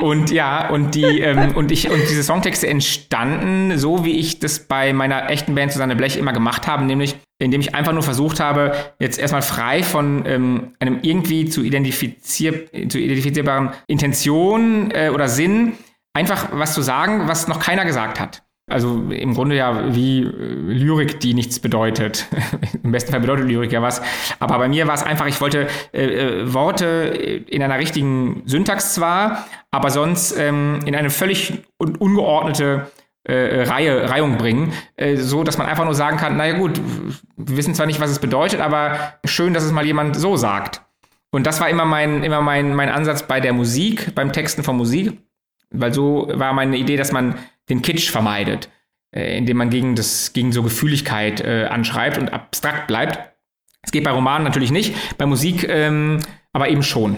Und 0.00 0.30
ja, 0.30 0.68
und 0.70 0.94
die, 0.94 1.20
ähm, 1.20 1.54
und 1.54 1.70
ich, 1.70 1.90
und 1.90 2.00
diese 2.08 2.22
Songtexte 2.22 2.66
entstanden, 2.66 3.78
so 3.78 4.04
wie 4.04 4.18
ich 4.18 4.38
das 4.38 4.60
bei 4.60 4.92
meiner 4.92 5.30
echten 5.30 5.54
Band 5.54 5.72
Susanne 5.72 5.94
Blech 5.94 6.16
immer 6.16 6.32
gemacht 6.32 6.66
habe, 6.66 6.84
nämlich 6.84 7.16
indem 7.38 7.60
ich 7.60 7.74
einfach 7.74 7.92
nur 7.92 8.02
versucht 8.02 8.38
habe, 8.38 8.72
jetzt 8.98 9.18
erstmal 9.18 9.42
frei 9.42 9.82
von 9.82 10.24
ähm, 10.26 10.74
einem 10.78 10.98
irgendwie 11.02 11.46
zu, 11.46 11.62
identifizier 11.62 12.66
zu 12.88 12.98
identifizierbaren 12.98 13.70
Intention 13.86 14.90
äh, 14.90 15.10
oder 15.12 15.28
Sinn, 15.28 15.72
einfach 16.12 16.48
was 16.52 16.74
zu 16.74 16.82
sagen, 16.82 17.28
was 17.28 17.48
noch 17.48 17.60
keiner 17.60 17.84
gesagt 17.84 18.20
hat. 18.20 18.42
Also 18.70 19.10
im 19.10 19.34
Grunde 19.34 19.56
ja 19.56 19.94
wie 19.94 20.22
äh, 20.22 20.28
Lyrik, 20.28 21.20
die 21.20 21.34
nichts 21.34 21.58
bedeutet. 21.58 22.26
Im 22.82 22.92
besten 22.92 23.10
Fall 23.10 23.20
bedeutet 23.20 23.46
Lyrik 23.46 23.72
ja 23.72 23.82
was. 23.82 24.00
Aber 24.38 24.58
bei 24.58 24.68
mir 24.68 24.86
war 24.86 24.94
es 24.94 25.02
einfach, 25.02 25.26
ich 25.26 25.40
wollte 25.40 25.66
äh, 25.92 26.04
äh, 26.04 26.54
Worte 26.54 26.86
in 27.48 27.62
einer 27.62 27.78
richtigen 27.78 28.42
Syntax 28.46 28.94
zwar, 28.94 29.46
aber 29.70 29.90
sonst 29.90 30.36
ähm, 30.38 30.80
in 30.86 30.94
eine 30.94 31.10
völlig 31.10 31.64
un 31.78 31.96
ungeordnete 31.96 32.86
äh, 33.24 33.62
Reihe, 33.64 34.08
Reihung 34.08 34.38
bringen, 34.38 34.72
äh, 34.96 35.16
so 35.16 35.44
dass 35.44 35.58
man 35.58 35.66
einfach 35.66 35.84
nur 35.84 35.94
sagen 35.94 36.16
kann, 36.16 36.36
naja 36.36 36.56
gut, 36.56 36.80
wir 37.36 37.56
wissen 37.56 37.74
zwar 37.74 37.86
nicht, 37.86 38.00
was 38.00 38.10
es 38.10 38.18
bedeutet, 38.18 38.60
aber 38.60 39.14
schön, 39.24 39.52
dass 39.52 39.64
es 39.64 39.72
mal 39.72 39.84
jemand 39.84 40.16
so 40.16 40.36
sagt. 40.36 40.82
Und 41.30 41.46
das 41.46 41.60
war 41.60 41.68
immer 41.68 41.84
mein, 41.84 42.22
immer 42.22 42.40
mein, 42.40 42.74
mein 42.74 42.88
Ansatz 42.88 43.24
bei 43.24 43.40
der 43.40 43.52
Musik, 43.52 44.14
beim 44.14 44.32
Texten 44.32 44.62
von 44.62 44.76
Musik, 44.76 45.18
weil 45.70 45.92
so 45.92 46.28
war 46.32 46.52
meine 46.52 46.76
Idee, 46.76 46.96
dass 46.96 47.12
man 47.12 47.36
den 47.70 47.82
Kitsch 47.82 48.10
vermeidet, 48.10 48.68
äh, 49.14 49.36
indem 49.38 49.56
man 49.56 49.70
gegen, 49.70 49.96
das, 49.96 50.32
gegen 50.32 50.52
so 50.52 50.62
Gefühligkeit 50.62 51.40
äh, 51.40 51.66
anschreibt 51.70 52.18
und 52.18 52.32
abstrakt 52.32 52.86
bleibt. 52.86 53.18
Es 53.82 53.92
geht 53.92 54.04
bei 54.04 54.10
Romanen 54.10 54.44
natürlich 54.44 54.70
nicht, 54.70 54.94
bei 55.16 55.24
Musik 55.24 55.66
ähm, 55.68 56.20
aber 56.52 56.68
eben 56.68 56.82
schon. 56.82 57.16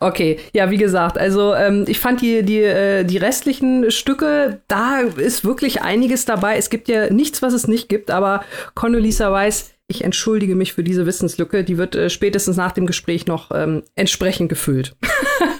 Okay, 0.00 0.38
ja, 0.52 0.70
wie 0.70 0.76
gesagt, 0.76 1.18
also 1.18 1.54
ähm, 1.54 1.84
ich 1.88 1.98
fand 1.98 2.20
die, 2.20 2.42
die, 2.44 2.62
äh, 2.62 3.04
die 3.04 3.16
restlichen 3.16 3.90
Stücke, 3.90 4.60
da 4.68 5.00
ist 5.00 5.44
wirklich 5.44 5.82
einiges 5.82 6.24
dabei. 6.24 6.56
Es 6.56 6.70
gibt 6.70 6.88
ja 6.88 7.12
nichts, 7.12 7.42
was 7.42 7.52
es 7.52 7.66
nicht 7.66 7.88
gibt, 7.88 8.10
aber 8.10 8.44
Condoleezza 8.74 9.30
weiß, 9.30 9.72
ich 9.86 10.04
entschuldige 10.04 10.54
mich 10.54 10.72
für 10.72 10.84
diese 10.84 11.06
Wissenslücke, 11.06 11.64
die 11.64 11.76
wird 11.76 11.94
äh, 11.94 12.08
spätestens 12.08 12.56
nach 12.56 12.72
dem 12.72 12.86
Gespräch 12.86 13.26
noch 13.26 13.50
ähm, 13.52 13.82
entsprechend 13.94 14.48
gefüllt. 14.48 14.96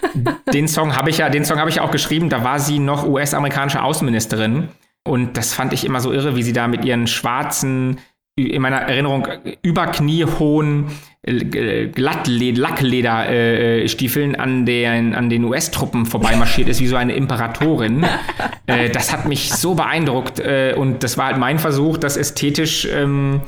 den 0.52 0.68
Song 0.68 0.96
habe 0.96 1.10
ich 1.10 1.18
ja, 1.18 1.28
den 1.28 1.44
Song 1.44 1.58
habe 1.58 1.70
ich 1.70 1.80
auch 1.80 1.90
geschrieben, 1.90 2.30
da 2.30 2.44
war 2.44 2.60
sie 2.60 2.78
noch 2.78 3.06
US-amerikanische 3.06 3.82
Außenministerin 3.82 4.68
und 5.06 5.36
das 5.36 5.54
fand 5.54 5.72
ich 5.72 5.84
immer 5.84 6.00
so 6.00 6.12
irre, 6.12 6.36
wie 6.36 6.42
sie 6.42 6.52
da 6.52 6.68
mit 6.68 6.84
ihren 6.84 7.06
schwarzen 7.06 7.98
in 8.36 8.62
meiner 8.62 8.78
Erinnerung 8.78 9.28
über 9.62 9.86
Knie 9.86 10.24
hohen 10.24 10.90
äh, 11.22 11.92
Lacklederstiefeln 11.94 14.34
äh, 14.34 14.38
an 14.38 14.66
den, 14.66 15.14
an 15.14 15.30
den 15.30 15.44
US-Truppen 15.44 16.04
vorbeimarschiert 16.04 16.68
ist, 16.68 16.80
wie 16.80 16.88
so 16.88 16.96
eine 16.96 17.14
Imperatorin. 17.14 18.04
äh, 18.66 18.90
das 18.90 19.12
hat 19.12 19.26
mich 19.26 19.52
so 19.52 19.74
beeindruckt 19.74 20.40
äh, 20.40 20.74
und 20.76 21.04
das 21.04 21.16
war 21.16 21.26
halt 21.26 21.38
mein 21.38 21.60
Versuch, 21.60 21.96
das 21.96 22.16
ästhetisch 22.16 22.88
ähm, 22.90 23.42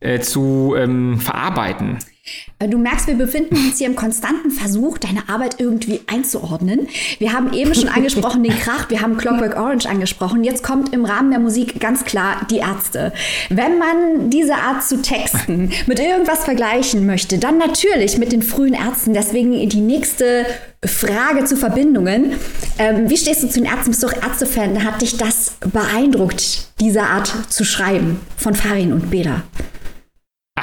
äh, 0.00 0.20
zu 0.20 0.74
ähm, 0.78 1.20
verarbeiten. 1.20 1.98
Äh, 2.58 2.68
du 2.68 2.78
merkst, 2.78 3.08
wir 3.08 3.14
befinden 3.14 3.56
uns 3.56 3.78
hier 3.78 3.88
im 3.88 3.96
konstanten 3.96 4.50
Versuch, 4.50 4.98
deine 4.98 5.28
Arbeit 5.28 5.56
irgendwie 5.58 6.00
einzuordnen. 6.06 6.88
Wir 7.18 7.32
haben 7.32 7.52
eben 7.52 7.74
schon 7.74 7.88
angesprochen 7.88 8.42
den 8.42 8.56
Krach, 8.56 8.88
wir 8.90 9.00
haben 9.00 9.16
Clockwork 9.16 9.56
Orange 9.56 9.86
angesprochen. 9.88 10.44
Jetzt 10.44 10.62
kommt 10.62 10.92
im 10.92 11.04
Rahmen 11.04 11.30
der 11.30 11.40
Musik 11.40 11.80
ganz 11.80 12.04
klar 12.04 12.46
die 12.50 12.58
Ärzte. 12.58 13.12
Wenn 13.48 13.78
man 13.78 14.30
diese 14.30 14.54
Art 14.54 14.84
zu 14.84 15.02
texten 15.02 15.70
mit 15.86 15.98
irgendwas 15.98 16.44
vergleichen 16.44 17.06
möchte, 17.06 17.38
dann 17.38 17.58
natürlich 17.58 18.18
mit 18.18 18.32
den 18.32 18.42
frühen 18.42 18.74
Ärzten. 18.74 19.14
Deswegen 19.14 19.68
die 19.68 19.80
nächste 19.80 20.46
Frage 20.84 21.44
zu 21.44 21.56
Verbindungen. 21.56 22.34
Ähm, 22.78 23.08
wie 23.08 23.16
stehst 23.16 23.42
du 23.42 23.48
zu 23.48 23.60
den 23.60 23.70
Ärzten? 23.70 23.90
Bist 23.90 24.02
du 24.02 24.08
auch 24.08 24.22
Ärztefan? 24.22 24.84
Hat 24.84 25.00
dich 25.02 25.16
das 25.16 25.56
beeindruckt, 25.72 26.68
diese 26.80 27.02
Art 27.02 27.32
zu 27.48 27.64
schreiben 27.64 28.20
von 28.36 28.54
Farin 28.54 28.92
und 28.92 29.10
Bela? 29.10 29.42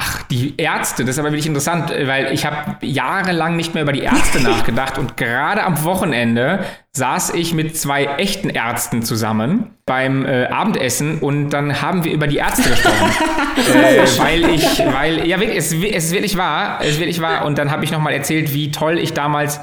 Ach, 0.02 0.22
die 0.22 0.54
Ärzte, 0.56 1.04
das 1.04 1.16
ist 1.16 1.18
aber 1.18 1.28
wirklich 1.28 1.46
interessant, 1.46 1.90
weil 1.90 2.32
ich 2.32 2.46
habe 2.46 2.74
jahrelang 2.80 3.56
nicht 3.56 3.74
mehr 3.74 3.82
über 3.82 3.92
die 3.92 4.00
Ärzte 4.00 4.40
nachgedacht 4.42 4.96
und 4.96 5.18
gerade 5.18 5.62
am 5.62 5.84
Wochenende 5.84 6.64
saß 6.92 7.34
ich 7.34 7.52
mit 7.52 7.76
zwei 7.76 8.04
echten 8.04 8.48
Ärzten 8.48 9.02
zusammen 9.02 9.74
beim 9.84 10.24
äh, 10.24 10.46
Abendessen 10.46 11.18
und 11.18 11.50
dann 11.50 11.82
haben 11.82 12.04
wir 12.04 12.12
über 12.12 12.26
die 12.26 12.38
Ärzte 12.38 12.70
gesprochen. 12.70 13.10
äh, 13.74 14.06
weil 14.18 14.48
ich, 14.48 14.82
weil, 14.86 15.26
ja, 15.28 15.36
es, 15.38 15.70
es 15.70 16.04
ist 16.04 16.12
wirklich 16.12 16.38
wahr, 16.38 16.78
es 16.80 16.92
ist 16.92 17.00
wirklich 17.00 17.20
wahr 17.20 17.44
und 17.44 17.58
dann 17.58 17.70
habe 17.70 17.84
ich 17.84 17.92
nochmal 17.92 18.14
erzählt, 18.14 18.54
wie 18.54 18.70
toll 18.70 18.98
ich 18.98 19.12
damals 19.12 19.60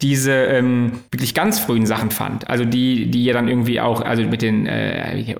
diese 0.00 0.32
ähm, 0.32 1.00
wirklich 1.10 1.34
ganz 1.34 1.58
frühen 1.58 1.84
Sachen 1.84 2.12
fand. 2.12 2.48
Also 2.48 2.64
die, 2.64 3.10
die 3.10 3.24
ja 3.24 3.32
dann 3.32 3.48
irgendwie 3.48 3.80
auch, 3.80 4.00
also 4.00 4.22
mit 4.22 4.42
den 4.42 4.66
äh, 4.66 5.34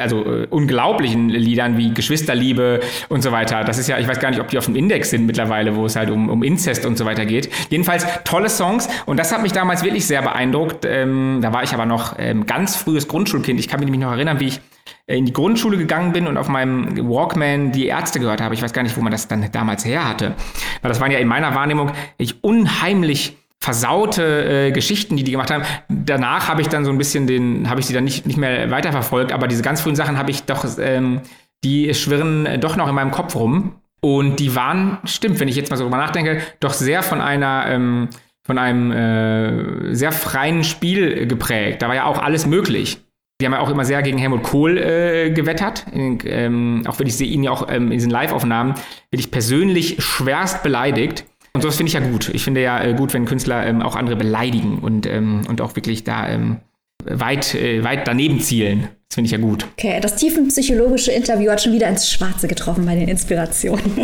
also 0.00 0.24
äh, 0.24 0.46
unglaublichen 0.50 1.28
Liedern 1.28 1.78
wie 1.78 1.94
Geschwisterliebe 1.94 2.80
und 3.08 3.22
so 3.22 3.30
weiter. 3.30 3.62
Das 3.62 3.78
ist 3.78 3.88
ja, 3.88 3.98
ich 4.00 4.08
weiß 4.08 4.18
gar 4.18 4.30
nicht, 4.30 4.40
ob 4.40 4.48
die 4.48 4.58
auf 4.58 4.64
dem 4.64 4.74
Index 4.74 5.10
sind 5.10 5.26
mittlerweile, 5.26 5.76
wo 5.76 5.86
es 5.86 5.94
halt 5.94 6.10
um, 6.10 6.28
um 6.28 6.42
Inzest 6.42 6.86
und 6.86 6.98
so 6.98 7.04
weiter 7.04 7.24
geht. 7.24 7.48
Jedenfalls 7.70 8.04
tolle 8.24 8.50
Songs 8.50 8.88
und 9.06 9.16
das 9.16 9.32
hat 9.32 9.42
mich 9.42 9.52
damals 9.52 9.84
wirklich 9.84 10.06
sehr 10.06 10.22
beeindruckt. 10.22 10.84
Ähm, 10.84 11.38
da 11.40 11.52
war 11.52 11.62
ich 11.62 11.72
aber 11.72 11.86
noch 11.86 12.16
ähm, 12.18 12.46
ganz 12.46 12.74
frühes 12.74 13.06
Grundschulkind. 13.06 13.60
Ich 13.60 13.68
kann 13.68 13.78
mich 13.78 13.86
nämlich 13.86 14.04
noch 14.04 14.12
erinnern, 14.12 14.40
wie 14.40 14.48
ich 14.48 14.60
äh, 15.06 15.16
in 15.16 15.24
die 15.24 15.32
Grundschule 15.32 15.78
gegangen 15.78 16.12
bin 16.12 16.26
und 16.26 16.36
auf 16.36 16.48
meinem 16.48 17.08
Walkman 17.08 17.70
die 17.70 17.86
Ärzte 17.86 18.18
gehört 18.18 18.40
habe. 18.40 18.54
Ich 18.54 18.62
weiß 18.62 18.72
gar 18.72 18.82
nicht, 18.82 18.96
wo 18.96 19.02
man 19.02 19.12
das 19.12 19.28
dann 19.28 19.52
damals 19.52 19.84
her 19.84 20.08
hatte. 20.08 20.34
Weil 20.82 20.88
das 20.88 21.00
waren 21.00 21.12
ja 21.12 21.18
in 21.18 21.28
meiner 21.28 21.54
Wahrnehmung 21.54 21.92
ich 22.18 22.42
unheimlich 22.42 23.36
versaute 23.64 24.66
äh, 24.66 24.72
Geschichten, 24.72 25.16
die 25.16 25.24
die 25.24 25.32
gemacht 25.32 25.50
haben. 25.50 25.64
Danach 25.88 26.48
habe 26.48 26.60
ich 26.60 26.68
dann 26.68 26.84
so 26.84 26.90
ein 26.90 26.98
bisschen 26.98 27.26
den, 27.26 27.68
habe 27.70 27.80
ich 27.80 27.86
sie 27.86 27.94
dann 27.94 28.04
nicht, 28.04 28.26
nicht 28.26 28.36
mehr 28.36 28.70
weiterverfolgt, 28.70 29.32
aber 29.32 29.48
diese 29.48 29.62
ganz 29.62 29.80
frühen 29.80 29.96
Sachen 29.96 30.18
habe 30.18 30.30
ich 30.30 30.44
doch, 30.44 30.66
ähm, 30.78 31.22
die 31.64 31.94
schwirren 31.94 32.60
doch 32.60 32.76
noch 32.76 32.88
in 32.88 32.94
meinem 32.94 33.10
Kopf 33.10 33.34
rum. 33.34 33.76
Und 34.02 34.38
die 34.38 34.54
waren, 34.54 34.98
stimmt, 35.04 35.40
wenn 35.40 35.48
ich 35.48 35.56
jetzt 35.56 35.70
mal 35.70 35.78
so 35.78 35.84
drüber 35.84 35.96
nachdenke, 35.96 36.42
doch 36.60 36.74
sehr 36.74 37.02
von 37.02 37.22
einer, 37.22 37.64
ähm, 37.68 38.10
von 38.46 38.58
einem 38.58 38.92
äh, 38.92 39.94
sehr 39.94 40.12
freien 40.12 40.62
Spiel 40.62 41.26
geprägt. 41.26 41.80
Da 41.80 41.88
war 41.88 41.94
ja 41.94 42.04
auch 42.04 42.18
alles 42.18 42.44
möglich. 42.44 42.98
Die 43.40 43.46
haben 43.46 43.54
ja 43.54 43.60
auch 43.60 43.70
immer 43.70 43.86
sehr 43.86 44.02
gegen 44.02 44.18
Helmut 44.18 44.42
Kohl 44.42 44.76
äh, 44.76 45.30
gewettert. 45.30 45.86
In, 45.90 46.18
ähm, 46.26 46.84
auch 46.86 46.98
wenn 46.98 47.06
ich 47.06 47.16
sehe 47.16 47.28
ihn 47.28 47.42
ja 47.42 47.50
auch 47.50 47.66
ähm, 47.70 47.84
in 47.84 47.92
diesen 47.92 48.10
Live-Aufnahmen, 48.10 48.74
bin 49.10 49.20
ich 49.20 49.30
persönlich 49.30 49.96
schwerst 50.04 50.62
beleidigt. 50.62 51.24
Und 51.54 51.62
sowas 51.62 51.76
finde 51.76 51.88
ich 51.88 51.94
ja 51.94 52.00
gut. 52.00 52.30
Ich 52.34 52.42
finde 52.42 52.62
ja 52.62 52.82
äh, 52.82 52.94
gut, 52.94 53.14
wenn 53.14 53.26
Künstler 53.26 53.64
ähm, 53.64 53.80
auch 53.80 53.94
andere 53.94 54.16
beleidigen 54.16 54.80
und, 54.80 55.06
ähm, 55.06 55.42
und 55.48 55.60
auch 55.60 55.76
wirklich 55.76 56.02
da 56.02 56.28
ähm, 56.28 56.56
weit, 57.04 57.54
äh, 57.54 57.84
weit 57.84 58.08
daneben 58.08 58.40
zielen. 58.40 58.88
Das 59.08 59.14
finde 59.14 59.26
ich 59.26 59.32
ja 59.32 59.38
gut. 59.38 59.64
Okay, 59.78 60.00
das 60.00 60.16
tiefenpsychologische 60.16 61.12
Interview 61.12 61.52
hat 61.52 61.62
schon 61.62 61.72
wieder 61.72 61.88
ins 61.88 62.10
Schwarze 62.10 62.48
getroffen 62.48 62.84
bei 62.84 62.96
den 62.96 63.06
Inspirationen. 63.06 63.84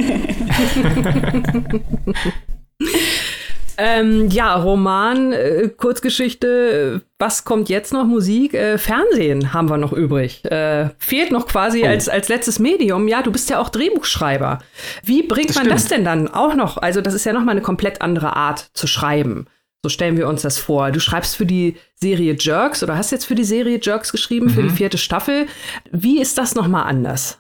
Ähm, 3.83 4.28
ja, 4.28 4.57
Roman, 4.57 5.33
äh, 5.33 5.70
Kurzgeschichte, 5.74 7.01
was 7.18 7.47
kommt 7.47 7.70
jetzt 7.70 7.95
noch? 7.95 8.05
Musik, 8.05 8.53
äh, 8.53 8.76
Fernsehen 8.76 9.55
haben 9.55 9.70
wir 9.70 9.78
noch 9.78 9.95
übrig. 9.95 10.45
Äh, 10.45 10.91
fehlt 10.99 11.33
noch 11.33 11.47
quasi 11.47 11.85
oh. 11.85 11.87
als, 11.87 12.07
als 12.07 12.28
letztes 12.28 12.59
Medium. 12.59 13.09
Ja, 13.09 13.22
du 13.22 13.33
bist 13.33 13.49
ja 13.49 13.59
auch 13.59 13.70
Drehbuchschreiber. 13.70 14.59
Wie 15.03 15.22
bringt 15.22 15.49
das 15.49 15.57
man 15.57 15.64
stimmt. 15.64 15.81
das 15.81 15.89
denn 15.89 16.05
dann 16.05 16.28
auch 16.28 16.55
noch? 16.55 16.76
Also, 16.76 17.01
das 17.01 17.14
ist 17.14 17.24
ja 17.24 17.33
noch 17.33 17.43
mal 17.43 17.53
eine 17.53 17.62
komplett 17.62 18.03
andere 18.03 18.37
Art 18.37 18.70
zu 18.74 18.87
schreiben. 18.87 19.47
So 19.83 19.89
stellen 19.89 20.18
wir 20.18 20.28
uns 20.28 20.43
das 20.43 20.59
vor. 20.59 20.91
Du 20.91 21.01
schreibst 21.01 21.37
für 21.37 21.47
die 21.47 21.76
Serie 21.95 22.37
Jerks 22.39 22.83
oder 22.83 22.99
hast 22.99 23.12
jetzt 23.12 23.24
für 23.24 23.35
die 23.35 23.45
Serie 23.45 23.81
Jerks 23.83 24.12
geschrieben, 24.12 24.47
mhm. 24.47 24.51
für 24.51 24.62
die 24.62 24.68
mhm. 24.68 24.76
vierte 24.76 24.99
Staffel. 24.99 25.47
Wie 25.91 26.20
ist 26.20 26.37
das 26.37 26.55
nochmal 26.55 26.85
anders? 26.85 27.39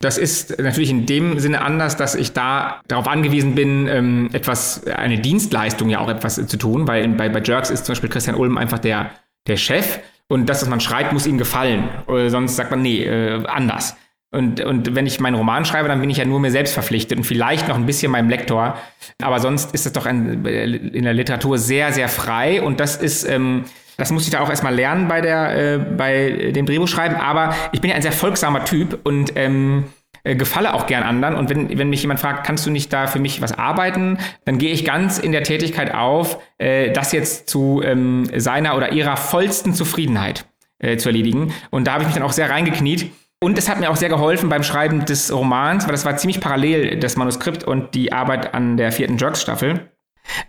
Das 0.00 0.18
ist 0.18 0.58
natürlich 0.58 0.90
in 0.90 1.06
dem 1.06 1.38
Sinne 1.38 1.60
anders, 1.62 1.96
dass 1.96 2.14
ich 2.14 2.32
da 2.32 2.80
darauf 2.86 3.08
angewiesen 3.08 3.54
bin, 3.54 3.88
ähm, 3.88 4.30
etwas, 4.32 4.86
eine 4.86 5.18
Dienstleistung 5.18 5.88
ja 5.88 6.00
auch 6.00 6.08
etwas 6.08 6.34
zu 6.34 6.56
tun, 6.56 6.86
weil 6.86 7.08
bei, 7.08 7.28
bei 7.28 7.42
Jerks 7.42 7.70
ist 7.70 7.86
zum 7.86 7.92
Beispiel 7.94 8.10
Christian 8.10 8.36
Ulm 8.36 8.58
einfach 8.58 8.78
der, 8.78 9.10
der 9.46 9.56
Chef 9.56 9.98
und 10.28 10.48
das, 10.48 10.62
was 10.62 10.68
man 10.68 10.80
schreibt, 10.80 11.12
muss 11.12 11.26
ihm 11.26 11.38
gefallen. 11.38 11.88
Oder 12.06 12.30
sonst 12.30 12.56
sagt 12.56 12.70
man, 12.70 12.82
nee, 12.82 13.04
äh, 13.04 13.44
anders. 13.46 13.96
Und, 14.32 14.60
und 14.60 14.94
wenn 14.94 15.06
ich 15.06 15.20
meinen 15.20 15.36
Roman 15.36 15.64
schreibe, 15.64 15.88
dann 15.88 16.00
bin 16.00 16.10
ich 16.10 16.18
ja 16.18 16.24
nur 16.24 16.40
mir 16.40 16.50
selbst 16.50 16.74
verpflichtet 16.74 17.16
und 17.16 17.24
vielleicht 17.24 17.68
noch 17.68 17.76
ein 17.76 17.86
bisschen 17.86 18.10
meinem 18.10 18.28
Lektor. 18.28 18.76
Aber 19.22 19.38
sonst 19.38 19.72
ist 19.72 19.86
es 19.86 19.92
doch 19.92 20.04
ein, 20.04 20.44
in 20.44 21.04
der 21.04 21.14
Literatur 21.14 21.58
sehr, 21.58 21.92
sehr 21.92 22.08
frei. 22.08 22.60
Und 22.60 22.80
das 22.80 22.96
ist, 22.96 23.24
ähm, 23.24 23.64
das 23.96 24.10
muss 24.10 24.24
ich 24.24 24.30
da 24.30 24.40
auch 24.40 24.50
erstmal 24.50 24.74
lernen 24.74 25.08
bei, 25.08 25.20
der, 25.20 25.74
äh, 25.74 25.78
bei 25.78 26.52
dem 26.54 26.66
Drehbuchschreiben. 26.66 27.16
Aber 27.16 27.54
ich 27.72 27.80
bin 27.80 27.90
ja 27.90 27.96
ein 27.96 28.02
sehr 28.02 28.12
folgsamer 28.12 28.64
Typ 28.64 29.00
und 29.04 29.32
ähm, 29.36 29.84
äh, 30.26 30.34
gefalle 30.34 30.74
auch 30.74 30.86
gern 30.86 31.04
anderen. 31.04 31.36
Und 31.36 31.50
wenn, 31.50 31.78
wenn 31.78 31.88
mich 31.88 32.02
jemand 32.02 32.18
fragt, 32.18 32.44
kannst 32.44 32.66
du 32.66 32.70
nicht 32.70 32.92
da 32.92 33.06
für 33.06 33.20
mich 33.20 33.40
was 33.40 33.52
arbeiten, 33.52 34.18
dann 34.44 34.58
gehe 34.58 34.72
ich 34.72 34.84
ganz 34.84 35.18
in 35.18 35.30
der 35.30 35.44
Tätigkeit 35.44 35.94
auf, 35.94 36.40
äh, 36.58 36.90
das 36.90 37.12
jetzt 37.12 37.48
zu 37.48 37.80
ähm, 37.84 38.28
seiner 38.34 38.76
oder 38.76 38.92
ihrer 38.92 39.16
vollsten 39.16 39.72
Zufriedenheit 39.72 40.46
äh, 40.78 40.96
zu 40.96 41.10
erledigen. 41.10 41.54
Und 41.70 41.86
da 41.86 41.92
habe 41.92 42.02
ich 42.02 42.08
mich 42.08 42.14
dann 42.14 42.24
auch 42.24 42.32
sehr 42.32 42.50
reingekniet. 42.50 43.12
Und 43.38 43.56
es 43.56 43.68
hat 43.68 43.78
mir 43.78 43.90
auch 43.90 43.96
sehr 43.96 44.08
geholfen 44.08 44.48
beim 44.48 44.62
Schreiben 44.62 45.04
des 45.04 45.32
Romans, 45.32 45.84
weil 45.84 45.92
das 45.92 46.04
war 46.04 46.16
ziemlich 46.16 46.40
parallel, 46.40 46.98
das 46.98 47.16
Manuskript 47.16 47.64
und 47.64 47.94
die 47.94 48.12
Arbeit 48.12 48.52
an 48.52 48.76
der 48.76 48.90
vierten 48.92 49.18
Jerks-Staffel. 49.18 49.90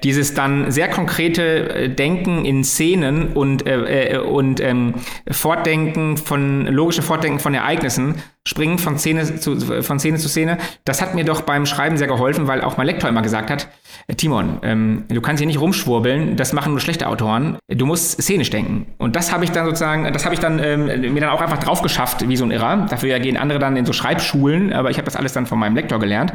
Dieses 0.03 0.33
dann 0.33 0.71
sehr 0.71 0.89
konkrete 0.89 1.69
äh, 1.69 1.89
Denken 1.89 2.45
in 2.45 2.63
Szenen 2.63 3.33
und, 3.33 3.65
äh, 3.65 4.13
äh, 4.13 4.17
und 4.17 4.59
ähm, 4.59 4.95
Fortdenken 5.29 6.17
von, 6.17 6.67
logische 6.67 7.01
Fortdenken 7.01 7.39
von 7.39 7.53
Ereignissen, 7.53 8.15
springen 8.47 8.79
von 8.79 8.97
Szene 8.97 9.35
zu, 9.35 9.59
von 9.59 9.99
Szene 9.99 10.17
zu 10.17 10.29
Szene, 10.29 10.57
das 10.85 11.01
hat 11.01 11.15
mir 11.15 11.25
doch 11.25 11.41
beim 11.41 11.65
Schreiben 11.65 11.97
sehr 11.97 12.07
geholfen, 12.07 12.47
weil 12.47 12.61
auch 12.61 12.77
mein 12.77 12.87
Lektor 12.87 13.09
immer 13.09 13.21
gesagt 13.21 13.49
hat, 13.49 13.67
äh, 14.07 14.15
Timon, 14.15 14.59
ähm, 14.63 15.03
du 15.09 15.19
kannst 15.21 15.39
hier 15.39 15.47
nicht 15.47 15.59
rumschwurbeln, 15.59 16.37
das 16.37 16.53
machen 16.53 16.71
nur 16.71 16.79
schlechte 16.79 17.07
Autoren, 17.07 17.57
du 17.67 17.85
musst 17.85 18.21
szenisch 18.21 18.49
denken. 18.49 18.87
Und 18.97 19.15
das 19.15 19.33
habe 19.33 19.43
ich 19.43 19.51
dann 19.51 19.65
sozusagen, 19.65 20.11
das 20.13 20.23
habe 20.23 20.33
ich 20.33 20.39
dann 20.39 20.59
ähm, 20.59 20.85
mir 21.13 21.19
dann 21.19 21.29
auch 21.29 21.41
einfach 21.41 21.59
drauf 21.59 21.81
geschafft, 21.81 22.27
wie 22.27 22.37
so 22.37 22.45
ein 22.45 22.51
Irrer. 22.51 22.87
Dafür 22.89 23.19
gehen 23.19 23.37
andere 23.37 23.59
dann 23.59 23.75
in 23.75 23.85
so 23.85 23.93
Schreibschulen, 23.93 24.71
aber 24.71 24.89
ich 24.89 24.97
habe 24.97 25.05
das 25.05 25.15
alles 25.15 25.33
dann 25.33 25.45
von 25.45 25.59
meinem 25.59 25.75
Lektor 25.75 25.99
gelernt. 25.99 26.33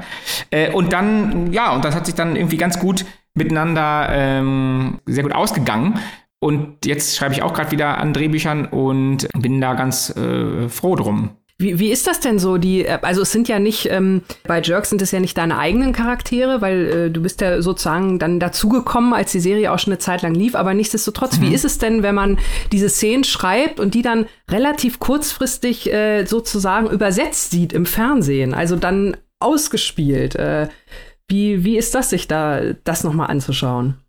Äh, 0.51 0.71
und 0.71 0.93
dann, 0.93 1.53
ja, 1.53 1.73
und 1.73 1.85
das 1.85 1.95
hat 1.95 2.07
sich 2.07 2.15
dann 2.15 2.37
irgendwie 2.37 2.59
ganz 2.59 2.79
gut 2.79 3.07
miteinander 3.35 4.09
ähm, 4.11 4.99
sehr 5.07 5.23
gut 5.23 5.35
ausgegangen. 5.35 5.99
Und 6.43 6.85
jetzt 6.85 7.17
schreibe 7.17 7.35
ich 7.35 7.43
auch 7.43 7.55
gerade 7.55 7.71
wieder 7.71 7.99
an 7.99 8.13
Drehbüchern 8.13 8.67
und 8.67 9.29
bin 9.39 9.61
da 9.61 9.75
ganz 9.75 10.11
äh, 10.17 10.69
froh 10.69 10.97
drum. 10.97 11.31
Wie, 11.63 11.79
wie 11.79 11.91
ist 11.91 12.07
das 12.07 12.21
denn 12.21 12.39
so? 12.39 12.59
Die, 12.59 12.85
äh, 12.85 12.99
also 13.03 13.23
es 13.23 13.33
sind 13.33 13.49
ja 13.49 13.59
nicht, 13.59 13.89
ähm, 13.91 14.23
bei 14.45 14.61
Jerks 14.61 14.91
sind 14.91 15.01
es 15.01 15.13
ja 15.13 15.21
nicht 15.21 15.39
deine 15.39 15.59
eigenen 15.59 15.93
Charaktere, 15.93 16.61
weil 16.61 16.89
äh, 16.89 17.11
du 17.11 17.23
bist 17.23 17.41
ja 17.41 17.63
sozusagen 17.63 18.19
dann 18.19 18.41
dazugekommen, 18.41 19.15
als 19.15 19.33
die 19.33 19.41
Serie 19.41 19.73
auch 19.73 19.79
schon 19.79 19.93
eine 19.93 19.99
Zeit 19.99 20.23
lang 20.23 20.35
lief, 20.35 20.55
aber 20.55 20.75
nichtsdestotrotz, 20.75 21.39
mhm. 21.39 21.43
wie 21.43 21.55
ist 21.55 21.65
es 21.65 21.79
denn, 21.79 22.03
wenn 22.03 22.15
man 22.15 22.39
diese 22.73 22.89
Szenen 22.89 23.25
schreibt 23.25 23.81
und 23.81 23.95
die 23.95 24.03
dann 24.03 24.27
relativ 24.51 24.99
kurzfristig 24.99 25.93
äh, 25.93 26.25
sozusagen 26.27 26.91
übersetzt 26.91 27.51
sieht 27.53 27.73
im 27.73 27.87
Fernsehen, 27.87 28.53
also 28.53 28.77
dann 28.77 29.17
ausgespielt? 29.39 30.35
Äh, 30.35 30.69
wie, 31.29 31.65
wie 31.65 31.79
ist 31.79 31.95
das, 31.95 32.11
sich 32.11 32.29
da 32.29 32.61
das 32.85 33.05
nochmal 33.05 33.31
anzuschauen? 33.31 34.02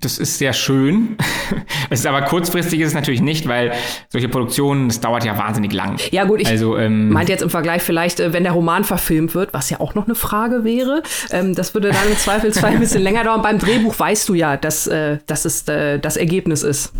Das 0.00 0.18
ist 0.18 0.36
sehr 0.36 0.52
schön. 0.52 1.16
es 1.90 2.00
ist 2.00 2.06
aber 2.06 2.22
kurzfristig 2.22 2.80
ist 2.80 2.88
es 2.88 2.94
natürlich 2.94 3.22
nicht, 3.22 3.48
weil 3.48 3.72
solche 4.10 4.28
Produktionen, 4.28 4.88
das 4.88 5.00
dauert 5.00 5.24
ja 5.24 5.38
wahnsinnig 5.38 5.72
lang. 5.72 5.98
Ja 6.10 6.24
gut, 6.24 6.42
ich 6.42 6.48
also, 6.48 6.76
ähm, 6.76 7.08
meinte 7.08 7.32
jetzt 7.32 7.42
im 7.42 7.48
Vergleich 7.48 7.82
vielleicht, 7.82 8.20
äh, 8.20 8.34
wenn 8.34 8.42
der 8.42 8.52
Roman 8.52 8.84
verfilmt 8.84 9.34
wird, 9.34 9.54
was 9.54 9.70
ja 9.70 9.80
auch 9.80 9.94
noch 9.94 10.04
eine 10.04 10.14
Frage 10.14 10.62
wäre. 10.62 11.02
Ähm, 11.30 11.54
das 11.54 11.72
würde 11.72 11.88
dann 11.90 12.06
im 12.06 12.16
Zweifelsfall 12.18 12.72
ein 12.72 12.80
bisschen 12.80 13.02
länger 13.02 13.24
dauern. 13.24 13.40
Beim 13.40 13.58
Drehbuch 13.58 13.98
weißt 13.98 14.28
du 14.28 14.34
ja, 14.34 14.58
dass, 14.58 14.86
äh, 14.86 15.18
dass 15.26 15.46
es 15.46 15.66
äh, 15.68 15.98
das 15.98 16.18
Ergebnis 16.18 16.62
ist. 16.62 16.92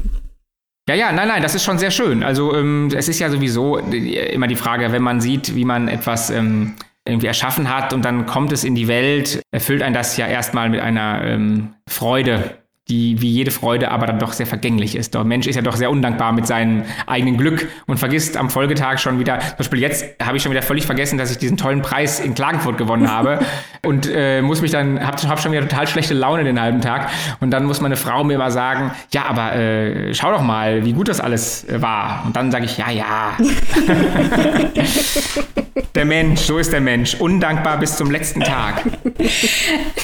Ja, 0.88 0.94
ja, 0.94 1.12
nein, 1.12 1.28
nein, 1.28 1.42
das 1.42 1.54
ist 1.54 1.64
schon 1.64 1.78
sehr 1.78 1.90
schön. 1.90 2.22
Also 2.22 2.54
ähm, 2.56 2.88
es 2.96 3.08
ist 3.08 3.18
ja 3.18 3.28
sowieso 3.28 3.76
immer 3.76 4.46
die 4.46 4.56
Frage, 4.56 4.90
wenn 4.92 5.02
man 5.02 5.20
sieht, 5.20 5.54
wie 5.54 5.66
man 5.66 5.88
etwas 5.88 6.30
ähm, 6.30 6.76
irgendwie 7.06 7.26
erschaffen 7.26 7.68
hat 7.68 7.92
und 7.92 8.04
dann 8.04 8.24
kommt 8.24 8.52
es 8.52 8.64
in 8.64 8.74
die 8.74 8.88
Welt, 8.88 9.42
erfüllt 9.50 9.82
ein 9.82 9.92
das 9.92 10.16
ja 10.16 10.26
erstmal 10.26 10.70
mit 10.70 10.80
einer 10.80 11.22
ähm, 11.24 11.74
Freude 11.86 12.57
die 12.88 13.20
wie 13.20 13.28
jede 13.28 13.50
Freude 13.50 13.90
aber 13.90 14.06
dann 14.06 14.18
doch 14.18 14.32
sehr 14.32 14.46
vergänglich 14.46 14.96
ist. 14.96 15.14
Der 15.14 15.24
Mensch 15.24 15.46
ist 15.46 15.56
ja 15.56 15.62
doch 15.62 15.76
sehr 15.76 15.90
undankbar 15.90 16.32
mit 16.32 16.46
seinem 16.46 16.84
eigenen 17.06 17.36
Glück 17.36 17.68
und 17.86 17.98
vergisst 17.98 18.36
am 18.36 18.50
Folgetag 18.50 18.98
schon 18.98 19.18
wieder, 19.18 19.38
zum 19.40 19.58
Beispiel 19.58 19.80
jetzt 19.80 20.06
habe 20.22 20.36
ich 20.36 20.42
schon 20.42 20.52
wieder 20.52 20.62
völlig 20.62 20.86
vergessen, 20.86 21.18
dass 21.18 21.30
ich 21.30 21.38
diesen 21.38 21.56
tollen 21.56 21.82
Preis 21.82 22.20
in 22.20 22.34
Klagenfurt 22.34 22.78
gewonnen 22.78 23.10
habe 23.10 23.40
und 23.84 24.08
äh, 24.10 24.42
muss 24.42 24.62
mich 24.62 24.70
dann, 24.70 25.04
habe 25.04 25.16
hab 25.28 25.40
schon 25.40 25.52
wieder 25.52 25.62
total 25.62 25.86
schlechte 25.86 26.14
Laune 26.14 26.44
den 26.44 26.60
halben 26.60 26.80
Tag 26.80 27.10
und 27.40 27.50
dann 27.50 27.64
muss 27.64 27.80
meine 27.80 27.96
Frau 27.96 28.24
mir 28.24 28.34
immer 28.34 28.50
sagen, 28.50 28.92
ja, 29.12 29.26
aber 29.26 29.54
äh, 29.54 30.14
schau 30.14 30.32
doch 30.32 30.42
mal, 30.42 30.84
wie 30.84 30.92
gut 30.92 31.08
das 31.08 31.20
alles 31.20 31.68
äh, 31.68 31.82
war. 31.82 32.22
Und 32.24 32.36
dann 32.36 32.50
sage 32.50 32.64
ich, 32.64 32.78
ja, 32.78 32.90
ja. 32.90 33.36
der 35.94 36.04
Mensch, 36.04 36.40
so 36.40 36.58
ist 36.58 36.72
der 36.72 36.80
Mensch, 36.80 37.14
undankbar 37.14 37.78
bis 37.78 37.96
zum 37.96 38.10
letzten 38.10 38.40
Tag. 38.40 38.84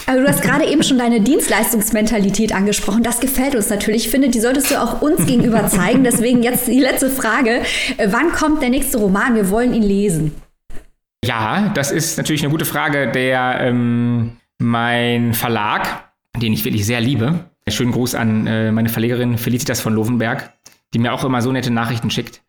Also 0.07 0.21
du 0.21 0.29
hast 0.29 0.43
gerade 0.43 0.67
eben 0.67 0.83
schon 0.83 0.99
deine 0.99 1.23
Dienstleistungsmentalität 1.23 2.53
angesprochen 2.55 2.65
angesprochen. 2.65 3.03
Das 3.03 3.21
gefällt 3.21 3.55
uns 3.55 3.71
natürlich. 3.71 4.07
Ich 4.07 4.11
finde, 4.11 4.29
die 4.29 4.41
solltest 4.41 4.71
du 4.71 4.81
auch 4.81 5.03
uns 5.03 5.27
gegenüber 5.27 5.67
zeigen. 5.69 6.05
Deswegen 6.05 6.43
jetzt 6.43 6.67
die 6.67 6.81
letzte 6.81 7.11
Frage. 7.11 7.63
Äh, 7.97 8.09
wann 8.11 8.33
kommt 8.33 8.63
der 8.63 8.71
nächste 8.71 8.99
Roman? 8.99 9.35
Wir 9.35 9.51
wollen 9.51 9.75
ihn 9.75 9.83
lesen. 9.83 10.33
Ja, 11.25 11.71
das 11.75 11.91
ist 11.91 12.19
natürlich 12.19 12.43
eine 12.43 12.51
gute 12.51 12.65
Frage. 12.65 13.11
Der 13.13 13.61
ähm, 13.61 14.37
mein 14.59 15.35
Verlag, 15.35 16.11
den 16.41 16.53
ich 16.53 16.65
wirklich 16.65 16.87
sehr 16.87 17.01
liebe. 17.01 17.51
Schönen 17.69 17.93
Gruß 17.93 18.15
an 18.15 18.47
äh, 18.47 18.73
meine 18.73 18.91
Verlegerin 18.91 19.39
Felicitas 19.39 19.81
von 19.81 19.95
Lovenberg, 19.95 20.53
die 20.93 20.99
mir 20.99 21.15
auch 21.15 21.25
immer 21.25 21.41
so 21.41 21.51
nette 21.51 21.71
Nachrichten 21.71 22.11
schickt. 22.11 22.43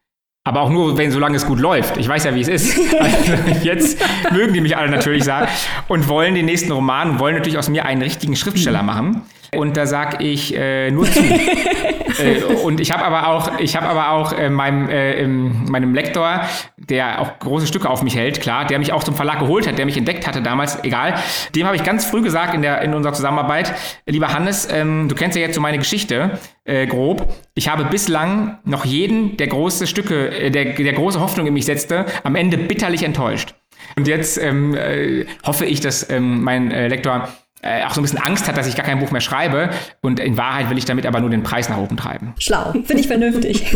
Aber 0.48 0.62
auch 0.62 0.70
nur, 0.70 0.96
wenn 0.96 1.10
solange 1.10 1.38
es 1.38 1.46
gut 1.48 1.60
läuft. 1.60 1.98
Ich 1.98 2.08
weiß 2.08 2.24
ja, 2.26 2.36
wie 2.36 2.42
es 2.42 2.48
ist. 2.48 2.78
Also 3.00 3.34
jetzt 3.64 3.98
mögen 4.32 4.54
die 4.54 4.62
mich 4.62 4.78
alle 4.78 4.92
natürlich 4.92 5.24
sagen 5.24 5.48
und 5.88 6.08
wollen 6.08 6.36
den 6.36 6.46
nächsten 6.46 6.72
Roman 6.72 7.12
und 7.12 7.20
wollen 7.20 7.36
natürlich 7.36 7.58
aus 7.58 7.68
mir 7.68 7.86
einen 7.86 8.04
richtigen 8.04 8.36
Schriftsteller 8.36 8.84
machen. 8.84 9.24
Und 9.56 9.78
da 9.78 9.86
sag 9.86 10.22
ich 10.22 10.56
äh, 10.56 10.92
nur 10.92 11.06
zu. 11.06 11.20
äh, 12.20 12.44
und 12.64 12.80
ich 12.80 12.92
habe 12.92 13.04
aber 13.04 13.28
auch, 13.28 13.60
ich 13.60 13.76
habe 13.76 13.88
aber 13.88 14.12
auch 14.12 14.34
äh, 14.34 14.50
meinem, 14.50 14.90
äh, 14.90 15.26
meinem 15.28 15.94
Lektor, 15.94 16.42
der 16.78 17.22
auch 17.22 17.40
große 17.40 17.68
Stücke 17.68 17.90
auf 17.90 18.04
mich 18.04 18.16
hält, 18.16 18.42
klar, 18.42 18.66
der 18.66 18.80
mich 18.80 18.94
auch 18.94 19.04
zum 19.04 19.16
Verlag 19.16 19.40
geholt 19.40 19.68
hat, 19.68 19.78
der 19.78 19.86
mich 19.86 19.98
entdeckt 19.98 20.28
hatte 20.28 20.42
damals, 20.42 20.84
egal. 20.84 21.16
Dem 21.56 21.66
habe 21.66 21.76
ich 21.76 21.84
ganz 21.84 22.06
früh 22.06 22.22
gesagt 22.22 22.54
in 22.54 22.62
der 22.62 22.82
in 22.82 22.94
unserer 22.94 23.14
Zusammenarbeit, 23.14 23.74
lieber 24.06 24.34
Hannes, 24.34 24.68
ähm, 24.72 25.08
du 25.10 25.16
kennst 25.16 25.36
ja 25.36 25.42
jetzt 25.42 25.56
so 25.56 25.62
meine 25.62 25.78
Geschichte 25.78 26.40
äh, 26.64 26.88
grob. 26.88 27.28
Ich 27.54 27.70
habe 27.70 27.86
bislang 27.86 28.60
noch 28.64 28.86
jeden, 28.86 29.38
der 29.38 29.48
große 29.48 29.88
Stücke, 29.88 30.30
äh, 30.30 30.52
der, 30.52 30.74
der 30.74 30.94
große 30.94 31.20
Hoffnung 31.20 31.48
in 31.48 31.54
mich 31.54 31.66
setzte, 31.66 32.06
am 32.24 32.36
Ende 32.36 32.58
bitterlich 32.58 33.04
enttäuscht. 33.04 33.56
Und 33.98 34.08
jetzt 34.08 34.38
ähm, 34.38 34.76
äh, 34.76 35.26
hoffe 35.46 35.66
ich, 35.66 35.80
dass 35.80 36.10
ähm, 36.10 36.44
mein 36.44 36.70
Lektor 36.70 37.30
äh, 37.66 37.84
auch 37.84 37.94
so 37.94 38.00
ein 38.00 38.04
bisschen 38.04 38.20
Angst 38.20 38.48
hat, 38.48 38.58
dass 38.58 38.68
ich 38.68 38.76
gar 38.76 38.86
kein 38.86 39.00
Buch 39.00 39.12
mehr 39.12 39.22
schreibe. 39.22 39.72
Und 40.02 40.20
in 40.20 40.38
Wahrheit 40.38 40.70
will 40.70 40.78
ich 40.78 40.86
damit 40.86 41.06
aber 41.06 41.20
nur 41.20 41.30
den 41.30 41.44
Preis 41.44 41.68
nach 41.68 41.78
oben 41.78 41.98
treiben. 41.98 42.34
Schlau, 42.38 42.72
finde 42.72 43.00
ich 43.00 43.08
vernünftig. 43.08 43.76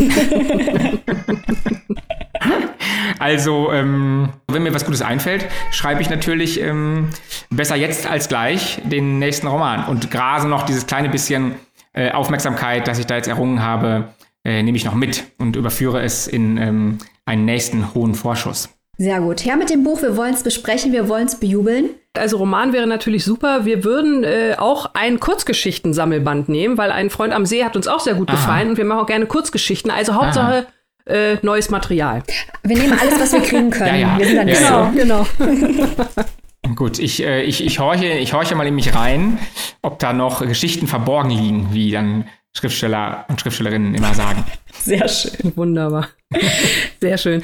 also, 3.18 3.72
ähm, 3.72 4.30
wenn 4.46 4.62
mir 4.62 4.72
was 4.72 4.84
Gutes 4.84 5.02
einfällt, 5.02 5.46
schreibe 5.72 6.02
ich 6.02 6.08
natürlich 6.08 6.60
ähm, 6.60 7.10
besser 7.50 7.76
jetzt 7.76 8.08
als 8.08 8.28
gleich 8.28 8.80
den 8.84 9.18
nächsten 9.18 9.48
Roman 9.48 9.84
und 9.86 10.10
grase 10.10 10.48
noch 10.48 10.62
dieses 10.62 10.86
kleine 10.86 11.08
bisschen 11.08 11.56
äh, 11.92 12.12
Aufmerksamkeit, 12.12 12.86
das 12.86 12.98
ich 13.00 13.06
da 13.06 13.16
jetzt 13.16 13.28
errungen 13.28 13.60
habe, 13.60 14.14
äh, 14.44 14.62
nehme 14.62 14.76
ich 14.76 14.84
noch 14.84 14.94
mit 14.94 15.24
und 15.38 15.56
überführe 15.56 16.00
es 16.00 16.28
in 16.28 16.56
ähm, 16.56 16.98
einen 17.26 17.44
nächsten 17.44 17.92
hohen 17.92 18.14
Vorschuss. 18.14 18.68
Sehr 19.00 19.22
gut. 19.22 19.46
Her 19.46 19.56
mit 19.56 19.70
dem 19.70 19.82
Buch, 19.82 20.02
wir 20.02 20.14
wollen 20.18 20.34
es 20.34 20.42
besprechen, 20.42 20.92
wir 20.92 21.08
wollen 21.08 21.26
es 21.26 21.40
bejubeln. 21.40 21.88
Also 22.12 22.36
Roman 22.36 22.74
wäre 22.74 22.86
natürlich 22.86 23.24
super. 23.24 23.64
Wir 23.64 23.82
würden 23.82 24.24
äh, 24.24 24.56
auch 24.58 24.90
ein 24.92 25.18
Kurzgeschichten-Sammelband 25.18 26.50
nehmen, 26.50 26.76
weil 26.76 26.92
ein 26.92 27.08
Freund 27.08 27.32
am 27.32 27.46
See 27.46 27.64
hat 27.64 27.76
uns 27.76 27.88
auch 27.88 28.00
sehr 28.00 28.12
gut 28.12 28.28
Aha. 28.28 28.36
gefallen 28.36 28.68
und 28.68 28.76
wir 28.76 28.84
machen 28.84 29.00
auch 29.00 29.06
gerne 29.06 29.24
Kurzgeschichten. 29.24 29.90
Also 29.90 30.16
Hauptsache 30.16 30.66
äh, 31.06 31.38
neues 31.40 31.70
Material. 31.70 32.22
Wir 32.62 32.76
nehmen 32.76 32.92
alles, 32.92 33.18
was 33.18 33.32
wir 33.32 33.40
kriegen 33.40 33.70
können. 33.70 33.86
Ja, 34.00 34.16
ja. 34.16 34.18
Wir 34.18 34.26
sind 34.26 34.36
dann 34.36 34.48
ja, 34.48 34.90
genau, 34.94 35.26
genau. 35.40 36.06
Gut, 36.76 36.98
ich, 36.98 37.22
äh, 37.24 37.42
ich, 37.44 37.64
ich, 37.64 37.78
horche, 37.78 38.04
ich 38.04 38.34
horche 38.34 38.54
mal 38.54 38.66
in 38.66 38.74
mich 38.74 38.94
rein, 38.94 39.38
ob 39.80 39.98
da 39.98 40.12
noch 40.12 40.46
Geschichten 40.46 40.86
verborgen 40.86 41.30
liegen, 41.30 41.68
wie 41.72 41.90
dann 41.90 42.26
Schriftsteller 42.52 43.24
und 43.28 43.40
Schriftstellerinnen 43.40 43.94
immer 43.94 44.12
sagen. 44.12 44.44
Sehr 44.78 45.08
schön, 45.08 45.56
wunderbar. 45.56 46.08
Sehr 47.00 47.16
schön. 47.16 47.42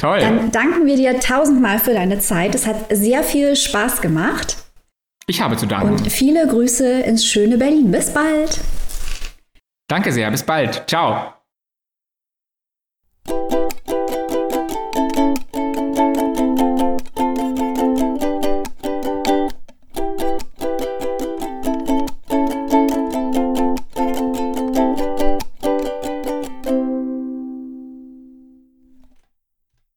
Toll. 0.00 0.18
Dann 0.18 0.50
danken 0.50 0.86
wir 0.86 0.96
dir 0.96 1.20
tausendmal 1.20 1.78
für 1.78 1.92
deine 1.92 2.18
Zeit. 2.18 2.54
Es 2.54 2.66
hat 2.66 2.86
sehr 2.90 3.22
viel 3.22 3.54
Spaß 3.54 4.00
gemacht. 4.00 4.56
Ich 5.26 5.42
habe 5.42 5.58
zu 5.58 5.66
danken. 5.66 5.90
Und 5.90 6.10
viele 6.10 6.46
Grüße 6.48 7.02
ins 7.02 7.26
schöne 7.26 7.58
Berlin. 7.58 7.90
Bis 7.90 8.10
bald. 8.10 8.60
Danke 9.88 10.10
sehr. 10.10 10.30
Bis 10.30 10.42
bald. 10.42 10.84
Ciao. 10.88 11.34